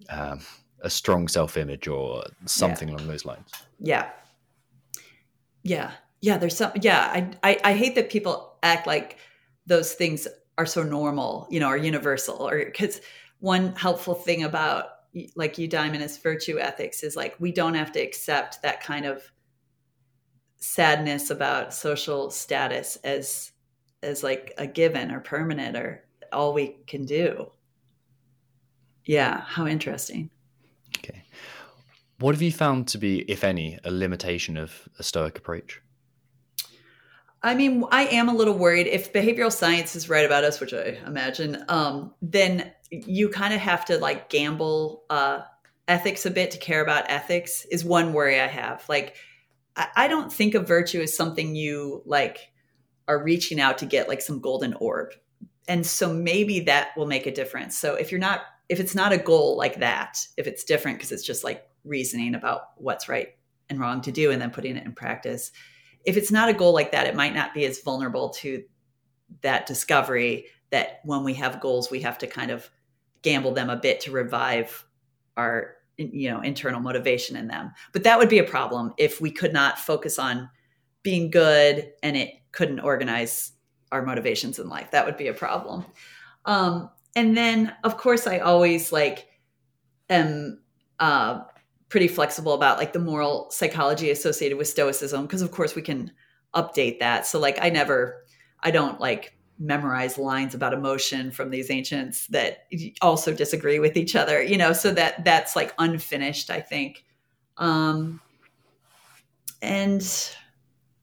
um, 0.10 0.40
a 0.82 0.90
strong 0.90 1.28
self 1.28 1.58
image 1.58 1.88
or 1.88 2.24
something 2.46 2.90
yeah. 2.90 2.96
along 2.96 3.08
those 3.08 3.26
lines. 3.26 3.50
Yeah. 3.80 4.10
Yeah. 5.64 5.92
Yeah. 6.22 6.38
There's 6.38 6.58
some, 6.58 6.72
yeah. 6.82 7.10
I, 7.12 7.32
I, 7.44 7.60
I 7.64 7.74
hate 7.74 7.96
that 7.96 8.10
people 8.10 8.58
act 8.64 8.88
like 8.88 9.18
those 9.66 9.94
things 9.94 10.28
are 10.58 10.66
so 10.66 10.84
normal, 10.84 11.48
you 11.50 11.60
know, 11.60 11.68
are 11.68 11.78
universal 11.78 12.48
or 12.48 12.66
because 12.66 13.02
one 13.40 13.76
helpful 13.76 14.14
thing 14.14 14.44
about 14.44 14.86
like 15.36 15.56
eudaimonis 15.56 16.22
virtue 16.22 16.60
ethics 16.60 17.04
is 17.04 17.16
like 17.16 17.36
we 17.40 17.52
don't 17.52 17.76
have 17.76 17.92
to 17.92 18.00
accept 18.00 18.62
that 18.62 18.82
kind 18.82 19.06
of 19.06 19.22
sadness 20.58 21.30
about 21.30 21.74
social 21.74 22.32
status 22.32 22.96
as 23.04 23.52
as 24.02 24.24
like 24.24 24.54
a 24.58 24.66
given 24.66 25.12
or 25.12 25.20
permanent 25.20 25.78
or 25.78 26.04
all 26.32 26.54
we 26.54 26.78
can 26.88 27.06
do 27.06 27.52
yeah, 29.06 29.42
how 29.42 29.68
interesting. 29.68 30.30
Okay. 30.98 31.24
What 32.20 32.36
have 32.36 32.42
you 32.42 32.52
found 32.52 32.88
to 32.90 32.98
be, 32.98 33.20
if 33.22 33.44
any, 33.44 33.80
a 33.84 33.92
limitation 33.92 34.58
of 34.58 34.88
a 35.00 35.04
Stoic 35.04 35.38
approach? 35.38 35.82
I 37.42 37.56
mean, 37.56 37.84
I 37.92 38.06
am 38.06 38.30
a 38.30 38.34
little 38.34 38.58
worried 38.58 38.88
if 38.88 39.12
behavioral 39.12 39.52
science 39.52 39.98
is 39.98 40.08
right 40.08 40.26
about 40.26 40.46
us, 40.46 40.62
which 40.62 40.74
I 40.74 40.98
imagine, 41.06 41.66
um, 41.68 42.14
then 42.22 42.72
you 42.90 43.28
kind 43.28 43.54
of 43.54 43.60
have 43.60 43.84
to 43.86 43.98
like 43.98 44.30
gamble 44.30 45.04
uh, 45.10 45.42
ethics 45.90 46.26
a 46.26 46.32
bit 46.32 46.52
to 46.52 46.58
care 46.58 46.82
about 46.82 47.10
ethics, 47.10 47.66
is 47.66 47.84
one 47.84 48.14
worry 48.14 48.40
I 48.40 48.48
have. 48.48 48.88
Like, 48.88 49.16
I, 49.76 49.88
I 49.96 50.08
don't 50.08 50.32
think 50.32 50.56
of 50.56 50.66
virtue 50.66 51.02
as 51.02 51.18
something 51.18 51.56
you 51.56 52.02
like 52.06 52.54
are 53.10 53.22
reaching 53.22 53.60
out 53.60 53.80
to 53.80 53.86
get 53.86 54.08
like 54.08 54.22
some 54.22 54.40
golden 54.40 54.74
orb. 54.76 55.14
And 55.68 55.86
so 55.86 56.14
maybe 56.14 56.62
that 56.62 56.96
will 56.96 57.08
make 57.08 57.26
a 57.26 57.32
difference. 57.34 57.78
So 57.78 57.96
if 57.96 58.12
you're 58.12 58.20
not, 58.22 58.42
if 58.70 58.80
it's 58.80 58.96
not 58.96 59.14
a 59.14 59.18
goal 59.18 59.58
like 59.58 59.80
that, 59.80 60.26
if 60.38 60.48
it's 60.48 60.64
different 60.64 60.98
because 60.98 61.12
it's 61.12 61.26
just 61.26 61.44
like 61.44 61.68
reasoning 61.84 62.36
about 62.36 62.70
what's 62.78 63.10
right 63.10 63.30
and 63.70 63.80
wrong 63.80 64.02
to 64.02 64.12
do 64.12 64.32
and 64.32 64.42
then 64.42 64.52
putting 64.52 64.78
it 64.78 64.86
in 64.86 64.94
practice 64.94 65.52
if 66.06 66.18
it's 66.18 66.32
not 66.32 66.50
a 66.50 66.54
goal 66.54 66.74
like 66.74 66.92
that, 66.92 67.08
it 67.08 67.16
might 67.16 67.34
not 67.34 67.54
be 67.54 67.66
as 67.66 67.82
vulnerable 67.82 68.30
to 68.30 68.64
that 69.42 69.66
discovery 69.66 70.46
that 70.70 71.00
when 71.06 71.24
we 71.24 71.34
have 71.36 71.62
goals, 71.62 71.90
we 71.90 72.02
have 72.02 72.18
to 72.20 72.28
kind 72.28 72.52
of 72.52 72.70
gamble 73.22 73.54
them 73.54 73.70
a 73.70 73.76
bit 73.76 74.02
to 74.02 74.12
revive 74.12 74.86
our 75.38 75.76
you 75.98 76.30
know 76.30 76.42
internal 76.42 76.80
motivation 76.80 77.36
in 77.36 77.48
them. 77.48 77.72
But 77.94 78.04
that 78.04 78.18
would 78.18 78.30
be 78.30 78.40
a 78.40 78.44
problem 78.44 78.94
if 78.98 79.22
we 79.22 79.32
could 79.32 79.54
not 79.54 79.80
focus 79.80 80.20
on 80.20 80.50
being 81.04 81.32
good 81.32 81.92
and 82.02 82.18
it 82.18 82.34
couldn't 82.52 82.80
organize 82.80 83.52
our 83.92 84.04
motivations 84.04 84.60
in 84.60 84.68
life. 84.68 84.92
That 84.92 85.06
would 85.06 85.18
be 85.18 85.28
a 85.28 85.34
problem. 85.34 85.86
Um, 86.46 86.90
and 87.16 87.36
then 87.38 87.74
of 87.84 87.98
course 87.98 88.28
i 88.28 88.40
always 88.40 88.92
like 88.92 89.28
am 90.10 90.60
uh, 91.00 91.42
pretty 91.90 92.08
flexible 92.08 92.54
about 92.54 92.78
like 92.78 92.94
the 92.94 93.00
moral 93.00 93.50
psychology 93.52 94.10
associated 94.10 94.58
with 94.58 94.68
stoicism 94.68 95.24
because 95.24 95.42
of 95.42 95.52
course 95.52 95.76
we 95.76 95.82
can 95.82 96.12
update 96.56 97.00
that. 97.00 97.26
So 97.26 97.40
like 97.40 97.58
i 97.62 97.70
never 97.70 98.24
i 98.62 98.72
don't 98.72 99.00
like 99.00 99.38
memorize 99.60 100.18
lines 100.18 100.56
about 100.56 100.74
emotion 100.74 101.32
from 101.32 101.52
these 101.52 101.70
ancients 101.70 102.28
that 102.28 102.66
also 103.02 103.34
disagree 103.34 103.80
with 103.80 103.96
each 103.96 104.16
other 104.16 104.42
you 104.42 104.58
know? 104.58 104.74
So 104.74 104.92
that 104.94 105.24
that's 105.24 105.56
like 105.56 105.74
unfinished 105.78 106.50
i 106.50 106.62
think. 106.62 107.06
Um 107.58 108.20
and 109.62 110.36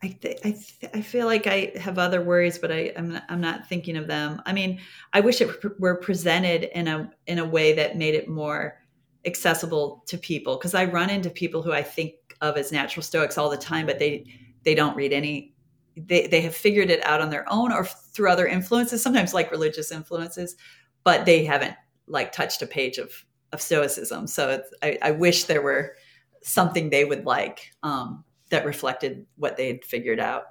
i 0.03 0.09
th- 0.09 0.39
I, 0.45 0.51
th- 0.53 0.93
I 0.95 1.01
feel 1.03 1.27
like 1.27 1.47
i 1.47 1.73
have 1.79 1.99
other 1.99 2.23
worries 2.23 2.59
but 2.59 2.73
i 2.73 2.93
I'm 2.97 3.13
not, 3.13 3.25
I'm 3.29 3.41
not 3.41 3.69
thinking 3.69 3.97
of 3.97 4.07
them 4.07 4.41
i 4.47 4.53
mean 4.53 4.81
i 5.13 5.21
wish 5.21 5.41
it 5.41 5.81
were 5.81 5.97
presented 5.97 6.65
in 6.79 6.89
a 6.89 7.11
in 7.27 7.39
a 7.39 7.45
way 7.45 7.73
that 7.75 7.97
made 7.97 8.15
it 8.15 8.29
more 8.29 8.81
accessible 9.27 10.03
to 10.07 10.17
people 10.19 10.57
because 10.57 10.75
I 10.75 10.85
run 10.85 11.11
into 11.11 11.31
people 11.31 11.63
who 11.63 11.73
I 11.73 11.83
think 11.83 12.15
of 12.41 12.57
as 12.57 12.73
natural 12.73 13.03
stoics 13.03 13.37
all 13.37 13.51
the 13.51 13.57
time, 13.57 13.87
but 13.87 13.99
they 13.99 14.27
they 14.65 14.75
don't 14.75 14.97
read 14.97 15.13
any. 15.13 15.55
They 15.97 16.27
they 16.27 16.41
have 16.43 16.55
figured 16.55 16.91
it 16.91 17.05
out 17.05 17.21
on 17.21 17.31
their 17.31 17.51
own 17.53 17.73
or 17.73 17.85
through 17.85 18.31
other 18.31 18.47
influences, 18.47 19.03
sometimes 19.03 19.35
like 19.35 19.51
religious 19.51 19.93
influences, 19.93 20.57
but 21.05 21.27
they 21.27 21.45
haven't 21.45 21.75
like 22.07 22.33
touched 22.33 22.63
a 22.63 22.67
page 22.67 22.99
of 22.99 23.13
of 23.53 23.61
stoicism. 23.61 24.27
So 24.27 24.63
I, 24.83 24.97
I, 25.03 25.11
wish 25.11 25.45
there 25.45 25.61
were 25.61 25.97
something 26.41 26.89
they 26.89 27.05
would 27.05 27.27
like 27.27 27.73
um, 27.83 28.23
that 28.51 28.65
reflected 28.65 29.27
what 29.37 29.57
they 29.57 29.69
had 29.69 29.85
figured 29.85 30.21
out. 30.21 30.45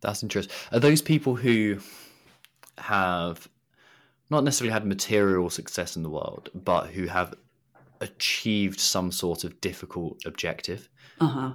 That's 0.00 0.22
interesting. 0.22 0.54
Are 0.70 0.78
those 0.78 1.02
people 1.02 1.34
who 1.34 1.78
have 2.78 3.48
not 4.30 4.44
necessarily 4.44 4.72
had 4.72 4.86
material 4.86 5.50
success 5.50 5.96
in 5.96 6.02
the 6.02 6.10
world, 6.10 6.50
but 6.54 6.88
who 6.88 7.06
have 7.06 7.34
achieved 8.00 8.78
some 8.78 9.10
sort 9.10 9.44
of 9.44 9.60
difficult 9.60 10.20
objective. 10.26 10.88
Uh 11.20 11.26
huh. 11.26 11.54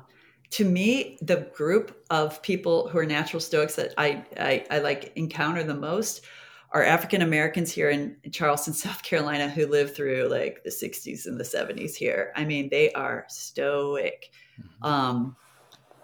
To 0.51 0.65
me, 0.65 1.17
the 1.21 1.47
group 1.55 2.03
of 2.09 2.41
people 2.43 2.87
who 2.89 2.99
are 2.99 3.05
natural 3.05 3.39
stoics 3.39 3.75
that 3.75 3.93
I, 3.97 4.23
I, 4.37 4.65
I 4.69 4.79
like 4.79 5.11
encounter 5.15 5.63
the 5.63 5.73
most 5.73 6.25
are 6.71 6.83
African 6.83 7.21
Americans 7.21 7.71
here 7.71 7.89
in 7.89 8.17
Charleston, 8.31 8.73
South 8.73 9.03
Carolina, 9.03 9.49
who 9.49 9.67
lived 9.67 9.95
through 9.95 10.27
like 10.29 10.63
the 10.63 10.69
60s 10.69 11.25
and 11.25 11.39
the 11.39 11.43
70s 11.43 11.95
here. 11.95 12.33
I 12.35 12.45
mean, 12.45 12.69
they 12.69 12.91
are 12.93 13.25
stoic. 13.29 14.31
Mm-hmm. 14.59 14.85
Um, 14.85 15.35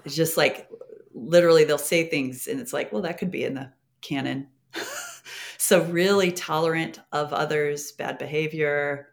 it's 0.06 0.16
just 0.16 0.38
like 0.38 0.68
literally 1.14 1.64
they'll 1.64 1.78
say 1.78 2.08
things 2.08 2.48
and 2.48 2.60
it's 2.60 2.74
like, 2.74 2.92
well, 2.92 3.02
that 3.04 3.18
could 3.18 3.32
be 3.32 3.44
in 3.44 3.56
the 3.56 3.72
canon. 4.02 4.48
So, 5.70 5.84
really 5.84 6.32
tolerant 6.32 7.00
of 7.12 7.32
others' 7.32 7.92
bad 7.92 8.18
behavior, 8.18 9.10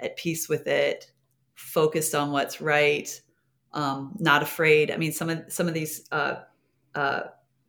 at 0.00 0.16
peace 0.16 0.48
with 0.48 0.66
it, 0.66 1.12
focused 1.54 2.14
on 2.14 2.32
what's 2.32 2.62
right, 2.62 3.20
um, 3.74 4.16
not 4.18 4.42
afraid. 4.42 4.90
I 4.90 4.96
mean, 4.96 5.12
some 5.12 5.28
of 5.28 5.52
some 5.52 5.68
of 5.68 5.74
these 5.74 6.08
uh, 6.10 6.36
uh, 6.94 7.24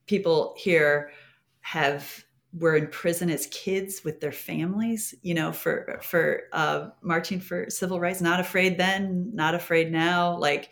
people 0.05 0.55
here 0.57 1.11
have 1.59 2.23
were 2.53 2.77
in 2.77 2.87
prison 2.87 3.29
as 3.29 3.47
kids 3.47 4.05
with 4.05 4.21
their 4.21 4.31
families, 4.31 5.13
you 5.21 5.33
know, 5.33 5.51
for 5.51 5.99
for 6.01 6.43
uh, 6.53 6.91
marching 7.01 7.41
for 7.41 7.69
civil 7.69 7.99
rights. 7.99 8.21
Not 8.21 8.39
afraid 8.39 8.77
then, 8.77 9.31
not 9.33 9.53
afraid 9.53 9.91
now. 9.91 10.37
Like 10.37 10.69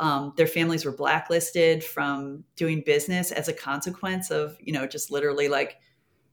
um, 0.00 0.32
their 0.36 0.46
families 0.46 0.86
were 0.86 0.92
blacklisted 0.92 1.84
from 1.84 2.42
doing 2.56 2.82
business 2.84 3.32
as 3.32 3.48
a 3.48 3.52
consequence 3.52 4.30
of, 4.30 4.56
you 4.58 4.72
know, 4.72 4.86
just 4.86 5.10
literally 5.10 5.46
like 5.46 5.76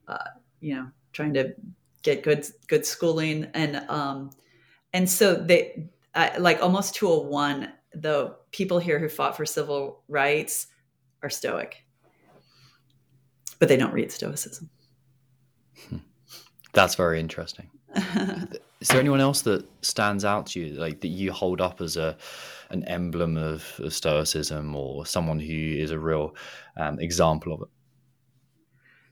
uh, 0.08 0.18
you 0.62 0.74
know 0.74 0.88
trying 1.12 1.34
to 1.34 1.54
get 2.02 2.24
good 2.24 2.48
good 2.68 2.86
schooling. 2.86 3.52
And 3.54 3.78
um 3.90 4.32
and 4.94 5.08
so 5.10 5.36
they 5.36 5.90
like 6.40 6.64
almost 6.64 6.96
to 6.96 7.10
a 7.10 7.22
one 7.22 7.74
the 7.94 8.36
people 8.52 8.80
here 8.80 9.00
who 9.00 9.10
fought 9.10 9.36
for 9.36 9.46
civil 9.46 10.02
rights 10.08 10.68
are 11.22 11.30
stoic. 11.30 11.84
But 13.60 13.68
they 13.68 13.78
don't 13.78 13.94
read 13.94 14.12
stoicism. 14.12 14.70
That's 16.74 16.96
very 16.96 17.20
interesting. 17.20 17.70
Is 18.80 18.90
there 18.90 19.00
anyone 19.00 19.20
else 19.20 19.42
that 19.42 19.68
stands 19.82 20.24
out 20.24 20.46
to 20.48 20.60
you 20.60 20.76
like 20.76 21.02
that 21.02 21.08
you 21.08 21.32
hold 21.32 21.60
up 21.60 21.82
as 21.82 21.98
a 21.98 22.16
an 22.70 22.84
emblem 22.86 23.38
of, 23.38 23.80
of 23.80 23.94
stoicism 23.94 24.76
or 24.76 25.06
someone 25.06 25.40
who 25.40 25.54
is 25.54 25.92
a 25.92 26.00
real 26.00 26.36
um, 26.78 27.00
example 27.00 27.54
of 27.54 27.62
it 27.62 27.68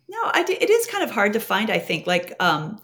no, 0.08 0.32
it 0.36 0.70
is 0.70 0.88
kind 0.88 1.04
of 1.04 1.12
hard 1.12 1.34
to 1.34 1.40
find. 1.40 1.70
I 1.70 1.80
think 1.80 2.06
like 2.06 2.34
um, 2.40 2.80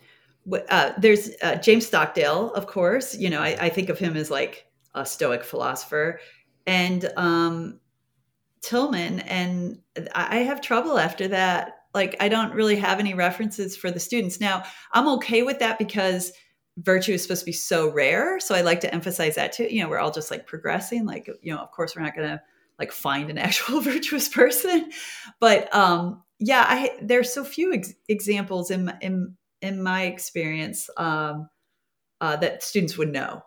uh, 0.69 0.93
there's 0.97 1.29
uh, 1.41 1.55
James 1.55 1.85
Stockdale, 1.85 2.51
of 2.53 2.67
course. 2.67 3.15
You 3.15 3.29
know, 3.29 3.41
I, 3.41 3.57
I, 3.59 3.69
think 3.69 3.89
of 3.89 3.99
him 3.99 4.17
as 4.17 4.31
like 4.31 4.65
a 4.95 5.05
Stoic 5.05 5.43
philosopher, 5.43 6.19
and 6.65 7.11
um, 7.17 7.79
Tillman. 8.61 9.19
And 9.21 9.79
I 10.15 10.37
have 10.37 10.61
trouble 10.61 10.97
after 10.97 11.27
that. 11.27 11.77
Like, 11.93 12.15
I 12.19 12.29
don't 12.29 12.53
really 12.53 12.77
have 12.77 12.99
any 12.99 13.13
references 13.13 13.75
for 13.75 13.91
the 13.91 13.99
students. 13.99 14.39
Now, 14.39 14.63
I'm 14.93 15.07
okay 15.09 15.43
with 15.43 15.59
that 15.59 15.77
because 15.77 16.31
virtue 16.77 17.13
is 17.13 17.21
supposed 17.21 17.41
to 17.41 17.45
be 17.45 17.51
so 17.51 17.89
rare. 17.89 18.39
So 18.39 18.55
I 18.55 18.61
like 18.61 18.79
to 18.81 18.93
emphasize 18.93 19.35
that 19.35 19.53
too. 19.53 19.67
You 19.69 19.83
know, 19.83 19.89
we're 19.89 19.99
all 19.99 20.11
just 20.11 20.31
like 20.31 20.47
progressing. 20.47 21.05
Like, 21.05 21.29
you 21.41 21.53
know, 21.53 21.59
of 21.59 21.71
course, 21.71 21.95
we're 21.95 22.03
not 22.03 22.15
going 22.15 22.29
to 22.29 22.41
like 22.79 22.91
find 22.91 23.29
an 23.29 23.37
actual 23.37 23.81
virtuous 23.81 24.29
person, 24.29 24.91
but 25.39 25.73
um, 25.75 26.23
yeah, 26.39 26.65
I 26.67 26.97
there's 27.01 27.31
so 27.31 27.43
few 27.43 27.73
ex- 27.73 27.93
examples 28.09 28.71
in 28.71 28.91
in 29.01 29.35
in 29.61 29.81
my 29.81 30.03
experience 30.03 30.89
um, 30.97 31.49
uh, 32.19 32.35
that 32.37 32.63
students 32.63 32.97
would 32.97 33.11
know. 33.11 33.43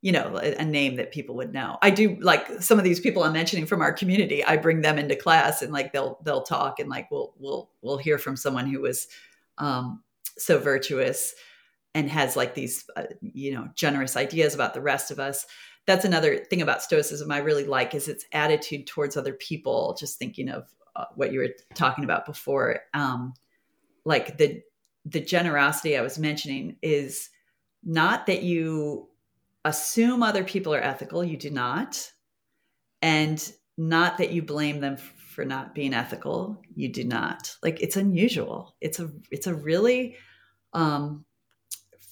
You 0.00 0.12
know, 0.12 0.38
a, 0.40 0.54
a, 0.54 0.64
name 0.64 0.94
that 0.96 1.10
people 1.10 1.34
would 1.34 1.52
know. 1.52 1.76
I 1.82 1.90
do 1.90 2.16
like 2.20 2.62
some 2.62 2.78
of 2.78 2.84
these 2.84 3.00
people 3.00 3.24
I'm 3.24 3.32
mentioning 3.32 3.66
from 3.66 3.82
our 3.82 3.92
community. 3.92 4.44
I 4.44 4.56
bring 4.56 4.80
them 4.80 4.96
into 4.96 5.16
class 5.16 5.60
and 5.60 5.72
like 5.72 5.92
they'll 5.92 6.20
they'll 6.24 6.44
talk 6.44 6.78
and 6.78 6.88
like 6.88 7.10
we'll 7.10 7.34
we'll 7.36 7.68
we'll 7.82 7.98
hear 7.98 8.16
from 8.16 8.36
someone 8.36 8.68
who 8.68 8.80
was 8.80 9.08
um, 9.58 10.04
so 10.38 10.60
virtuous 10.60 11.34
and 11.98 12.08
has 12.08 12.36
like 12.36 12.54
these 12.54 12.88
uh, 12.96 13.04
you 13.20 13.52
know 13.52 13.68
generous 13.74 14.16
ideas 14.16 14.54
about 14.54 14.72
the 14.72 14.80
rest 14.80 15.10
of 15.10 15.18
us. 15.18 15.44
That's 15.84 16.04
another 16.04 16.36
thing 16.36 16.62
about 16.62 16.82
stoicism 16.82 17.32
i 17.32 17.38
really 17.38 17.64
like 17.64 17.94
is 17.94 18.08
its 18.08 18.24
attitude 18.32 18.86
towards 18.86 19.16
other 19.16 19.32
people 19.32 19.96
just 19.98 20.18
thinking 20.18 20.48
of 20.48 20.68
uh, 20.94 21.06
what 21.16 21.32
you 21.32 21.40
were 21.40 21.54
talking 21.74 22.04
about 22.04 22.24
before. 22.24 22.80
Um, 22.94 23.34
like 24.04 24.38
the 24.38 24.62
the 25.04 25.20
generosity 25.20 25.96
i 25.96 26.02
was 26.02 26.18
mentioning 26.18 26.76
is 26.82 27.30
not 27.82 28.26
that 28.26 28.42
you 28.42 29.08
assume 29.64 30.22
other 30.22 30.44
people 30.44 30.74
are 30.74 30.80
ethical 30.82 31.24
you 31.24 31.36
do 31.36 31.50
not 31.50 32.12
and 33.02 33.52
not 33.76 34.18
that 34.18 34.30
you 34.30 34.42
blame 34.42 34.80
them 34.80 34.96
for 34.96 35.44
not 35.44 35.74
being 35.74 35.94
ethical 35.94 36.60
you 36.74 36.88
do 36.88 37.04
not. 37.04 37.56
Like 37.62 37.80
it's 37.80 37.96
unusual. 37.96 38.74
It's 38.80 38.98
a 38.98 39.10
it's 39.30 39.46
a 39.46 39.54
really 39.54 40.16
um 40.72 41.24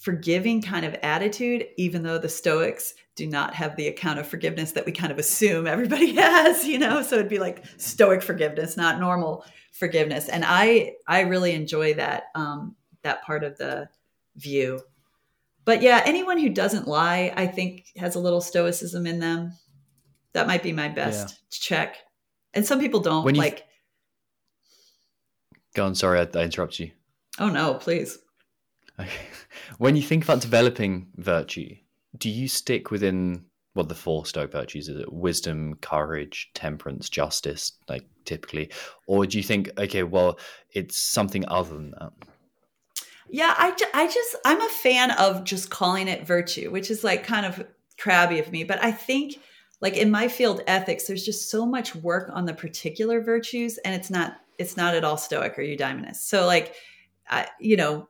forgiving 0.07 0.61
kind 0.61 0.85
of 0.85 0.95
attitude 1.03 1.65
even 1.75 2.01
though 2.01 2.17
the 2.17 2.29
stoics 2.29 2.93
do 3.17 3.27
not 3.27 3.53
have 3.53 3.75
the 3.75 3.87
account 3.87 4.19
of 4.19 4.25
forgiveness 4.25 4.71
that 4.71 4.85
we 4.85 4.91
kind 4.93 5.11
of 5.11 5.19
assume 5.19 5.67
everybody 5.67 6.15
has 6.15 6.65
you 6.65 6.79
know 6.79 7.01
so 7.01 7.15
it'd 7.15 7.27
be 7.27 7.39
like 7.39 7.65
stoic 7.75 8.21
forgiveness 8.21 8.77
not 8.77 9.01
normal 9.01 9.43
forgiveness 9.73 10.29
and 10.29 10.45
i 10.47 10.93
i 11.09 11.19
really 11.19 11.51
enjoy 11.51 11.93
that 11.93 12.23
um 12.35 12.73
that 13.01 13.21
part 13.23 13.43
of 13.43 13.57
the 13.57 13.89
view 14.37 14.79
but 15.67 15.81
yeah, 15.81 16.01
anyone 16.05 16.39
who 16.39 16.47
doesn't 16.47 16.87
lie, 16.87 17.33
I 17.35 17.45
think 17.45 17.87
has 17.97 18.15
a 18.15 18.21
little 18.21 18.39
stoicism 18.39 19.05
in 19.05 19.19
them. 19.19 19.51
That 20.31 20.47
might 20.47 20.63
be 20.63 20.71
my 20.71 20.87
best 20.87 21.29
yeah. 21.29 21.35
check. 21.59 21.97
And 22.53 22.65
some 22.65 22.79
people 22.79 23.01
don't 23.01 23.25
when 23.25 23.35
like. 23.35 23.65
Go 25.75 25.85
on. 25.85 25.93
Sorry, 25.93 26.21
I, 26.21 26.39
I 26.39 26.43
interrupt 26.43 26.79
you. 26.79 26.91
Oh 27.37 27.49
no, 27.49 27.73
please. 27.73 28.17
When 29.77 29.95
you 29.95 30.01
think 30.01 30.23
about 30.23 30.41
developing 30.41 31.07
virtue, 31.17 31.75
do 32.17 32.29
you 32.29 32.47
stick 32.47 32.89
within 32.89 33.45
what 33.73 33.83
well, 33.83 33.89
the 33.89 33.95
four 33.95 34.25
Stoic 34.25 34.51
virtues? 34.51 34.89
Is 34.89 34.99
it 34.99 35.13
wisdom, 35.13 35.75
courage, 35.81 36.49
temperance, 36.55 37.09
justice, 37.09 37.73
like 37.87 38.07
typically, 38.25 38.71
or 39.05 39.27
do 39.27 39.37
you 39.37 39.43
think, 39.43 39.69
okay, 39.77 40.01
well, 40.01 40.39
it's 40.71 40.97
something 40.97 41.45
other 41.47 41.75
than 41.75 41.91
that? 41.91 42.11
Yeah, 43.29 43.53
I, 43.55 43.75
I 43.93 44.07
just, 44.07 44.35
I'm 44.45 44.61
a 44.61 44.69
fan 44.69 45.11
of 45.11 45.43
just 45.43 45.69
calling 45.69 46.07
it 46.07 46.25
virtue, 46.25 46.71
which 46.71 46.89
is 46.89 47.03
like 47.03 47.23
kind 47.23 47.45
of 47.45 47.63
crabby 47.99 48.39
of 48.39 48.51
me. 48.51 48.63
But 48.63 48.83
I 48.83 48.91
think, 48.91 49.35
like 49.79 49.95
in 49.95 50.09
my 50.09 50.27
field, 50.27 50.61
ethics, 50.65 51.05
there's 51.05 51.25
just 51.25 51.51
so 51.51 51.63
much 51.63 51.93
work 51.93 52.31
on 52.33 52.45
the 52.45 52.53
particular 52.53 53.21
virtues, 53.21 53.77
and 53.79 53.93
it's 53.93 54.09
not, 54.09 54.37
it's 54.57 54.75
not 54.75 54.95
at 54.95 55.03
all 55.03 55.17
Stoic 55.17 55.59
or 55.59 55.61
eudaemonist. 55.61 56.15
So, 56.15 56.47
like, 56.47 56.73
I, 57.29 57.47
you 57.59 57.75
know, 57.75 58.07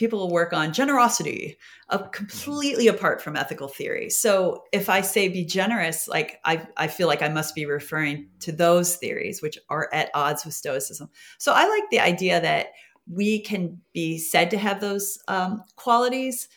people 0.00 0.18
will 0.18 0.30
work 0.30 0.54
on 0.54 0.72
generosity, 0.72 1.58
uh, 1.90 1.98
completely 1.98 2.88
apart 2.88 3.20
from 3.20 3.36
ethical 3.36 3.68
theory. 3.68 4.08
So 4.08 4.64
if 4.72 4.88
I 4.88 5.02
say 5.02 5.28
be 5.28 5.44
generous, 5.44 6.08
like 6.08 6.40
I, 6.42 6.66
I 6.78 6.86
feel 6.86 7.06
like 7.06 7.20
I 7.20 7.28
must 7.28 7.54
be 7.54 7.66
referring 7.66 8.30
to 8.38 8.50
those 8.50 8.96
theories, 8.96 9.42
which 9.42 9.58
are 9.68 9.90
at 9.92 10.08
odds 10.14 10.46
with 10.46 10.54
Stoicism. 10.54 11.10
So 11.36 11.52
I 11.52 11.68
like 11.68 11.82
the 11.90 12.00
idea 12.00 12.40
that 12.40 12.68
we 13.12 13.42
can 13.42 13.78
be 13.92 14.16
said 14.16 14.50
to 14.52 14.58
have 14.58 14.80
those 14.80 15.18
um, 15.28 15.64
qualities, 15.76 16.48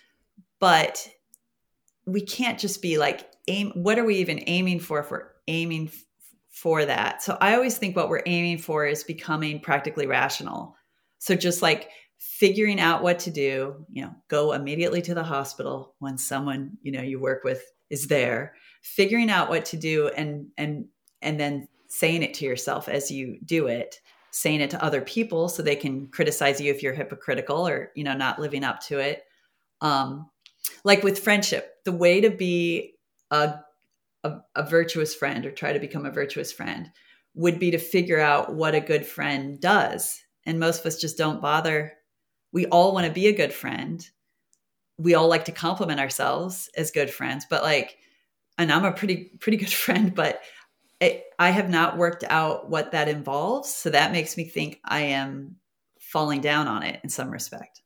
but 0.59 1.05
we 2.05 2.21
can't 2.21 2.57
just 2.57 2.81
be 2.81 2.97
like 2.97 3.29
aim. 3.49 3.73
What 3.75 3.99
are 3.99 4.05
we 4.05 4.15
even 4.19 4.41
aiming 4.47 4.79
for? 4.79 5.01
If 5.01 5.11
we're 5.11 5.27
aiming 5.49 5.87
f- 5.87 6.05
for 6.49 6.85
that, 6.85 7.21
so 7.21 7.37
I 7.41 7.55
always 7.55 7.77
think 7.77 7.97
what 7.97 8.07
we're 8.07 8.23
aiming 8.25 8.59
for 8.59 8.85
is 8.85 9.03
becoming 9.03 9.59
practically 9.59 10.07
rational. 10.07 10.77
So 11.19 11.35
just 11.35 11.61
like 11.61 11.89
figuring 12.23 12.79
out 12.79 13.03
what 13.03 13.19
to 13.19 13.31
do, 13.31 13.85
you 13.91 14.03
know, 14.03 14.15
go 14.27 14.53
immediately 14.53 15.01
to 15.01 15.13
the 15.13 15.23
hospital 15.23 15.95
when 15.99 16.17
someone 16.17 16.77
you 16.81 16.91
know 16.91 17.01
you 17.01 17.19
work 17.19 17.43
with 17.43 17.63
is 17.89 18.07
there, 18.07 18.55
figuring 18.81 19.29
out 19.29 19.49
what 19.49 19.65
to 19.65 19.77
do, 19.77 20.07
and 20.09 20.47
and 20.57 20.85
and 21.21 21.39
then 21.39 21.67
saying 21.87 22.23
it 22.23 22.33
to 22.33 22.45
yourself 22.45 22.89
as 22.89 23.11
you 23.11 23.37
do 23.45 23.67
it 23.67 23.99
saying 24.33 24.61
it 24.61 24.71
to 24.71 24.83
other 24.83 24.99
people 24.99 25.47
so 25.47 25.61
they 25.61 25.75
can 25.75 26.07
criticize 26.07 26.59
you 26.59 26.71
if 26.71 26.81
you're 26.81 26.91
hypocritical 26.91 27.67
or 27.67 27.91
you 27.95 28.03
know 28.03 28.15
not 28.15 28.39
living 28.39 28.63
up 28.63 28.81
to 28.81 28.97
it. 28.97 29.23
Um 29.79 30.29
like 30.83 31.03
with 31.03 31.19
friendship 31.19 31.75
the 31.85 31.91
way 31.91 32.19
to 32.19 32.31
be 32.31 32.95
a, 33.29 33.59
a, 34.23 34.37
a 34.55 34.63
virtuous 34.63 35.13
friend 35.13 35.45
or 35.45 35.51
try 35.51 35.71
to 35.71 35.79
become 35.79 36.05
a 36.05 36.11
virtuous 36.11 36.51
friend 36.51 36.91
would 37.35 37.59
be 37.59 37.71
to 37.71 37.77
figure 37.77 38.19
out 38.19 38.55
what 38.55 38.75
a 38.75 38.79
good 38.79 39.05
friend 39.05 39.59
does. 39.59 40.23
And 40.45 40.59
most 40.59 40.79
of 40.79 40.87
us 40.87 40.99
just 40.99 41.17
don't 41.17 41.41
bother 41.41 41.93
we 42.53 42.65
all 42.67 42.93
want 42.93 43.05
to 43.05 43.11
be 43.11 43.27
a 43.27 43.35
good 43.35 43.53
friend 43.53 44.09
we 44.97 45.15
all 45.15 45.27
like 45.27 45.45
to 45.45 45.51
compliment 45.51 45.99
ourselves 45.99 46.69
as 46.77 46.91
good 46.91 47.09
friends 47.09 47.45
but 47.49 47.63
like 47.63 47.97
and 48.57 48.71
i'm 48.71 48.85
a 48.85 48.91
pretty 48.91 49.31
pretty 49.39 49.57
good 49.57 49.73
friend 49.73 50.15
but 50.15 50.41
it, 51.03 51.25
I 51.37 51.49
have 51.49 51.69
not 51.69 51.97
worked 51.97 52.23
out 52.29 52.69
what 52.69 52.91
that 52.91 53.09
involves. 53.09 53.73
So 53.73 53.89
that 53.89 54.11
makes 54.11 54.37
me 54.37 54.45
think 54.45 54.79
I 54.85 55.01
am 55.01 55.57
falling 55.99 56.41
down 56.41 56.67
on 56.67 56.83
it 56.83 57.01
in 57.03 57.09
some 57.09 57.29
respect. 57.29 57.81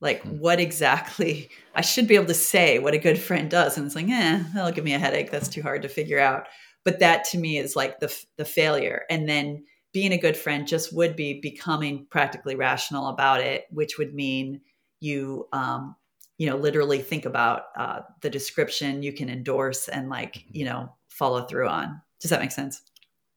Like, 0.00 0.22
mm-hmm. 0.22 0.38
what 0.38 0.60
exactly 0.60 1.50
I 1.74 1.80
should 1.80 2.06
be 2.06 2.14
able 2.14 2.26
to 2.26 2.34
say 2.34 2.78
what 2.78 2.94
a 2.94 2.98
good 2.98 3.18
friend 3.18 3.50
does. 3.50 3.76
And 3.76 3.86
it's 3.86 3.96
like, 3.96 4.08
eh, 4.08 4.44
that'll 4.54 4.72
give 4.72 4.84
me 4.84 4.94
a 4.94 4.98
headache. 4.98 5.30
That's 5.30 5.48
too 5.48 5.62
hard 5.62 5.82
to 5.82 5.88
figure 5.88 6.20
out. 6.20 6.46
But 6.84 7.00
that 7.00 7.24
to 7.30 7.38
me 7.38 7.58
is 7.58 7.74
like 7.74 7.98
the, 7.98 8.16
the 8.36 8.44
failure. 8.44 9.02
And 9.10 9.28
then 9.28 9.64
being 9.92 10.12
a 10.12 10.18
good 10.18 10.36
friend 10.36 10.66
just 10.66 10.94
would 10.94 11.16
be 11.16 11.40
becoming 11.40 12.06
practically 12.10 12.54
rational 12.54 13.08
about 13.08 13.40
it, 13.40 13.64
which 13.70 13.98
would 13.98 14.14
mean 14.14 14.60
you, 15.00 15.48
um, 15.52 15.96
you 16.36 16.48
know, 16.48 16.56
literally 16.56 17.00
think 17.00 17.24
about 17.24 17.64
uh, 17.76 18.00
the 18.20 18.30
description 18.30 19.02
you 19.02 19.12
can 19.12 19.28
endorse 19.28 19.88
and 19.88 20.08
like, 20.08 20.34
mm-hmm. 20.34 20.56
you 20.56 20.64
know, 20.64 20.92
follow 21.08 21.44
through 21.46 21.68
on. 21.68 22.00
Does 22.20 22.30
that 22.30 22.40
make 22.40 22.52
sense? 22.52 22.82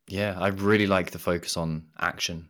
Yeah, 0.08 0.38
I 0.38 0.50
really 0.50 0.88
like 0.88 1.12
the 1.12 1.20
focus 1.20 1.56
on 1.56 1.86
action 2.00 2.50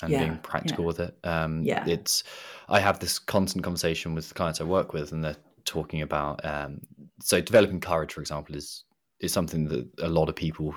and 0.00 0.10
yeah, 0.10 0.24
being 0.24 0.38
practical 0.38 0.84
yeah. 0.84 0.86
with 0.86 1.00
it. 1.00 1.18
Um, 1.24 1.62
yeah, 1.62 1.84
it's. 1.86 2.24
I 2.68 2.80
have 2.80 2.98
this 2.98 3.18
constant 3.18 3.64
conversation 3.64 4.14
with 4.14 4.28
the 4.28 4.34
clients 4.34 4.60
I 4.60 4.64
work 4.64 4.92
with, 4.92 5.12
and 5.12 5.22
they're 5.22 5.36
talking 5.64 6.02
about. 6.02 6.44
Um, 6.44 6.80
so 7.20 7.40
developing 7.40 7.80
courage, 7.80 8.12
for 8.12 8.20
example, 8.20 8.56
is 8.56 8.84
is 9.20 9.32
something 9.32 9.68
that 9.68 9.88
a 10.00 10.08
lot 10.08 10.28
of 10.28 10.34
people 10.34 10.74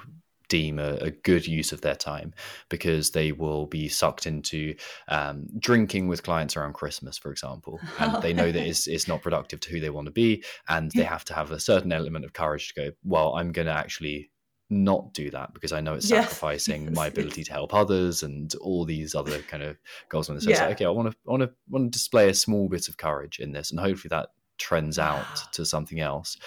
deem 0.56 0.80
a, 0.80 0.94
a, 1.02 1.12
good 1.12 1.46
use 1.46 1.74
of 1.74 1.82
their 1.82 1.96
time 1.96 2.34
because 2.70 3.12
they 3.12 3.34
will 3.34 3.66
be 3.66 3.90
sucked 3.90 4.26
into 4.26 4.74
um, 5.10 5.46
drinking 5.60 6.08
with 6.08 6.24
clients 6.24 6.56
around 6.56 6.74
Christmas, 6.74 7.18
for 7.18 7.30
example, 7.30 7.78
and 8.00 8.22
they 8.24 8.32
know 8.32 8.52
that 8.54 8.66
it's, 8.66 8.88
it's 8.88 9.08
not 9.08 9.22
productive 9.22 9.60
to 9.60 9.70
who 9.70 9.82
they 9.82 9.90
want 9.90 10.06
to 10.06 10.12
be, 10.12 10.42
and 10.70 10.92
they 10.92 11.04
have 11.04 11.26
to 11.26 11.34
have 11.34 11.52
a 11.52 11.60
certain 11.60 11.92
element 11.92 12.24
of 12.24 12.32
courage 12.32 12.74
to 12.74 12.82
go. 12.82 12.92
Well, 13.04 13.36
I'm 13.36 13.52
going 13.52 13.68
to 13.68 13.74
actually 13.74 14.32
not 14.70 15.14
do 15.14 15.30
that 15.30 15.54
because 15.54 15.74
I 15.74 15.82
know 15.82 15.96
it's 15.96 16.08
sacrificing 16.08 16.86
yes. 16.86 16.96
my 17.02 17.08
ability 17.08 17.44
to 17.44 17.52
help 17.52 17.74
others 17.74 18.24
and 18.24 18.56
all 18.56 18.86
these 18.86 19.14
other 19.14 19.40
kind 19.42 19.62
of 19.62 19.78
goals. 20.08 20.30
And 20.30 20.42
so 20.42 20.50
yeah. 20.50 20.68
like, 20.68 20.76
okay, 20.76 20.86
I 20.86 20.90
want 20.90 21.12
to, 21.12 21.18
want 21.26 21.42
to, 21.44 21.52
want 21.70 21.92
to 21.92 21.98
display 21.98 22.30
a 22.30 22.34
small 22.34 22.70
bit 22.70 22.88
of 22.88 22.96
courage 22.98 23.40
in 23.40 23.52
this, 23.52 23.72
and 23.72 23.80
hopefully 23.80 24.10
that 24.10 24.30
trends 24.58 24.98
out 24.98 25.52
to 25.52 25.66
something 25.66 26.00
else. 26.00 26.38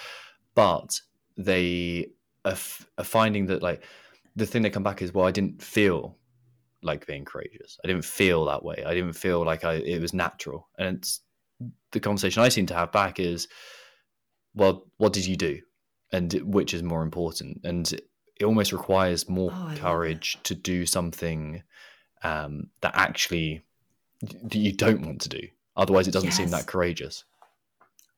But 0.55 0.99
they 1.37 2.07
are, 2.45 2.51
f- 2.51 2.87
are 2.97 3.03
finding 3.03 3.47
that 3.47 3.61
like 3.61 3.83
the 4.35 4.45
thing 4.45 4.61
they 4.61 4.69
come 4.69 4.83
back 4.83 5.01
is, 5.01 5.13
well, 5.13 5.25
I 5.25 5.31
didn't 5.31 5.61
feel 5.61 6.17
like 6.81 7.05
being 7.05 7.25
courageous. 7.25 7.77
I 7.83 7.87
didn't 7.87 8.05
feel 8.05 8.45
that 8.45 8.63
way. 8.63 8.83
I 8.85 8.93
didn't 8.93 9.13
feel 9.13 9.43
like 9.43 9.63
I 9.63 9.73
it 9.75 10.01
was 10.01 10.13
natural. 10.13 10.69
And 10.77 10.97
it's 10.97 11.21
the 11.91 11.99
conversation 11.99 12.41
I 12.41 12.49
seem 12.49 12.65
to 12.67 12.73
have 12.73 12.91
back 12.91 13.19
is, 13.19 13.47
well, 14.53 14.85
what 14.97 15.13
did 15.13 15.25
you 15.25 15.35
do? 15.35 15.59
And 16.11 16.33
which 16.43 16.73
is 16.73 16.81
more 16.81 17.03
important? 17.03 17.61
And 17.63 17.91
it 18.39 18.45
almost 18.45 18.71
requires 18.71 19.29
more 19.29 19.51
oh, 19.53 19.73
courage 19.77 20.37
to 20.43 20.55
do 20.55 20.85
something 20.85 21.61
um, 22.23 22.69
that 22.81 22.93
actually 22.95 23.61
that 24.21 24.55
you 24.55 24.73
don't 24.73 25.05
want 25.05 25.21
to 25.21 25.29
do. 25.29 25.41
Otherwise, 25.75 26.07
it 26.07 26.11
doesn't 26.11 26.27
yes. 26.27 26.37
seem 26.37 26.49
that 26.49 26.65
courageous. 26.65 27.23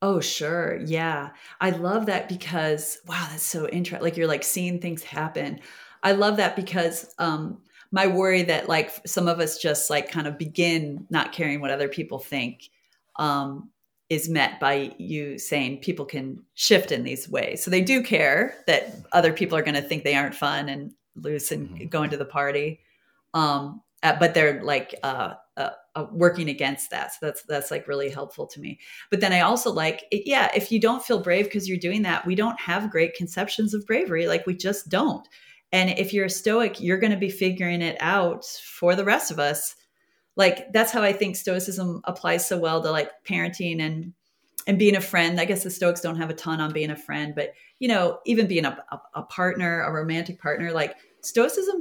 Oh, 0.02 0.20
sure. 0.20 0.80
Yeah. 0.86 1.30
I 1.60 1.70
love 1.70 2.08
that 2.08 2.28
because, 2.28 3.00
wow, 3.08 3.28
that's 3.30 3.44
so 3.44 3.68
interesting. 3.70 4.04
Like 4.04 4.18
you're 4.18 4.28
like 4.28 4.44
seeing 4.44 4.80
things 4.80 5.04
happen. 5.04 5.60
I 6.02 6.14
love 6.14 6.38
that 6.38 6.56
because 6.56 7.14
um, 7.20 7.60
my 7.92 8.08
worry 8.08 8.42
that 8.44 8.68
like 8.68 9.06
some 9.06 9.28
of 9.28 9.40
us 9.40 9.60
just 9.60 9.90
like 9.90 10.10
kind 10.10 10.26
of 10.26 10.40
begin 10.40 11.06
not 11.12 11.34
caring 11.34 11.62
what 11.62 11.70
other 11.70 11.88
people 11.88 12.18
think 12.18 12.70
um, 13.18 13.70
is 14.10 14.28
met 14.28 14.60
by 14.60 14.94
you 14.98 15.38
saying 15.38 15.78
people 15.78 16.06
can 16.06 16.44
shift 16.56 16.92
in 16.92 17.04
these 17.04 17.30
ways. 17.30 17.64
So 17.64 17.70
they 17.70 17.82
do 17.82 18.02
care 18.02 18.56
that 18.66 18.96
other 19.12 19.32
people 19.32 19.58
are 19.58 19.64
going 19.64 19.76
to 19.76 19.82
think 19.82 20.04
they 20.04 20.16
aren't 20.16 20.36
fun 20.36 20.68
and 20.68 20.94
loose 21.16 21.52
and 21.52 21.70
mm-hmm. 21.70 21.88
go 21.88 22.04
into 22.04 22.18
the 22.18 22.26
party. 22.26 22.80
Um, 23.34 23.82
uh, 24.04 24.16
but 24.20 24.34
they're 24.34 24.64
like 24.64 24.96
uh, 25.04 25.34
uh, 25.58 25.70
uh, 25.96 26.06
working 26.12 26.50
against 26.50 26.90
that. 26.92 27.14
So 27.14 27.18
that's 27.22 27.44
that's 27.44 27.72
like 27.72 27.88
really 27.88 28.10
helpful 28.10 28.48
to 28.48 28.60
me. 28.60 28.80
But 29.10 29.22
then 29.22 29.34
I 29.34 29.42
also 29.42 29.72
like, 29.72 30.06
yeah, 30.12 30.50
if 30.56 30.72
you 30.72 30.80
don't 30.80 31.04
feel 31.04 31.22
brave 31.22 31.46
because 31.46 31.68
you're 31.68 31.78
doing 31.78 32.02
that, 32.04 32.26
we 32.26 32.36
don't 32.36 32.60
have 32.60 32.92
great 32.92 33.14
conceptions 33.14 33.74
of 33.74 33.86
bravery. 33.86 34.28
Like 34.28 34.46
we 34.46 34.56
just 34.56 34.90
don't. 34.90 35.28
And 35.72 35.90
if 35.92 36.14
you're 36.14 36.26
a 36.26 36.30
stoic, 36.30 36.82
you're 36.82 37.00
going 37.00 37.14
to 37.14 37.18
be 37.18 37.30
figuring 37.30 37.82
it 37.82 37.98
out 38.02 38.46
for 38.46 38.96
the 38.96 39.06
rest 39.06 39.32
of 39.32 39.40
us 39.40 39.76
like 40.36 40.72
that's 40.72 40.92
how 40.92 41.04
I 41.04 41.14
think 41.14 41.36
stoicism 41.36 42.02
applies 42.06 42.48
so 42.48 42.58
well 42.58 42.82
to 42.82 42.92
like 42.92 43.12
parenting 43.26 43.82
and 43.82 44.14
and 44.68 44.78
being 44.78 44.96
a 44.96 45.02
friend. 45.02 45.40
I 45.40 45.46
guess 45.46 45.64
the 45.64 45.72
Stoics 45.72 46.02
don't 46.02 46.18
have 46.18 46.30
a 46.30 46.36
ton 46.36 46.62
on 46.62 46.72
being 46.72 46.92
a 46.92 46.96
friend, 46.96 47.34
but 47.36 47.54
you 47.80 47.88
know, 47.88 48.20
even 48.26 48.48
being 48.48 48.66
a, 48.66 48.78
a, 48.92 49.02
a 49.16 49.24
partner, 49.24 49.82
a 49.82 49.92
romantic 49.92 50.40
partner, 50.40 50.72
like 50.72 50.96
stoicism 51.22 51.80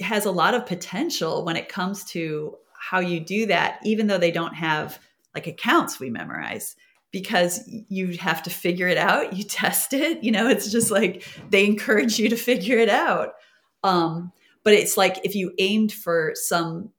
has 0.00 0.24
a 0.24 0.30
lot 0.30 0.54
of 0.54 0.66
potential 0.66 1.44
when 1.44 1.56
it 1.56 1.68
comes 1.68 2.04
to 2.04 2.56
how 2.78 3.00
you 3.00 3.20
do 3.20 3.46
that, 3.46 3.80
even 3.84 4.06
though 4.06 4.18
they 4.18 4.30
don't 4.30 4.54
have 4.54 4.98
like 5.34 5.46
accounts 5.46 5.98
we 5.98 6.10
memorize 6.10 6.76
because 7.10 7.60
you 7.88 8.16
have 8.18 8.42
to 8.42 8.50
figure 8.50 8.88
it 8.88 8.98
out. 8.98 9.32
You 9.32 9.44
test 9.48 9.92
it, 9.92 10.22
you 10.22 10.32
know, 10.32 10.48
it's 10.48 10.70
just 10.70 10.90
like 10.90 11.26
they 11.50 11.64
encourage 11.64 12.18
you 12.18 12.28
to 12.28 12.36
figure 12.36 12.78
it 12.78 12.88
out. 12.88 13.34
Um, 13.82 14.32
but 14.64 14.72
it's 14.72 14.96
like 14.96 15.20
if 15.24 15.34
you 15.34 15.52
aimed 15.58 15.92
for 15.92 16.32
some 16.34 16.90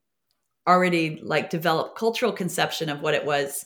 already 0.68 1.20
like 1.22 1.50
developed 1.50 1.98
cultural 1.98 2.32
conception 2.32 2.89
of 2.89 3.02
what 3.02 3.14
it 3.14 3.26
was 3.26 3.66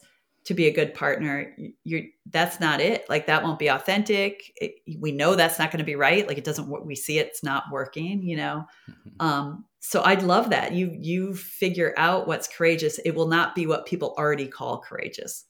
to 0.49 0.53
be 0.53 0.67
a 0.67 0.73
good 0.73 0.93
partner 0.93 1.55
you're 1.83 2.01
that's 2.31 2.59
not 2.59 2.81
it 2.81 3.07
like 3.07 3.27
that 3.27 3.43
won't 3.43 3.59
be 3.59 3.67
authentic 3.67 4.51
it, 4.57 4.75
we 4.99 5.11
know 5.11 5.35
that's 5.35 5.59
not 5.59 5.71
going 5.71 5.79
to 5.79 5.85
be 5.85 5.95
right 5.95 6.27
like 6.27 6.37
it 6.37 6.43
doesn't 6.43 6.67
what 6.67 6.85
we 6.85 6.95
see 6.95 7.17
it's 7.17 7.43
not 7.43 7.63
working 7.71 8.21
you 8.21 8.35
know 8.35 8.65
mm-hmm. 8.89 9.25
um 9.25 9.65
so 9.79 10.03
i'd 10.03 10.23
love 10.23 10.49
that 10.49 10.73
you 10.73 10.91
you 10.99 11.33
figure 11.33 11.93
out 11.97 12.27
what's 12.27 12.47
courageous 12.47 12.99
it 13.05 13.15
will 13.15 13.27
not 13.27 13.55
be 13.55 13.65
what 13.65 13.85
people 13.85 14.13
already 14.17 14.47
call 14.47 14.79
courageous 14.79 15.45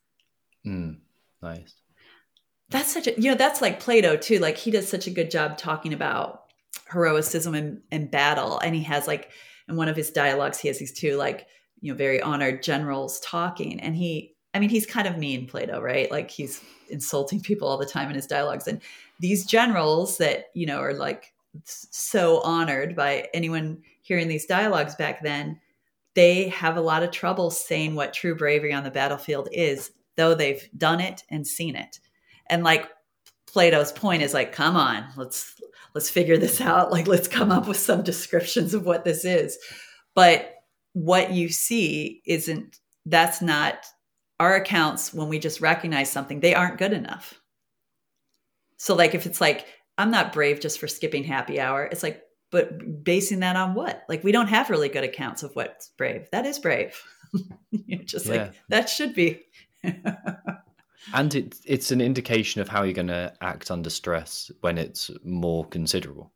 mm. 0.66 0.96
Nice. 1.42 1.76
That's 2.70 2.92
such 2.92 3.08
a 3.08 3.20
you 3.20 3.32
know 3.32 3.38
that's 3.38 3.62
like 3.62 3.80
Plato 3.80 4.16
too. 4.16 4.40
Like 4.40 4.58
he 4.58 4.72
does 4.72 4.88
such 4.88 5.08
a 5.08 5.12
good 5.12 5.32
job 5.32 5.58
talking 5.58 5.94
about 5.94 6.44
heroicism 6.92 7.56
and, 7.56 7.82
and 7.92 8.12
battle, 8.12 8.60
and 8.60 8.76
he 8.76 8.84
has 8.84 9.08
like 9.08 9.32
in 9.68 9.76
one 9.76 9.88
of 9.88 9.96
his 9.96 10.12
dialogues 10.12 10.60
he 10.60 10.68
has 10.68 10.78
these 10.78 10.94
two 10.94 11.16
like 11.16 11.48
you 11.82 11.92
know 11.92 11.98
very 11.98 12.22
honored 12.22 12.62
generals 12.62 13.20
talking, 13.22 13.80
and 13.80 13.96
he 13.96 14.36
I 14.54 14.60
mean 14.60 14.70
he's 14.70 14.86
kind 14.86 15.08
of 15.08 15.18
mean 15.18 15.48
Plato, 15.48 15.82
right? 15.82 16.10
Like 16.10 16.32
he's 16.32 16.62
insulting 16.90 17.40
people 17.40 17.68
all 17.68 17.78
the 17.78 17.86
time 17.86 18.10
in 18.10 18.16
his 18.16 18.28
dialogues, 18.28 18.68
and 18.68 18.82
these 19.20 19.46
generals 19.46 20.18
that 20.18 20.46
you 20.54 20.66
know 20.66 20.80
are 20.80 20.94
like 20.94 21.34
so 21.66 22.42
honored 22.42 22.96
by 22.96 23.28
anyone 23.34 23.82
hearing 24.02 24.28
these 24.28 24.46
dialogues 24.46 24.96
back 24.96 25.24
then 25.24 25.60
they 26.16 26.50
have 26.50 26.78
a 26.78 26.82
lot 26.82 27.04
of 27.04 27.12
trouble 27.12 27.52
saying 27.52 27.96
what 27.96 28.14
true 28.14 28.36
bravery 28.36 28.74
on 28.74 28.84
the 28.84 28.92
battlefield 28.92 29.48
is, 29.52 29.92
though 30.18 30.36
they've 30.36 30.68
done 30.78 31.00
it 31.00 31.24
and 31.30 31.46
seen 31.46 31.76
it. 31.76 32.00
And 32.48 32.64
like 32.64 32.90
Plato's 33.48 33.92
point 33.92 34.22
is 34.22 34.34
like, 34.34 34.52
come 34.52 34.76
on, 34.76 35.06
let's 35.16 35.56
let's 35.96 36.10
figure 36.10 36.38
this 36.38 36.60
out. 36.62 36.92
Like 36.92 37.08
let's 37.08 37.28
come 37.28 37.52
up 37.52 37.68
with 37.68 37.78
some 37.78 38.04
descriptions 38.04 38.74
of 38.74 38.86
what 38.86 39.06
this 39.06 39.24
is. 39.24 39.58
But 40.16 40.56
what 40.94 41.32
you 41.32 41.50
see 41.50 42.22
isn't 42.26 42.80
that's 43.06 43.42
not 43.42 43.86
our 44.40 44.56
accounts 44.56 45.14
when 45.14 45.28
we 45.28 45.40
just 45.40 45.62
recognize 45.62 46.12
something, 46.12 46.40
they 46.40 46.56
aren't 46.56 46.78
good 46.78 46.94
enough. 46.94 47.40
So 48.78 48.96
like 48.96 49.14
if 49.14 49.26
it's 49.26 49.42
like, 49.42 49.66
I'm 49.98 50.12
not 50.12 50.32
brave 50.32 50.62
just 50.62 50.80
for 50.80 50.88
skipping 50.88 51.24
happy 51.26 51.60
hour, 51.60 51.84
it's 51.84 52.04
like, 52.04 52.24
but 52.52 53.04
basing 53.04 53.42
that 53.42 53.56
on 53.56 53.76
what? 53.76 54.04
Like 54.08 54.24
we 54.24 54.32
don't 54.32 54.48
have 54.48 54.70
really 54.70 54.90
good 54.90 55.04
accounts 55.04 55.44
of 55.44 55.56
what's 55.56 55.90
brave. 55.98 56.28
That 56.32 56.46
is 56.46 56.58
brave. 56.58 57.00
You're 57.72 58.04
just 58.04 58.26
yeah. 58.26 58.32
like 58.34 58.54
that 58.70 58.90
should 58.90 59.14
be. 59.14 59.42
and 61.14 61.36
it, 61.36 61.56
it's 61.66 61.92
an 61.92 62.02
indication 62.02 62.62
of 62.62 62.70
how 62.70 62.84
you're 62.84 62.94
going 62.94 63.08
to 63.08 63.34
act 63.42 63.70
under 63.70 63.90
stress 63.90 64.52
when 64.62 64.78
it's 64.78 65.12
more 65.24 65.66
considerable 65.66 66.32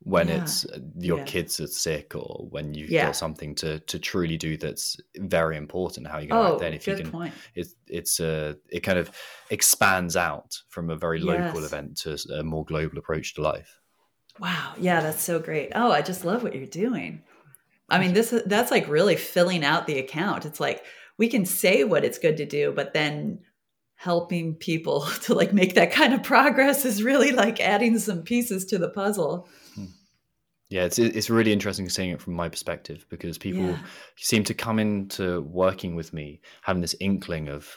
when 0.00 0.28
yeah. 0.28 0.42
it's 0.42 0.64
uh, 0.66 0.78
your 0.98 1.18
yeah. 1.18 1.24
kids 1.24 1.60
are 1.60 1.66
sick 1.66 2.14
or 2.14 2.46
when 2.50 2.72
you've 2.72 2.90
yeah. 2.90 3.06
got 3.06 3.16
something 3.16 3.54
to 3.56 3.80
to 3.80 3.98
truly 3.98 4.36
do 4.36 4.56
that's 4.56 4.96
very 5.16 5.56
important 5.56 6.06
how 6.06 6.18
you 6.18 6.28
to 6.28 6.34
oh, 6.34 6.58
then 6.58 6.72
if 6.72 6.86
you 6.86 6.94
can 6.96 7.10
point. 7.10 7.34
it's 7.54 7.74
it's 7.88 8.20
a 8.20 8.56
it 8.70 8.80
kind 8.80 8.98
of 8.98 9.10
expands 9.50 10.16
out 10.16 10.56
from 10.68 10.88
a 10.88 10.96
very 10.96 11.20
local 11.20 11.60
yes. 11.60 11.66
event 11.72 11.96
to 11.96 12.16
a 12.38 12.42
more 12.42 12.64
global 12.64 12.96
approach 12.96 13.34
to 13.34 13.42
life 13.42 13.78
Wow. 14.40 14.74
Yeah, 14.78 15.00
that's 15.00 15.22
so 15.22 15.38
great. 15.38 15.72
Oh, 15.74 15.90
I 15.90 16.02
just 16.02 16.24
love 16.24 16.42
what 16.42 16.54
you're 16.54 16.66
doing. 16.66 17.22
I 17.88 17.98
mean, 17.98 18.12
this 18.12 18.34
that's 18.46 18.70
like 18.70 18.86
really 18.88 19.16
filling 19.16 19.64
out 19.64 19.86
the 19.86 19.98
account. 19.98 20.44
It's 20.44 20.60
like 20.60 20.84
we 21.16 21.28
can 21.28 21.46
say 21.46 21.84
what 21.84 22.04
it's 22.04 22.18
good 22.18 22.36
to 22.36 22.46
do, 22.46 22.72
but 22.72 22.92
then 22.92 23.40
helping 23.96 24.54
people 24.54 25.00
to 25.22 25.34
like 25.34 25.52
make 25.52 25.74
that 25.74 25.92
kind 25.92 26.14
of 26.14 26.22
progress 26.22 26.84
is 26.84 27.02
really 27.02 27.32
like 27.32 27.60
adding 27.60 27.98
some 27.98 28.22
pieces 28.22 28.64
to 28.66 28.78
the 28.78 28.90
puzzle. 28.90 29.48
Yeah, 30.70 30.84
it's 30.84 30.98
it's 30.98 31.30
really 31.30 31.52
interesting 31.52 31.88
seeing 31.88 32.10
it 32.10 32.20
from 32.20 32.34
my 32.34 32.48
perspective 32.48 33.06
because 33.08 33.38
people 33.38 33.62
yeah. 33.62 33.78
seem 34.16 34.44
to 34.44 34.54
come 34.54 34.78
into 34.78 35.40
working 35.42 35.94
with 35.94 36.12
me 36.12 36.40
having 36.60 36.82
this 36.82 36.94
inkling 37.00 37.48
of 37.48 37.74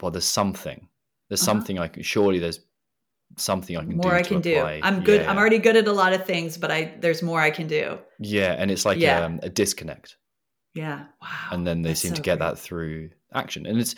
well, 0.00 0.10
there's 0.10 0.24
something, 0.24 0.88
there's 1.28 1.42
uh-huh. 1.42 1.52
something 1.52 1.78
I 1.78 1.88
can 1.88 2.02
surely 2.02 2.38
there's 2.38 2.60
something 3.36 3.76
I 3.76 3.80
can 3.80 3.96
more 3.96 4.10
do. 4.10 4.16
I 4.16 4.22
can 4.22 4.36
apply. 4.38 4.76
do. 4.76 4.80
I'm 4.82 5.02
good. 5.02 5.22
Yeah. 5.22 5.30
I'm 5.30 5.36
already 5.36 5.58
good 5.58 5.76
at 5.76 5.86
a 5.86 5.92
lot 5.92 6.14
of 6.14 6.24
things, 6.24 6.56
but 6.56 6.70
I 6.70 6.94
there's 7.00 7.22
more 7.22 7.40
I 7.40 7.50
can 7.50 7.66
do. 7.66 7.98
Yeah, 8.18 8.54
and 8.58 8.70
it's 8.70 8.86
like 8.86 8.98
yeah. 8.98 9.24
um, 9.24 9.40
a 9.42 9.50
disconnect. 9.50 10.16
Yeah. 10.74 11.04
Wow. 11.20 11.28
And 11.50 11.66
then 11.66 11.82
they 11.82 11.90
That's 11.90 12.00
seem 12.00 12.10
so 12.10 12.16
to 12.16 12.22
get 12.22 12.38
great. 12.38 12.48
that 12.48 12.58
through 12.58 13.10
action, 13.34 13.66
and 13.66 13.78
it's 13.78 13.94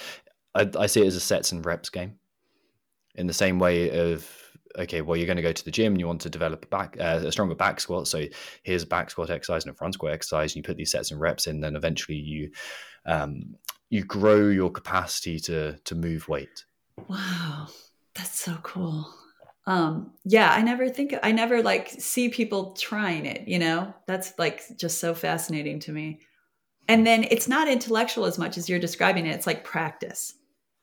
I, 0.57 0.68
I 0.78 0.87
see 0.87 1.03
it 1.03 1.07
as 1.07 1.16
a 1.16 1.20
sets 1.20 1.53
and 1.53 1.64
reps 1.64 1.89
game. 1.89 2.18
In 3.14 3.28
the 3.28 3.32
same 3.32 3.61
way 3.61 4.12
of 4.12 4.28
okay, 4.79 5.01
well, 5.01 5.16
you're 5.16 5.27
going 5.27 5.37
to 5.37 5.43
go 5.43 5.53
to 5.53 5.64
the 5.64 5.70
gym 5.70 5.93
and 5.93 6.01
you 6.01 6.07
want 6.07 6.20
to 6.22 6.31
develop 6.31 6.64
a 6.64 6.68
back 6.68 6.97
uh, 7.01 7.22
a 7.25 7.33
stronger 7.33 7.55
back 7.55 7.81
squat. 7.81 8.09
So 8.09 8.25
here's 8.62 8.83
a 8.83 8.87
back 8.87 9.11
squat 9.11 9.31
exercise 9.31 9.64
and 9.64 9.72
a 9.72 9.77
front 9.77 9.95
squat 9.95 10.12
exercise, 10.12 10.53
and 10.53 10.57
you 10.57 10.62
put 10.62 10.77
these 10.77 10.91
sets 10.91 11.11
and 11.11 11.20
reps 11.20 11.47
in. 11.47 11.61
Then 11.61 11.77
eventually 11.77 12.18
you 12.18 12.51
um, 13.07 13.57
you 13.91 14.05
grow 14.05 14.49
your 14.49 14.70
capacity 14.70 15.39
to 15.41 15.77
to 15.79 15.95
move 15.95 16.29
weight. 16.29 16.64
Wow, 17.09 17.68
that's 18.14 18.39
so 18.39 18.57
cool 18.62 19.12
um 19.66 20.12
yeah 20.25 20.53
i 20.53 20.61
never 20.61 20.89
think 20.89 21.14
i 21.22 21.33
never 21.33 21.62
like 21.62 21.89
see 21.89 22.29
people 22.29 22.72
trying 22.72 23.25
it 23.25 23.49
you 23.49 23.59
know 23.59 23.93
that's 24.07 24.35
like 24.39 24.62
just 24.77 24.99
so 24.99 25.14
fascinating 25.14 25.79
to 25.79 25.93
me 25.93 26.20
and 26.87 27.07
then 27.07 27.25
it's 27.31 27.49
not 27.49 27.66
intellectual 27.66 28.27
as 28.27 28.39
much 28.39 28.59
as 28.59 28.68
you're 28.68 28.79
describing 28.79 29.27
it 29.27 29.35
it's 29.35 29.47
like 29.47 29.64
practice 29.64 30.35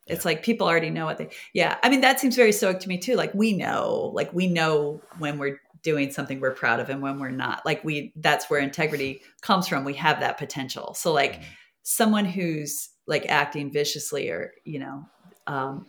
it's 0.08 0.26
like 0.26 0.44
people 0.44 0.68
already 0.68 0.90
know 0.90 1.06
what 1.06 1.18
they 1.18 1.30
yeah. 1.54 1.78
I 1.84 1.90
mean 1.90 2.02
that 2.02 2.20
seems 2.20 2.36
very 2.36 2.52
stoic 2.52 2.80
to 2.82 2.90
me 2.90 2.98
too. 2.98 3.16
Like 3.16 3.34
we 3.34 3.54
know 3.54 4.12
like 4.14 4.34
we 4.34 4.48
know 4.48 5.02
when 5.20 5.38
we're 5.38 5.60
doing 5.84 6.12
something 6.12 6.40
we're 6.40 6.52
proud 6.52 6.80
of 6.80 6.90
and 6.90 7.02
when 7.02 7.20
we're 7.20 7.30
not. 7.30 7.66
Like 7.66 7.84
we 7.84 8.14
that's 8.16 8.50
where 8.50 8.60
integrity 8.60 9.22
comes 9.42 9.68
from. 9.68 9.84
We 9.84 9.94
have 9.96 10.20
that 10.20 10.38
potential. 10.38 10.94
So 10.94 11.14
like 11.14 11.34
mm-hmm. 11.34 11.44
someone 11.84 12.26
who's 12.26 12.90
like 13.08 13.26
acting 13.28 13.72
viciously 13.72 14.30
or 14.30 14.54
you 14.66 14.80
know 14.80 15.06
um 15.48 15.86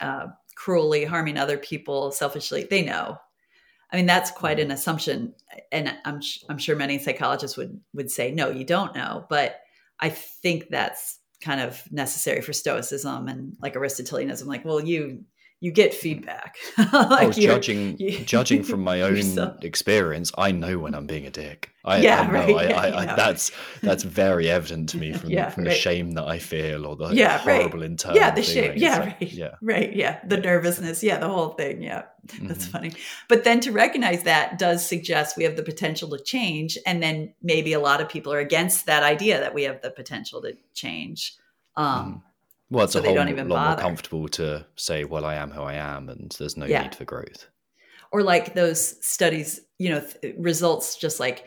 uh 0.00 0.28
cruelly 0.54 1.04
harming 1.04 1.38
other 1.38 1.58
people 1.58 2.12
selfishly 2.12 2.66
they 2.68 2.82
know. 2.82 3.18
I 3.90 3.96
mean 3.96 4.06
that's 4.06 4.30
quite 4.30 4.60
an 4.60 4.70
assumption. 4.70 5.34
And 5.72 5.94
i'm 6.04 6.20
i'm 6.48 6.58
sure 6.58 6.76
many 6.76 6.98
psychologists 6.98 7.56
would 7.56 7.80
would 7.94 8.10
say 8.10 8.30
no 8.30 8.50
you 8.50 8.64
don't 8.64 8.94
know. 8.94 9.26
But 9.28 9.60
i 10.00 10.10
think 10.10 10.68
that's 10.68 11.18
kind 11.40 11.60
of 11.60 11.82
necessary 11.92 12.40
for 12.40 12.52
stoicism 12.52 13.28
and 13.28 13.56
like 13.60 13.76
aristotelianism 13.76 14.48
like 14.48 14.64
well 14.64 14.80
you 14.80 15.24
you 15.60 15.72
get 15.72 15.92
feedback. 15.92 16.56
like 16.78 17.28
oh, 17.28 17.32
judging 17.32 17.96
you, 17.98 18.18
judging 18.20 18.62
from 18.62 18.82
my 18.82 19.02
own 19.02 19.16
experience, 19.62 20.30
I 20.38 20.52
know 20.52 20.78
when 20.78 20.94
I'm 20.94 21.06
being 21.06 21.26
a 21.26 21.30
dick. 21.30 21.72
I, 21.84 21.98
yeah, 21.98 22.20
I 22.20 22.30
right. 22.30 22.56
I, 22.56 22.68
yeah, 22.68 22.80
I, 22.80 22.98
I, 22.98 23.16
that's 23.16 23.50
that's 23.82 24.02
very 24.02 24.50
evident 24.50 24.90
to 24.90 24.98
me 24.98 25.12
from, 25.12 25.30
yeah, 25.30 25.48
from 25.50 25.64
right. 25.64 25.70
the 25.70 25.76
shame 25.76 26.12
that 26.12 26.26
I 26.26 26.38
feel 26.38 26.84
or 26.84 26.96
the 26.96 27.08
yeah, 27.08 27.38
horrible 27.38 27.80
right. 27.80 27.90
internal. 27.90 28.18
Yeah, 28.18 28.30
the 28.30 28.42
shame. 28.42 28.74
Yeah, 28.76 28.98
like, 28.98 29.20
right. 29.20 29.32
Yeah, 29.32 29.54
right. 29.62 29.96
Yeah, 29.96 30.20
the 30.24 30.36
nervousness. 30.36 31.02
Yeah, 31.02 31.18
the 31.18 31.28
whole 31.28 31.50
thing. 31.50 31.82
Yeah, 31.82 32.04
that's 32.42 32.64
mm-hmm. 32.64 32.70
funny. 32.70 32.92
But 33.28 33.44
then 33.44 33.60
to 33.60 33.72
recognize 33.72 34.24
that 34.24 34.58
does 34.58 34.86
suggest 34.86 35.36
we 35.36 35.44
have 35.44 35.56
the 35.56 35.62
potential 35.62 36.10
to 36.10 36.22
change, 36.22 36.76
and 36.86 37.02
then 37.02 37.32
maybe 37.42 37.72
a 37.72 37.80
lot 37.80 38.00
of 38.00 38.08
people 38.08 38.32
are 38.32 38.40
against 38.40 38.86
that 38.86 39.02
idea 39.02 39.40
that 39.40 39.54
we 39.54 39.62
have 39.62 39.80
the 39.80 39.90
potential 39.90 40.42
to 40.42 40.56
change. 40.74 41.36
Um, 41.76 42.16
mm 42.16 42.22
well, 42.70 42.84
it's 42.84 42.92
so 42.92 43.00
a 43.00 43.02
whole 43.02 43.14
lot 43.14 43.26
bother. 43.26 43.48
more 43.48 43.76
comfortable 43.76 44.28
to 44.28 44.66
say, 44.76 45.04
"Well, 45.04 45.24
I 45.24 45.36
am 45.36 45.50
who 45.50 45.62
I 45.62 45.74
am," 45.74 46.08
and 46.08 46.30
there's 46.38 46.56
no 46.56 46.66
yeah. 46.66 46.82
need 46.82 46.94
for 46.94 47.04
growth. 47.04 47.48
Or 48.12 48.22
like 48.22 48.54
those 48.54 49.04
studies, 49.06 49.60
you 49.78 49.90
know, 49.90 50.00
th- 50.00 50.34
results 50.38 50.96
just 50.96 51.18
like 51.18 51.46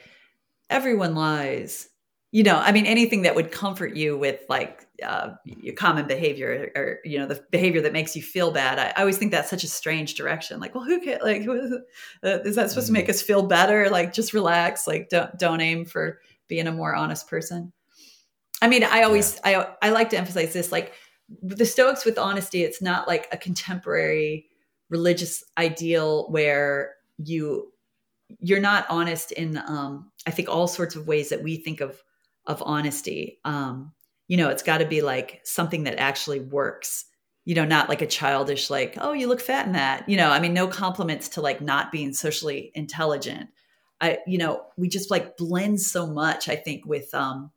everyone 0.69 1.13
lies. 1.13 1.87
You 2.31 2.43
know, 2.43 2.55
I 2.55 2.71
mean, 2.71 2.85
anything 2.85 3.23
that 3.23 3.35
would 3.35 3.51
comfort 3.51 3.95
you 3.95 4.17
with 4.17 4.39
like 4.47 4.87
uh, 5.05 5.31
common 5.75 6.07
behavior 6.07 6.71
or, 6.75 6.99
you 7.03 7.19
know 7.19 7.25
the 7.25 7.43
behavior 7.51 7.81
that 7.81 7.93
makes 7.93 8.15
you 8.15 8.23
feel 8.23 8.51
bad. 8.51 8.79
I, 8.79 8.93
I 8.95 9.01
always 9.01 9.17
think 9.17 9.31
that's 9.31 9.49
such 9.49 9.63
a 9.63 9.67
strange 9.67 10.15
direction. 10.15 10.59
Like, 10.59 10.73
well, 10.73 10.85
who 10.85 11.01
can 11.01 11.19
like 11.21 11.43
who, 11.43 11.79
uh, 12.23 12.39
is 12.45 12.55
that 12.55 12.69
supposed 12.69 12.87
to 12.87 12.93
make 12.93 13.07
mm. 13.07 13.11
us 13.11 13.21
feel 13.21 13.43
better? 13.43 13.89
Like, 13.89 14.13
just 14.13 14.33
relax. 14.33 14.87
Like, 14.87 15.09
don't 15.09 15.37
don't 15.37 15.61
aim 15.61 15.85
for 15.85 16.19
being 16.47 16.67
a 16.67 16.71
more 16.71 16.95
honest 16.95 17.27
person. 17.27 17.73
I 18.61 18.67
mean, 18.67 18.83
I 18.83 19.03
always 19.03 19.39
yeah. 19.45 19.75
I 19.81 19.87
I 19.87 19.91
like 19.91 20.09
to 20.11 20.17
emphasize 20.17 20.53
this. 20.53 20.71
Like, 20.71 20.93
the 21.41 21.65
Stoics 21.65 22.05
with 22.05 22.17
honesty, 22.17 22.63
it's 22.63 22.81
not 22.81 23.07
like 23.07 23.27
a 23.31 23.37
contemporary 23.37 24.47
religious 24.89 25.43
ideal 25.57 26.29
where 26.29 26.95
you 27.17 27.71
you're 28.39 28.59
not 28.59 28.85
honest 28.89 29.31
in 29.31 29.57
um 29.57 30.11
I 30.27 30.31
think 30.31 30.49
all 30.49 30.67
sorts 30.67 30.95
of 30.95 31.07
ways 31.07 31.29
that 31.29 31.43
we 31.43 31.57
think 31.57 31.81
of 31.81 32.01
of 32.45 32.61
honesty. 32.65 33.39
Um, 33.45 33.93
you 34.27 34.37
know, 34.37 34.49
it's 34.49 34.63
got 34.63 34.79
to 34.79 34.85
be 34.85 35.01
like 35.01 35.41
something 35.43 35.83
that 35.83 35.99
actually 35.99 36.39
works. 36.39 37.05
You 37.43 37.55
know, 37.55 37.65
not 37.65 37.89
like 37.89 38.03
a 38.03 38.07
childish 38.07 38.69
like, 38.69 38.97
oh, 39.01 39.13
you 39.13 39.27
look 39.27 39.41
fat 39.41 39.65
in 39.65 39.71
that. 39.73 40.07
You 40.07 40.15
know, 40.15 40.29
I 40.29 40.39
mean, 40.39 40.53
no 40.53 40.67
compliments 40.67 41.29
to 41.29 41.41
like 41.41 41.59
not 41.59 41.91
being 41.91 42.13
socially 42.13 42.71
intelligent. 42.75 43.49
I, 43.99 44.19
you 44.27 44.37
know, 44.37 44.63
we 44.77 44.87
just 44.87 45.11
like 45.11 45.37
blend 45.37 45.81
so 45.81 46.05
much. 46.05 46.49
I 46.49 46.55
think 46.55 46.85
with 46.85 47.13
um 47.13 47.51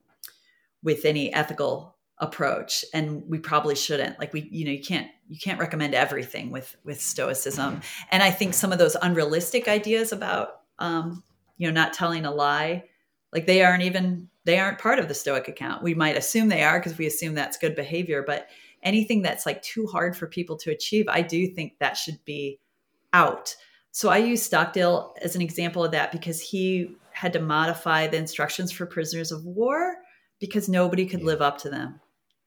with 0.83 1.05
any 1.05 1.33
ethical 1.33 1.94
approach 2.19 2.85
and 2.95 3.23
we 3.29 3.39
probably 3.39 3.75
shouldn't. 3.75 4.19
Like 4.19 4.33
we 4.33 4.49
you 4.51 4.65
know 4.65 4.71
you 4.71 4.83
can't 4.83 5.09
you 5.29 5.39
can't 5.39 5.59
recommend 5.59 5.95
everything 5.95 6.51
with 6.51 6.77
with 6.85 7.01
stoicism. 7.01 7.81
And 8.11 8.23
i 8.23 8.31
think 8.31 8.55
some 8.55 8.73
of 8.73 8.79
those 8.79 8.97
unrealistic 9.03 9.69
ideas 9.69 10.13
about 10.13 10.61
um 10.79 11.23
you 11.57 11.67
know 11.67 11.73
not 11.73 11.93
telling 11.93 12.25
a 12.25 12.31
lie 12.31 12.85
like 13.33 13.47
they 13.47 13.65
aren't 13.65 13.83
even 13.83 14.29
they 14.45 14.59
aren't 14.59 14.79
part 14.79 14.99
of 14.99 15.09
the 15.09 15.15
stoic 15.15 15.49
account. 15.49 15.83
We 15.83 15.95
might 15.95 16.17
assume 16.17 16.49
they 16.49 16.63
are 16.63 16.79
because 16.79 16.99
we 16.99 17.07
assume 17.07 17.35
that's 17.35 17.59
good 17.59 17.75
behavior 17.75 18.23
but 18.25 18.49
anything 18.83 19.23
that's 19.23 19.47
like 19.47 19.63
too 19.63 19.87
hard 19.87 20.17
for 20.17 20.27
people 20.27 20.57
to 20.59 20.71
achieve 20.71 21.07
i 21.09 21.23
do 21.23 21.47
think 21.49 21.79
that 21.79 21.97
should 21.97 22.25
be 22.25 22.61
out. 23.13 23.57
So 23.91 24.09
i 24.09 24.19
use 24.19 24.43
stockdale 24.43 25.15
as 25.21 25.35
an 25.35 25.43
example 25.43 25.85
of 25.85 25.91
that 25.93 26.13
because 26.13 26.41
he 26.41 26.95
had 27.11 27.33
to 27.33 27.41
modify 27.41 28.07
the 28.07 28.17
instructions 28.19 28.71
for 28.71 28.87
prisoners 28.87 29.33
of 29.33 29.45
war 29.45 29.97
because 30.41 30.69
nobody 30.69 31.07
could 31.07 31.23
live 31.23 31.41
up 31.41 31.59
to 31.59 31.71
them 31.71 32.01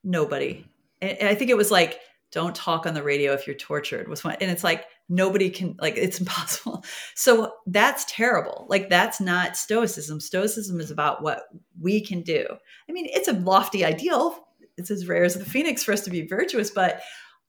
nobody. 0.03 0.65
And 1.01 1.27
I 1.27 1.35
think 1.35 1.49
it 1.49 1.57
was 1.57 1.71
like 1.71 1.99
don't 2.31 2.55
talk 2.55 2.85
on 2.85 2.93
the 2.93 3.03
radio 3.03 3.33
if 3.33 3.47
you're 3.47 3.55
tortured 3.55 4.07
was 4.07 4.23
one 4.23 4.35
and 4.41 4.51
it's 4.51 4.63
like 4.63 4.85
nobody 5.07 5.49
can 5.49 5.75
like 5.79 5.97
it's 5.97 6.19
impossible. 6.21 6.83
So 7.15 7.53
that's 7.67 8.05
terrible. 8.05 8.67
Like 8.69 8.89
that's 8.89 9.21
not 9.21 9.55
stoicism. 9.55 10.19
Stoicism 10.19 10.79
is 10.79 10.91
about 10.91 11.21
what 11.21 11.43
we 11.79 12.01
can 12.01 12.21
do. 12.21 12.45
I 12.89 12.91
mean 12.91 13.07
it's 13.09 13.27
a 13.27 13.33
lofty 13.33 13.85
ideal. 13.85 14.47
It's 14.77 14.91
as 14.91 15.07
rare 15.07 15.23
as 15.23 15.35
the 15.35 15.45
phoenix 15.45 15.83
for 15.83 15.93
us 15.93 16.01
to 16.01 16.09
be 16.09 16.27
virtuous 16.27 16.69
but 16.69 17.01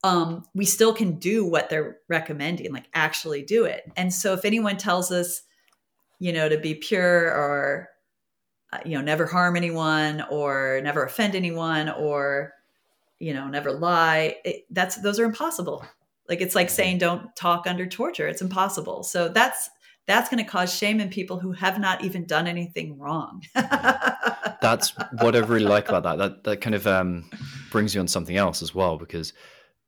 um 0.03 0.45
we 0.55 0.65
still 0.65 0.93
can 0.93 1.19
do 1.19 1.45
what 1.45 1.69
they're 1.69 1.97
recommending 2.07 2.71
like 2.71 2.87
actually 2.93 3.43
do 3.43 3.65
it. 3.65 3.83
And 3.97 4.13
so 4.13 4.33
if 4.33 4.45
anyone 4.45 4.77
tells 4.77 5.11
us 5.11 5.41
you 6.19 6.31
know 6.31 6.47
to 6.47 6.57
be 6.57 6.75
pure 6.75 7.25
or 7.27 7.89
you 8.85 8.91
know 8.91 9.01
never 9.01 9.25
harm 9.25 9.55
anyone 9.55 10.23
or 10.29 10.79
never 10.83 11.03
offend 11.03 11.35
anyone 11.35 11.89
or 11.89 12.53
you 13.19 13.33
know 13.33 13.47
never 13.47 13.71
lie 13.71 14.35
it, 14.45 14.65
that's 14.69 14.97
those 14.97 15.19
are 15.19 15.25
impossible. 15.25 15.85
Like 16.27 16.41
it's 16.41 16.55
like 16.55 16.69
saying 16.69 16.99
don't 16.99 17.35
talk 17.35 17.65
under 17.65 17.87
torture. 17.87 18.27
It's 18.27 18.41
impossible. 18.41 19.03
So 19.03 19.29
that's 19.29 19.69
that's 20.05 20.29
going 20.29 20.43
to 20.43 20.49
cause 20.49 20.73
shame 20.73 20.99
in 20.99 21.09
people 21.09 21.39
who 21.39 21.51
have 21.51 21.79
not 21.79 22.03
even 22.03 22.25
done 22.25 22.47
anything 22.47 22.97
wrong. 22.97 23.43
That's 23.53 24.89
what 25.19 25.35
i 25.35 25.39
really 25.39 25.65
like 25.65 25.87
about 25.87 26.01
that. 26.01 26.17
That 26.17 26.43
that 26.45 26.61
kind 26.61 26.75
of 26.75 26.87
um, 26.87 27.29
brings 27.69 27.93
you 27.93 28.01
on 28.01 28.07
something 28.07 28.35
else 28.35 28.63
as 28.63 28.73
well 28.73 28.97
because 28.97 29.33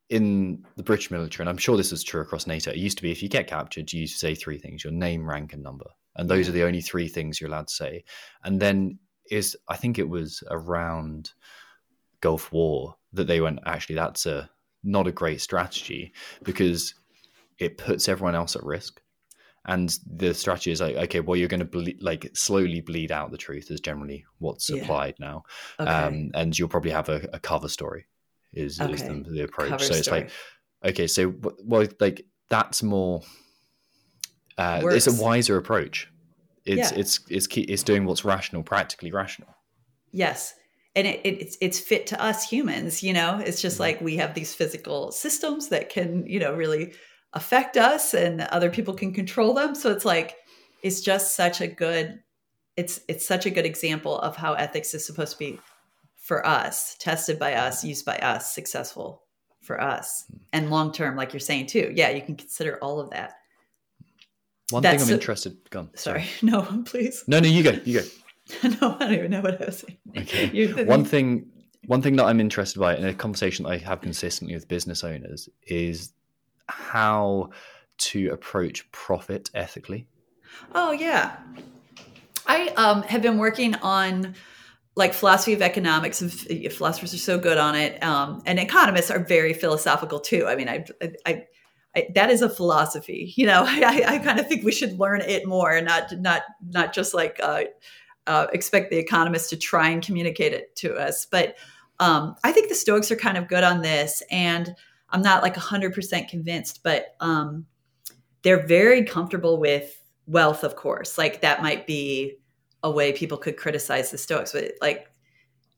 in 0.09 0.63
the 0.75 0.83
British 0.83 1.09
military, 1.09 1.43
and 1.43 1.49
I'm 1.49 1.57
sure 1.57 1.75
this 1.75 1.91
is 1.91 2.03
true 2.03 2.21
across 2.21 2.45
NATO, 2.45 2.69
it 2.69 2.77
used 2.77 2.97
to 2.97 3.03
be 3.03 3.11
if 3.11 3.23
you 3.23 3.29
get 3.29 3.47
captured, 3.47 3.91
you 3.91 4.05
say 4.05 4.35
three 4.35 4.59
things 4.59 4.83
your 4.83 4.93
name, 4.93 5.27
rank, 5.27 5.53
and 5.53 5.63
number. 5.63 5.87
And 6.21 6.29
those 6.29 6.47
are 6.47 6.51
the 6.51 6.65
only 6.65 6.81
three 6.81 7.07
things 7.07 7.41
you're 7.41 7.49
allowed 7.49 7.67
to 7.69 7.73
say. 7.73 8.03
And 8.43 8.59
then 8.59 8.99
is, 9.31 9.57
I 9.67 9.75
think 9.75 9.97
it 9.97 10.07
was 10.07 10.43
around 10.51 11.31
Gulf 12.21 12.51
War 12.51 12.95
that 13.13 13.25
they 13.25 13.41
went, 13.41 13.57
actually, 13.65 13.95
that's 13.95 14.27
a 14.27 14.47
not 14.83 15.07
a 15.07 15.11
great 15.11 15.41
strategy 15.41 16.13
because 16.43 16.93
it 17.57 17.79
puts 17.79 18.07
everyone 18.07 18.35
else 18.35 18.55
at 18.55 18.63
risk. 18.63 19.01
And 19.65 19.91
the 20.05 20.35
strategy 20.35 20.69
is 20.69 20.79
like, 20.79 20.95
okay, 20.95 21.21
well, 21.21 21.35
you're 21.35 21.47
going 21.47 21.59
to 21.59 21.65
ble- 21.65 21.99
like 22.01 22.29
slowly 22.35 22.81
bleed 22.81 23.11
out 23.11 23.31
the 23.31 23.37
truth 23.37 23.71
is 23.71 23.81
generally 23.81 24.23
what's 24.37 24.69
yeah. 24.69 24.83
applied 24.83 25.15
now, 25.19 25.41
okay. 25.79 25.89
um, 25.89 26.29
and 26.35 26.57
you'll 26.57 26.67
probably 26.67 26.91
have 26.91 27.09
a, 27.09 27.27
a 27.33 27.39
cover 27.39 27.67
story, 27.67 28.05
is, 28.53 28.79
okay. 28.79 28.93
is 28.93 29.03
the, 29.03 29.25
the, 29.27 29.43
approach. 29.43 29.69
Cover 29.69 29.83
so 29.83 29.93
story. 29.93 29.99
it's 29.99 30.07
like, 30.83 30.91
okay, 30.91 31.07
so 31.07 31.33
well, 31.63 31.87
like 31.99 32.27
that's 32.47 32.83
more. 32.83 33.21
Uh, 34.57 34.81
it's 34.85 35.07
a 35.07 35.21
wiser 35.21 35.57
approach. 35.57 36.09
It's 36.65 36.91
yeah. 36.91 36.99
it's 36.99 37.19
it's 37.29 37.47
it's 37.55 37.83
doing 37.83 38.05
what's 38.05 38.23
rational, 38.23 38.63
practically 38.63 39.11
rational. 39.11 39.49
Yes, 40.11 40.53
and 40.95 41.07
it, 41.07 41.21
it, 41.23 41.41
it's 41.41 41.57
it's 41.61 41.79
fit 41.79 42.07
to 42.07 42.21
us 42.21 42.47
humans 42.47 43.01
you 43.01 43.13
know 43.13 43.41
it's 43.45 43.61
just 43.61 43.75
mm-hmm. 43.75 43.83
like 43.83 44.01
we 44.01 44.17
have 44.17 44.33
these 44.33 44.53
physical 44.53 45.11
systems 45.11 45.69
that 45.69 45.89
can 45.89 46.25
you 46.25 46.39
know 46.39 46.53
really 46.53 46.93
affect 47.33 47.77
us 47.77 48.13
and 48.13 48.41
other 48.41 48.69
people 48.69 48.93
can 48.93 49.13
control 49.13 49.53
them 49.53 49.73
so 49.73 49.91
it's 49.91 50.05
like 50.05 50.35
it's 50.83 51.01
just 51.01 51.35
such 51.35 51.61
a 51.61 51.67
good 51.67 52.19
it's 52.75 52.99
it's 53.07 53.25
such 53.25 53.45
a 53.45 53.49
good 53.51 53.65
example 53.65 54.19
of 54.19 54.35
how 54.35 54.53
ethics 54.53 54.93
is 54.93 55.05
supposed 55.05 55.33
to 55.33 55.39
be 55.39 55.59
for 56.17 56.45
us 56.45 56.95
tested 56.99 57.39
by 57.39 57.53
us 57.53 57.83
used 57.83 58.05
by 58.05 58.17
us 58.17 58.53
successful 58.53 59.23
for 59.61 59.79
us 59.81 60.25
mm. 60.31 60.39
and 60.51 60.69
long 60.69 60.91
term 60.91 61.15
like 61.15 61.31
you're 61.31 61.39
saying 61.39 61.65
too 61.65 61.91
yeah 61.95 62.09
you 62.09 62.21
can 62.21 62.35
consider 62.35 62.77
all 62.81 62.99
of 62.99 63.09
that 63.11 63.35
one 64.71 64.83
That's 64.83 65.03
thing 65.03 65.13
i'm 65.13 65.19
interested 65.19 65.57
gone 65.69 65.89
sorry. 65.95 66.23
sorry 66.23 66.29
no 66.51 66.83
please 66.85 67.23
no 67.27 67.39
no 67.39 67.47
you 67.47 67.63
go 67.63 67.79
you 67.83 68.01
go 68.01 68.07
no, 68.63 68.97
I 68.99 69.05
don't 69.05 69.13
even 69.13 69.31
know 69.31 69.41
what 69.41 69.61
I 69.61 69.65
was 69.65 69.79
saying. 69.79 69.97
Okay. 70.17 70.83
one 70.83 71.05
thing, 71.05 71.47
one 71.85 72.01
thing 72.01 72.15
that 72.17 72.25
I'm 72.25 72.39
interested 72.39 72.79
by 72.79 72.95
in 72.95 73.05
a 73.05 73.13
conversation 73.13 73.63
that 73.63 73.71
I 73.71 73.77
have 73.77 74.01
consistently 74.01 74.55
with 74.55 74.67
business 74.67 75.03
owners 75.03 75.49
is 75.63 76.13
how 76.67 77.49
to 77.97 78.29
approach 78.29 78.89
profit 78.91 79.49
ethically. 79.53 80.07
Oh 80.73 80.91
yeah, 80.91 81.37
I 82.45 82.69
um, 82.69 83.03
have 83.03 83.21
been 83.21 83.37
working 83.37 83.75
on 83.75 84.35
like 84.95 85.13
philosophy 85.13 85.53
of 85.53 85.61
economics 85.61 86.21
and 86.21 86.31
philosophers 86.73 87.13
are 87.13 87.17
so 87.17 87.39
good 87.39 87.57
on 87.57 87.75
it 87.75 88.03
um, 88.03 88.41
and 88.45 88.59
economists 88.59 89.09
are 89.09 89.19
very 89.19 89.53
philosophical 89.53 90.19
too 90.19 90.45
i 90.47 90.55
mean 90.55 90.67
i, 90.67 90.85
I, 91.25 91.45
I 91.95 92.07
that 92.15 92.29
is 92.29 92.41
a 92.41 92.49
philosophy 92.49 93.33
you 93.37 93.45
know 93.45 93.63
I, 93.65 94.03
I, 94.07 94.17
kind 94.19 94.39
of 94.39 94.47
think 94.47 94.63
we 94.63 94.71
should 94.71 94.97
learn 94.99 95.21
it 95.21 95.45
more 95.45 95.79
not 95.81 96.11
not 96.19 96.43
not 96.69 96.93
just 96.93 97.13
like 97.13 97.39
uh, 97.43 97.63
uh, 98.27 98.47
expect 98.53 98.89
the 98.89 98.97
economists 98.97 99.49
to 99.49 99.57
try 99.57 99.89
and 99.89 100.03
communicate 100.03 100.53
it 100.53 100.75
to 100.77 100.95
us. 100.95 101.25
But 101.25 101.55
um, 101.99 102.35
I 102.43 102.51
think 102.51 102.69
the 102.69 102.75
Stoics 102.75 103.11
are 103.11 103.15
kind 103.15 103.37
of 103.37 103.47
good 103.47 103.63
on 103.63 103.81
this, 103.81 104.23
and 104.31 104.75
I'm 105.09 105.21
not 105.21 105.43
like 105.43 105.55
100% 105.55 106.29
convinced, 106.29 106.81
but 106.83 107.15
um, 107.19 107.65
they're 108.43 108.65
very 108.65 109.03
comfortable 109.03 109.59
with 109.59 110.01
wealth, 110.27 110.63
of 110.63 110.75
course. 110.75 111.17
Like 111.17 111.41
that 111.41 111.61
might 111.61 111.85
be 111.85 112.37
a 112.83 112.89
way 112.89 113.11
people 113.11 113.37
could 113.37 113.57
criticize 113.57 114.11
the 114.11 114.17
Stoics, 114.17 114.53
but 114.53 114.71
like 114.81 115.10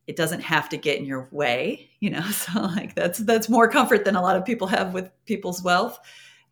it 0.08 0.16
doesn't 0.16 0.42
have 0.42 0.70
to 0.70 0.78
get 0.78 1.00
in 1.00 1.06
your 1.06 1.28
way, 1.32 1.90
you 2.00 2.10
know. 2.10 2.22
So 2.32 2.62
like 2.62 2.96
that's 2.96 3.20
that's 3.20 3.50
more 3.50 3.70
comfort 3.70 4.06
than 4.06 4.16
a 4.16 4.22
lot 4.22 4.36
of 4.36 4.46
people 4.46 4.68
have 4.68 4.94
with 4.94 5.10
people's 5.26 5.64
wealth, 5.64 6.00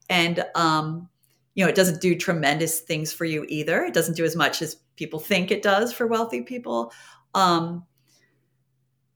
and 0.10 0.44
um, 0.56 1.10
you 1.56 1.64
know, 1.64 1.70
it 1.70 1.76
doesn't 1.76 2.02
do 2.02 2.16
tremendous 2.16 2.80
things 2.80 3.12
for 3.12 3.26
you 3.26 3.46
either. 3.50 3.84
It 3.84 3.94
doesn't 3.94 4.16
do 4.16 4.24
as 4.24 4.36
much 4.36 4.62
as 4.62 4.76
people 4.96 5.20
think 5.20 5.52
it 5.52 5.62
does 5.62 5.92
for 5.92 6.08
wealthy 6.08 6.42
people. 6.42 6.94
Um, 7.34 7.86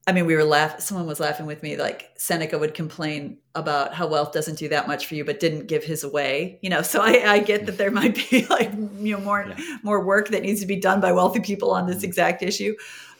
I 0.07 0.11
mean, 0.11 0.27
we 0.27 0.35
were 0.35 0.43
laughing. 0.43 0.81
Someone 0.81 1.07
was 1.07 1.19
laughing 1.19 1.47
with 1.47 1.63
me. 1.63 1.77
Like 1.77 2.11
Seneca 2.15 2.59
would 2.59 2.75
complain 2.75 3.39
about 3.55 3.93
how 3.93 4.05
wealth 4.05 4.33
doesn't 4.33 4.59
do 4.59 4.69
that 4.69 4.87
much 4.87 5.07
for 5.07 5.15
you, 5.15 5.25
but 5.25 5.39
didn't 5.39 5.65
give 5.65 5.83
his 5.83 6.03
away. 6.03 6.59
You 6.61 6.69
know, 6.69 6.83
so 6.83 7.01
I, 7.01 7.23
I 7.25 7.39
get 7.39 7.65
that 7.65 7.79
there 7.79 7.89
might 7.89 8.15
be 8.29 8.45
like 8.49 8.71
you 8.73 9.15
know 9.15 9.23
more 9.23 9.45
yeah. 9.47 9.77
more 9.81 10.03
work 10.03 10.29
that 10.29 10.43
needs 10.43 10.61
to 10.61 10.67
be 10.67 10.75
done 10.75 11.01
by 11.01 11.11
wealthy 11.11 11.39
people 11.39 11.71
on 11.71 11.87
this 11.87 12.03
exact 12.03 12.43
issue. 12.43 12.75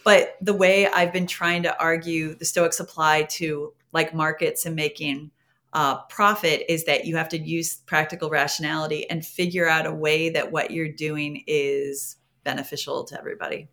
But 0.05 0.37
the 0.39 0.53
way 0.53 0.87
I've 0.87 1.11
been 1.11 1.25
trying 1.25 1.63
to 1.63 1.77
argue 1.81 2.35
the 2.35 2.45
Stoics 2.45 2.79
apply 2.79 3.23
to 3.23 3.73
like 3.91 4.13
markets 4.13 4.67
and 4.67 4.75
making 4.75 5.31
uh, 5.73 6.03
profit 6.03 6.63
is 6.71 6.85
that 6.85 7.05
you 7.05 7.17
have 7.17 7.27
to 7.29 7.37
use 7.39 7.77
practical 7.87 8.29
rationality 8.29 9.09
and 9.09 9.25
figure 9.25 9.67
out 9.67 9.87
a 9.87 9.91
way 9.91 10.29
that 10.29 10.51
what 10.51 10.69
you're 10.69 10.91
doing 10.91 11.43
is 11.47 12.17
beneficial 12.43 13.03
to 13.05 13.17
everybody. 13.17 13.67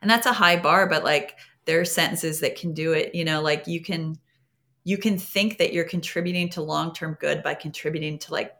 And 0.00 0.10
that's 0.10 0.26
a 0.26 0.32
high 0.32 0.56
bar, 0.56 0.88
but 0.88 1.02
like 1.02 1.36
there 1.64 1.80
are 1.80 1.84
sentences 1.84 2.38
that 2.40 2.56
can 2.56 2.72
do 2.72 2.92
it. 2.92 3.12
You 3.12 3.24
know, 3.24 3.42
like 3.42 3.66
you 3.66 3.82
can 3.82 4.16
you 4.84 4.98
can 4.98 5.18
think 5.18 5.58
that 5.58 5.72
you're 5.72 5.84
contributing 5.84 6.48
to 6.50 6.62
long-term 6.62 7.16
good 7.20 7.42
by 7.42 7.54
contributing 7.54 8.18
to 8.20 8.32
like 8.32 8.52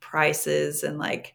prices 0.00 0.82
and 0.84 0.98
like 0.98 1.34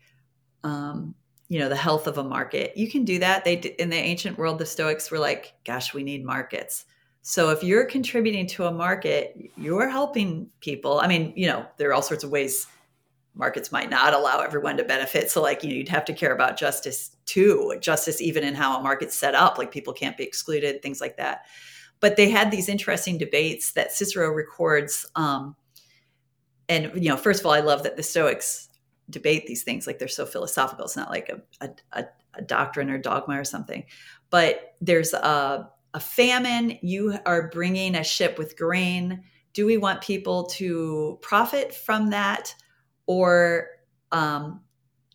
um 0.64 1.16
you 1.50 1.60
know 1.60 1.68
the 1.68 1.76
health 1.76 2.08
of 2.08 2.18
a 2.18 2.24
market 2.24 2.76
you 2.78 2.90
can 2.90 3.04
do 3.04 3.20
that 3.20 3.44
they 3.44 3.56
in 3.80 3.90
the 3.90 3.98
ancient 3.98 4.38
world 4.38 4.58
the 4.58 4.66
stoics 4.66 5.12
were 5.12 5.20
like 5.20 5.54
gosh 5.66 5.94
we 5.94 6.04
need 6.04 6.24
markets 6.24 6.86
so 7.22 7.50
if 7.50 7.64
you're 7.64 7.86
contributing 7.86 8.48
to 8.48 8.66
a 8.66 8.72
market, 8.72 9.52
you're 9.58 9.90
helping 9.90 10.50
people. 10.62 11.00
I 11.00 11.08
mean, 11.08 11.34
you 11.36 11.48
know, 11.48 11.66
there 11.78 11.90
are 11.90 11.94
all 11.94 12.02
sorts 12.02 12.24
of 12.24 12.32
ways 12.32 12.68
markets 13.36 13.72
might 13.72 13.90
not 13.90 14.14
allow 14.14 14.40
everyone 14.40 14.78
to 14.78 14.84
benefit. 14.84 15.30
So 15.30 15.42
like 15.42 15.64
you 15.64 15.70
know, 15.70 15.76
you'd 15.76 15.90
have 15.90 16.06
to 16.06 16.14
care 16.14 16.34
about 16.34 16.58
justice 16.58 17.12
too, 17.26 17.78
justice 17.82 18.22
even 18.22 18.44
in 18.44 18.56
how 18.56 18.80
a 18.80 18.82
market's 18.82 19.16
set 19.16 19.36
up, 19.36 19.58
like 19.58 19.72
people 19.72 19.94
can't 19.94 20.18
be 20.18 20.24
excluded, 20.24 20.82
things 20.82 21.00
like 21.00 21.18
that. 21.18 21.46
But 22.00 22.16
they 22.16 22.30
had 22.30 22.50
these 22.50 22.70
interesting 22.70 23.18
debates 23.18 23.74
that 23.74 23.92
Cicero 23.92 24.30
records. 24.30 25.06
Um, 25.16 25.56
and 26.70 26.92
you 26.96 27.10
know, 27.10 27.18
first 27.18 27.42
of 27.42 27.46
all, 27.46 27.52
I 27.52 27.60
love 27.60 27.84
that 27.84 27.98
the 27.98 28.04
Stoics 28.04 28.69
debate 29.10 29.48
these 29.48 29.64
things 29.64 29.88
like 29.88 30.00
they're 30.00 30.08
so 30.08 30.26
philosophical. 30.26 30.86
It's 30.86 30.98
not 30.98 31.10
like 31.10 31.30
a, 31.62 31.70
a, 31.94 32.06
a 32.34 32.42
doctrine 32.42 32.90
or 32.90 32.98
dogma 32.98 33.40
or 33.40 33.44
something. 33.44 33.86
But 34.30 34.76
there's 34.82 35.14
a 35.14 35.70
a 35.94 36.00
famine, 36.00 36.78
you 36.82 37.18
are 37.26 37.50
bringing 37.50 37.96
a 37.96 38.04
ship 38.04 38.38
with 38.38 38.58
grain. 38.58 39.24
Do 39.54 39.66
we 39.66 39.78
want 39.78 40.02
people 40.02 40.46
to 40.46 41.18
profit 41.22 41.74
from 41.74 42.12
that 42.12 42.54
or 43.08 43.68
um, 44.12 44.62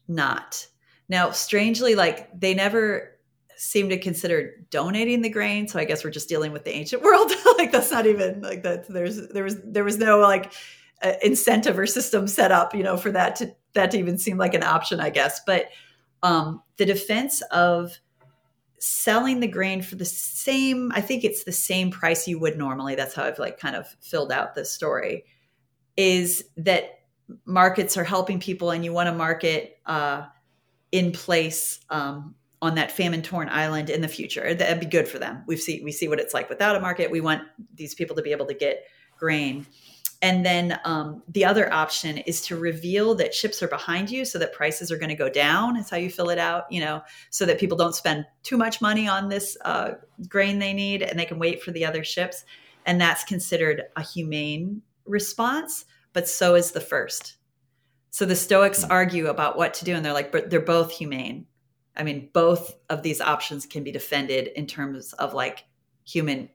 not? 0.09 0.67
Now, 1.09 1.31
strangely, 1.31 1.95
like 1.95 2.29
they 2.39 2.55
never 2.55 3.19
seem 3.57 3.89
to 3.89 3.99
consider 3.99 4.67
donating 4.71 5.23
the 5.23 5.29
grain. 5.29 5.69
So 5.69 5.79
I 5.79 5.85
guess 5.85 6.03
we're 6.03 6.11
just 6.11 6.29
dealing 6.29 6.51
with 6.51 6.65
the 6.65 6.75
ancient 6.75 7.03
world. 7.05 7.31
like 7.59 7.71
that's 7.71 7.91
not 7.91 8.07
even 8.07 8.41
like 8.41 8.63
that. 8.65 8.89
There's 8.89 9.29
there 9.29 9.45
was 9.45 9.61
there 9.63 9.85
was 9.85 9.99
no 9.99 10.19
like 10.19 10.53
uh, 11.03 11.13
incentive 11.23 11.79
or 11.79 11.87
system 11.87 12.27
set 12.27 12.51
up, 12.51 12.75
you 12.75 12.83
know, 12.83 12.97
for 12.97 13.13
that 13.13 13.37
to 13.37 13.55
that 13.75 13.95
even 13.95 14.19
seem 14.19 14.39
like 14.39 14.55
an 14.55 14.63
option, 14.63 15.01
I 15.01 15.11
guess. 15.11 15.41
But 15.45 15.69
um, 16.23 16.63
the 16.79 16.87
defense 16.87 17.43
of 17.51 17.99
selling 18.79 19.41
the 19.41 19.49
grain 19.49 19.81
for 19.81 19.97
the 19.97 20.05
same 20.05 20.93
i 20.95 21.01
think 21.01 21.25
it's 21.25 21.45
the 21.45 21.53
same 21.53 21.91
price 21.91 22.29
you 22.29 22.39
would 22.39 22.59
normally 22.59 22.95
that's 22.95 23.15
how 23.15 23.25
i've 23.25 23.39
like 23.39 23.59
kind 23.59 23.75
of 23.75 23.87
filled 24.03 24.31
out 24.31 24.55
this 24.55 24.71
story 24.71 25.25
is 25.97 26.45
that 26.59 27.01
markets 27.47 27.97
are 27.97 28.05
helping 28.05 28.39
people 28.39 28.71
and 28.71 28.85
you 28.85 28.93
want 28.93 29.07
to 29.07 29.15
market 29.15 29.79
uh, 29.87 30.27
in 30.93 31.13
place 31.13 31.81
um, 31.89 32.35
on 32.65 32.75
that 32.75 32.91
famine 32.91 33.23
torn 33.23 33.49
island 33.51 33.89
in 33.91 34.01
the 34.01 34.09
future 34.09 34.55
that'd 34.55 34.81
be 34.81 34.87
good 34.87 35.07
for 35.07 35.19
them 35.19 35.43
we 35.47 35.57
see 35.57 35.83
we 35.85 35.93
see 35.93 36.09
what 36.09 36.19
it's 36.19 36.35
like 36.35 36.49
without 36.49 36.77
a 36.77 36.81
market 36.81 37.11
we 37.11 37.21
want 37.21 37.43
these 37.75 37.95
people 37.95 38.17
to 38.17 38.23
be 38.23 38.33
able 38.33 38.47
to 38.47 38.55
get 38.55 38.85
grain. 39.17 39.67
And 40.23 40.45
then 40.45 40.79
um, 40.85 41.23
the 41.29 41.45
other 41.45 41.73
option 41.73 42.19
is 42.19 42.41
to 42.43 42.57
reveal 42.57 43.15
that 43.17 43.35
ships 43.35 43.63
are 43.63 43.69
behind 43.69 44.11
you 44.11 44.25
so 44.25 44.39
that 44.39 44.55
prices 44.55 44.91
are 44.91 44.97
going 44.97 45.11
to 45.11 45.15
go 45.15 45.29
down. 45.29 45.77
Is 45.77 45.91
how 45.91 45.99
you 45.99 46.11
fill 46.11 46.31
it 46.31 46.39
out, 46.39 46.65
you 46.71 46.81
know, 46.81 47.03
so 47.31 47.45
that 47.45 47.61
people 47.61 47.77
don't 47.77 47.95
spend 47.95 48.25
too 48.43 48.57
much 48.57 48.81
money 48.81 49.07
on 49.07 49.29
this 49.29 49.57
uh, 49.65 49.93
grain 50.29 50.59
they 50.59 50.73
need 50.73 51.03
and 51.03 51.19
they 51.19 51.27
can 51.27 51.39
wait 51.39 51.63
for 51.63 51.73
the 51.73 51.85
other 51.85 52.05
ships. 52.05 52.45
And 52.87 53.01
that's 53.01 53.25
considered 53.25 53.83
a 53.97 54.03
humane 54.03 54.83
response, 55.05 55.85
but 56.13 56.29
so 56.29 56.55
is 56.55 56.73
the 56.73 56.81
first. 56.81 57.37
So 58.11 58.25
the 58.25 58.37
Stoics 58.37 58.83
mm-hmm. 58.83 58.93
argue 58.93 59.27
about 59.27 59.59
what 59.59 59.75
to 59.75 59.85
do, 59.85 59.95
and 59.95 60.05
they're 60.05 60.13
like, 60.13 60.33
but 60.33 60.49
they're 60.49 60.61
both 60.61 60.93
humane. 60.93 61.47
I 61.97 62.03
mean, 62.03 62.29
both 62.33 62.75
of 62.91 63.03
these 63.03 63.21
options 63.21 63.67
can 63.67 63.85
be 63.85 63.93
defended 63.93 64.49
in 64.49 64.67
terms 64.67 65.13
of 65.15 65.35
like 65.35 65.65
human 66.05 66.49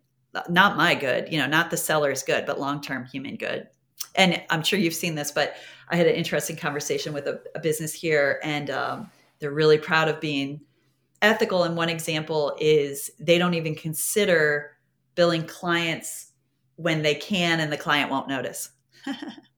not 0.47 0.77
my 0.77 0.93
good, 0.93 1.31
you 1.31 1.39
know, 1.39 1.47
not 1.47 1.71
the 1.71 1.77
seller's 1.77 2.23
good, 2.23 2.45
but 2.45 2.59
long 2.59 2.81
term 2.81 3.05
human 3.05 3.35
good. 3.35 3.67
And 4.15 4.41
I'm 4.49 4.63
sure 4.63 4.79
you've 4.79 4.93
seen 4.93 5.15
this, 5.15 5.31
but 5.31 5.55
I 5.89 5.95
had 5.95 6.07
an 6.07 6.15
interesting 6.15 6.55
conversation 6.55 7.13
with 7.13 7.27
a, 7.27 7.41
a 7.55 7.59
business 7.59 7.93
here, 7.93 8.39
and 8.43 8.69
um, 8.69 9.11
they're 9.39 9.51
really 9.51 9.77
proud 9.77 10.07
of 10.07 10.19
being 10.19 10.61
ethical. 11.21 11.63
And 11.63 11.75
one 11.75 11.89
example 11.89 12.55
is 12.59 13.11
they 13.19 13.37
don't 13.37 13.53
even 13.53 13.75
consider 13.75 14.77
billing 15.15 15.45
clients 15.45 16.31
when 16.75 17.01
they 17.01 17.15
can 17.15 17.59
and 17.59 17.71
the 17.71 17.77
client 17.77 18.09
won't 18.09 18.27
notice. 18.27 18.69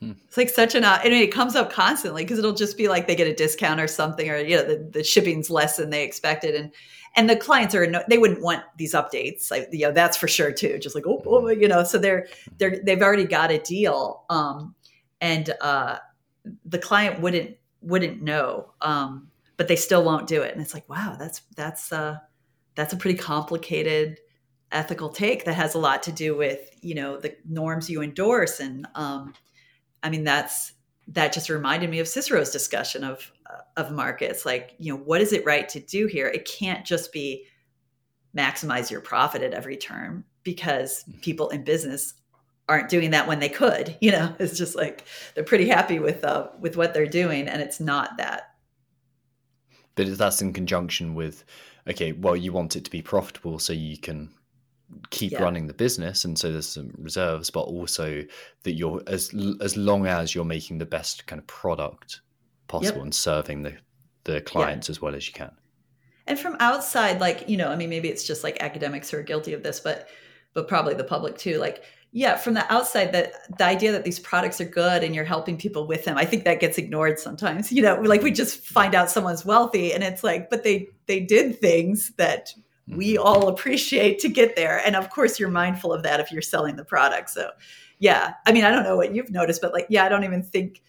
It's 0.28 0.36
like 0.36 0.48
such 0.48 0.74
an, 0.74 0.84
I 0.84 1.02
mean, 1.04 1.22
it 1.22 1.32
comes 1.32 1.56
up 1.56 1.72
constantly 1.72 2.22
because 2.22 2.38
it'll 2.38 2.52
just 2.52 2.76
be 2.76 2.88
like 2.88 3.06
they 3.06 3.16
get 3.16 3.26
a 3.26 3.34
discount 3.34 3.80
or 3.80 3.88
something, 3.88 4.30
or, 4.30 4.36
you 4.36 4.56
know, 4.56 4.62
the, 4.62 4.76
the 4.76 5.02
shipping's 5.02 5.50
less 5.50 5.76
than 5.76 5.90
they 5.90 6.04
expected. 6.04 6.54
And 6.54 6.70
and 7.16 7.28
the 7.28 7.36
clients 7.36 7.74
are 7.74 7.86
no, 7.86 8.02
they 8.08 8.18
wouldn't 8.18 8.42
want 8.42 8.62
these 8.76 8.94
updates 8.94 9.50
like 9.50 9.68
you 9.72 9.80
know 9.80 9.92
that's 9.92 10.16
for 10.16 10.28
sure 10.28 10.52
too 10.52 10.78
just 10.78 10.94
like 10.94 11.06
oh, 11.06 11.22
oh 11.26 11.48
you 11.48 11.68
know 11.68 11.82
so 11.84 11.98
they're 11.98 12.26
they're 12.58 12.80
they've 12.84 13.02
already 13.02 13.24
got 13.24 13.50
a 13.50 13.58
deal 13.58 14.24
um 14.30 14.74
and 15.20 15.52
uh 15.60 15.98
the 16.64 16.78
client 16.78 17.20
wouldn't 17.20 17.56
wouldn't 17.82 18.22
know 18.22 18.72
um 18.82 19.28
but 19.56 19.68
they 19.68 19.76
still 19.76 20.04
won't 20.04 20.26
do 20.26 20.42
it 20.42 20.52
and 20.52 20.62
it's 20.62 20.74
like 20.74 20.88
wow 20.88 21.16
that's 21.18 21.42
that's 21.56 21.92
uh 21.92 22.16
that's 22.74 22.92
a 22.92 22.96
pretty 22.96 23.18
complicated 23.18 24.18
ethical 24.70 25.08
take 25.08 25.44
that 25.44 25.54
has 25.54 25.74
a 25.74 25.78
lot 25.78 26.02
to 26.02 26.12
do 26.12 26.36
with 26.36 26.70
you 26.82 26.94
know 26.94 27.18
the 27.18 27.34
norms 27.48 27.90
you 27.90 28.02
endorse 28.02 28.60
and 28.60 28.86
um 28.94 29.34
i 30.02 30.10
mean 30.10 30.24
that's 30.24 30.72
that 31.08 31.32
just 31.32 31.48
reminded 31.48 31.88
me 31.88 32.00
of 32.00 32.08
Cicero's 32.08 32.50
discussion 32.50 33.02
of 33.02 33.32
of 33.76 33.90
markets. 33.90 34.44
Like, 34.44 34.74
you 34.78 34.92
know, 34.92 35.00
what 35.00 35.20
is 35.20 35.32
it 35.32 35.44
right 35.44 35.68
to 35.70 35.80
do 35.80 36.06
here? 36.06 36.26
It 36.26 36.46
can't 36.46 36.84
just 36.84 37.12
be 37.12 37.46
maximize 38.36 38.90
your 38.90 39.00
profit 39.00 39.42
at 39.42 39.54
every 39.54 39.76
turn 39.76 40.24
because 40.42 41.04
mm-hmm. 41.04 41.20
people 41.20 41.48
in 41.48 41.64
business 41.64 42.14
aren't 42.68 42.90
doing 42.90 43.10
that 43.12 43.26
when 43.26 43.40
they 43.40 43.48
could. 43.48 43.96
You 44.02 44.12
know, 44.12 44.34
it's 44.38 44.58
just 44.58 44.76
like 44.76 45.04
they're 45.34 45.44
pretty 45.44 45.68
happy 45.68 45.98
with 45.98 46.24
uh, 46.24 46.48
with 46.60 46.76
what 46.76 46.94
they're 46.94 47.06
doing, 47.06 47.48
and 47.48 47.62
it's 47.62 47.80
not 47.80 48.16
that. 48.18 48.54
But 49.94 50.16
that's 50.16 50.40
in 50.40 50.52
conjunction 50.52 51.14
with, 51.14 51.44
okay, 51.88 52.12
well, 52.12 52.36
you 52.36 52.52
want 52.52 52.76
it 52.76 52.84
to 52.84 52.90
be 52.90 53.02
profitable 53.02 53.58
so 53.58 53.72
you 53.72 53.98
can 53.98 54.30
keep 55.10 55.32
yeah. 55.32 55.42
running 55.42 55.66
the 55.66 55.74
business 55.74 56.24
and 56.24 56.38
so 56.38 56.50
there's 56.50 56.68
some 56.68 56.90
reserves 56.98 57.50
but 57.50 57.60
also 57.60 58.24
that 58.62 58.72
you're 58.72 59.02
as 59.06 59.34
as 59.60 59.76
long 59.76 60.06
as 60.06 60.34
you're 60.34 60.44
making 60.44 60.78
the 60.78 60.86
best 60.86 61.26
kind 61.26 61.38
of 61.38 61.46
product 61.46 62.20
possible 62.68 62.98
yep. 62.98 63.04
and 63.04 63.14
serving 63.14 63.62
the 63.62 63.74
the 64.24 64.40
clients 64.40 64.88
yeah. 64.88 64.92
as 64.92 65.02
well 65.02 65.14
as 65.14 65.26
you 65.26 65.32
can 65.32 65.50
and 66.26 66.38
from 66.38 66.56
outside 66.60 67.20
like 67.20 67.48
you 67.48 67.56
know 67.56 67.68
i 67.68 67.76
mean 67.76 67.90
maybe 67.90 68.08
it's 68.08 68.26
just 68.26 68.42
like 68.42 68.62
academics 68.62 69.10
who 69.10 69.18
are 69.18 69.22
guilty 69.22 69.52
of 69.52 69.62
this 69.62 69.80
but 69.80 70.08
but 70.54 70.68
probably 70.68 70.94
the 70.94 71.04
public 71.04 71.36
too 71.36 71.58
like 71.58 71.84
yeah 72.12 72.36
from 72.36 72.54
the 72.54 72.72
outside 72.72 73.12
that 73.12 73.32
the 73.58 73.64
idea 73.64 73.92
that 73.92 74.04
these 74.04 74.18
products 74.18 74.60
are 74.60 74.64
good 74.64 75.04
and 75.04 75.14
you're 75.14 75.24
helping 75.24 75.58
people 75.58 75.86
with 75.86 76.04
them 76.04 76.16
i 76.16 76.24
think 76.24 76.44
that 76.44 76.60
gets 76.60 76.78
ignored 76.78 77.18
sometimes 77.18 77.70
you 77.72 77.82
know 77.82 78.00
like 78.00 78.22
we 78.22 78.30
just 78.30 78.60
find 78.60 78.94
out 78.94 79.10
someone's 79.10 79.44
wealthy 79.44 79.92
and 79.92 80.02
it's 80.02 80.24
like 80.24 80.48
but 80.48 80.64
they 80.64 80.88
they 81.06 81.20
did 81.20 81.58
things 81.58 82.12
that 82.16 82.54
we 82.88 83.14
mm-hmm. 83.14 83.26
all 83.26 83.48
appreciate 83.48 84.18
to 84.20 84.28
get 84.28 84.56
there. 84.56 84.78
And 84.84 84.96
of 84.96 85.10
course, 85.10 85.38
you're 85.38 85.50
mindful 85.50 85.92
of 85.92 86.02
that 86.02 86.20
if 86.20 86.32
you're 86.32 86.42
selling 86.42 86.76
the 86.76 86.84
product. 86.84 87.30
So, 87.30 87.50
yeah, 87.98 88.34
I 88.46 88.52
mean, 88.52 88.64
I 88.64 88.70
don't 88.70 88.84
know 88.84 88.96
what 88.96 89.14
you've 89.14 89.30
noticed, 89.30 89.60
but 89.60 89.72
like, 89.72 89.86
yeah, 89.88 90.04
I 90.04 90.08
don't 90.08 90.24
even 90.24 90.42
think 90.42 90.82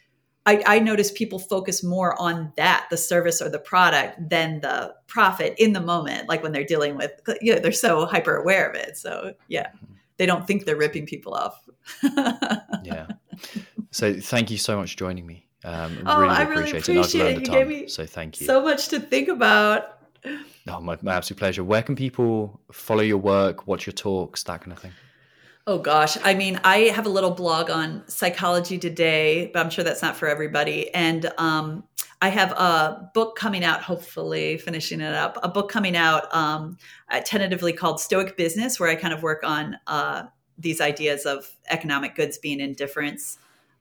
I, 0.46 0.64
I 0.66 0.80
notice 0.80 1.12
people 1.12 1.38
focus 1.38 1.84
more 1.84 2.20
on 2.20 2.52
that, 2.56 2.88
the 2.90 2.98
service 2.98 3.42
or 3.42 3.50
the 3.50 3.60
product, 3.60 4.30
than 4.30 4.62
the 4.62 4.96
profit 5.08 5.54
in 5.58 5.74
the 5.74 5.82
moment, 5.82 6.28
like 6.28 6.42
when 6.42 6.52
they're 6.52 6.64
dealing 6.64 6.96
with, 6.96 7.12
you 7.42 7.54
know, 7.54 7.60
they're 7.60 7.72
so 7.72 8.06
hyper 8.06 8.36
aware 8.38 8.68
of 8.68 8.76
it. 8.76 8.98
So, 8.98 9.34
yeah, 9.48 9.68
mm-hmm. 9.68 9.94
they 10.18 10.26
don't 10.26 10.48
think 10.48 10.66
they're 10.66 10.76
ripping 10.78 11.06
people 11.06 11.34
off. 11.34 11.68
yeah. 12.84 13.08
So, 13.92 14.14
thank 14.14 14.50
you 14.50 14.58
so 14.58 14.78
much 14.78 14.94
for 14.94 14.98
joining 14.98 15.28
me. 15.28 15.46
Um, 15.64 16.04
oh, 16.06 16.22
really 16.22 16.34
I 16.34 16.42
really 16.44 16.72
appreciate, 16.72 17.16
it. 17.16 17.38
it. 17.38 17.48
You 17.48 17.54
gave 17.54 17.68
me 17.68 17.88
so 17.88 18.06
thank 18.06 18.40
you. 18.40 18.48
So 18.48 18.64
much 18.64 18.88
to 18.90 19.00
think 19.00 19.28
about. 19.28 19.99
Oh, 20.68 20.82
my, 20.82 20.98
my 21.02 21.16
absolute 21.16 21.40
pleasure. 21.40 21.64
Where 21.64 21.82
can 21.82 21.96
people 21.96 22.60
follow 22.72 23.02
your 23.02 23.18
work, 23.18 23.68
watch 23.68 23.86
your 23.86 23.94
talks, 23.94 24.44
that 24.44 24.62
kind 24.62 24.74
of 24.74 24.80
thing? 24.80 24.92
Oh 25.68 25.78
gosh, 25.78 26.18
I 26.24 26.34
mean, 26.34 26.60
I 26.64 26.86
have 26.96 27.06
a 27.06 27.10
little 27.10 27.30
blog 27.30 27.70
on 27.70 28.04
psychology 28.08 28.80
today, 28.80 29.52
but 29.54 29.60
I'm 29.60 29.70
sure 29.70 29.84
that's 29.84 30.02
not 30.02 30.16
for 30.16 30.28
everybody. 30.28 30.92
And 30.96 31.32
um, 31.38 31.84
I 32.24 32.30
have 32.30 32.54
a 32.54 33.12
book 33.14 33.36
coming 33.36 33.64
out, 33.64 33.84
hopefully 33.84 34.58
finishing 34.58 35.00
it 35.00 35.14
up. 35.14 35.38
A 35.44 35.48
book 35.48 35.70
coming 35.70 35.96
out, 35.96 36.34
um, 36.34 36.78
tentatively 37.24 37.72
called 37.72 38.00
Stoic 38.00 38.36
Business, 38.36 38.80
where 38.80 38.90
I 38.90 38.96
kind 38.96 39.14
of 39.14 39.22
work 39.22 39.44
on 39.44 39.78
uh, 39.86 40.24
these 40.58 40.82
ideas 40.82 41.28
of 41.28 41.48
economic 41.70 42.16
goods 42.16 42.40
being 42.40 42.60
indifference. 42.60 43.38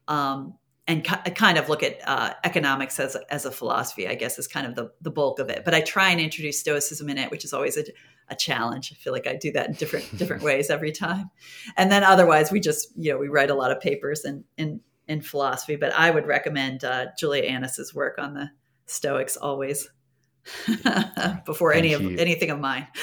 Um, 0.09 0.55
and 0.89 1.05
kind 1.05 1.59
of 1.59 1.68
look 1.68 1.82
at 1.82 2.01
uh, 2.09 2.32
economics 2.45 2.99
as, 2.99 3.14
as 3.28 3.45
a 3.45 3.51
philosophy, 3.51 4.09
I 4.09 4.14
guess, 4.14 4.39
is 4.39 4.49
kind 4.49 4.66
of 4.66 4.74
the, 4.74 4.91
the 5.03 5.11
bulk 5.11 5.39
of 5.39 5.51
it. 5.51 5.62
But 5.62 5.74
I 5.74 5.82
try 5.82 6.09
and 6.09 6.18
introduce 6.18 6.59
Stoicism 6.59 7.11
in 7.11 7.18
it, 7.18 7.30
which 7.30 7.45
is 7.45 7.53
always 7.53 7.76
a, 7.76 7.84
a 8.30 8.34
challenge. 8.34 8.91
I 8.91 8.95
feel 8.97 9.12
like 9.12 9.26
I 9.26 9.36
do 9.36 9.53
that 9.53 9.68
in 9.68 9.74
different 9.74 10.16
different 10.18 10.43
ways 10.43 10.70
every 10.70 10.91
time. 10.91 11.30
And 11.76 11.93
then 11.93 12.05
otherwise, 12.05 12.51
we 12.51 12.59
just 12.59 12.89
you 12.97 13.12
know 13.12 13.18
we 13.18 13.28
write 13.28 13.51
a 13.51 13.55
lot 13.55 13.70
of 13.70 13.80
papers 13.80 14.24
in 14.24 14.45
in, 14.57 14.80
in 15.07 15.20
philosophy. 15.20 15.76
But 15.76 15.93
I 15.93 16.11
would 16.11 16.26
recommend 16.26 16.84
uh, 16.84 17.09
Julia 17.18 17.43
Annas's 17.43 17.95
work 17.95 18.18
on 18.18 18.32
the 18.32 18.51
Stoics 18.86 19.36
always 19.36 19.91
before 21.45 21.74
Thank 21.74 21.84
any 21.84 21.91
you. 21.91 22.14
of 22.14 22.18
anything 22.18 22.51
of 22.51 22.59
mine. 22.61 22.86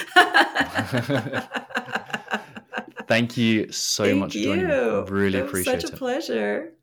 Thank 3.07 3.37
you 3.37 3.71
so 3.71 4.05
Thank 4.05 4.19
much 4.19 4.33
for 4.33 4.39
joining 4.39 4.67
me. 4.67 4.73
I 4.73 5.01
really 5.01 5.39
appreciate 5.39 5.75
it. 5.75 5.81
Such 5.81 5.91
a 5.91 5.95
pleasure. 5.95 6.73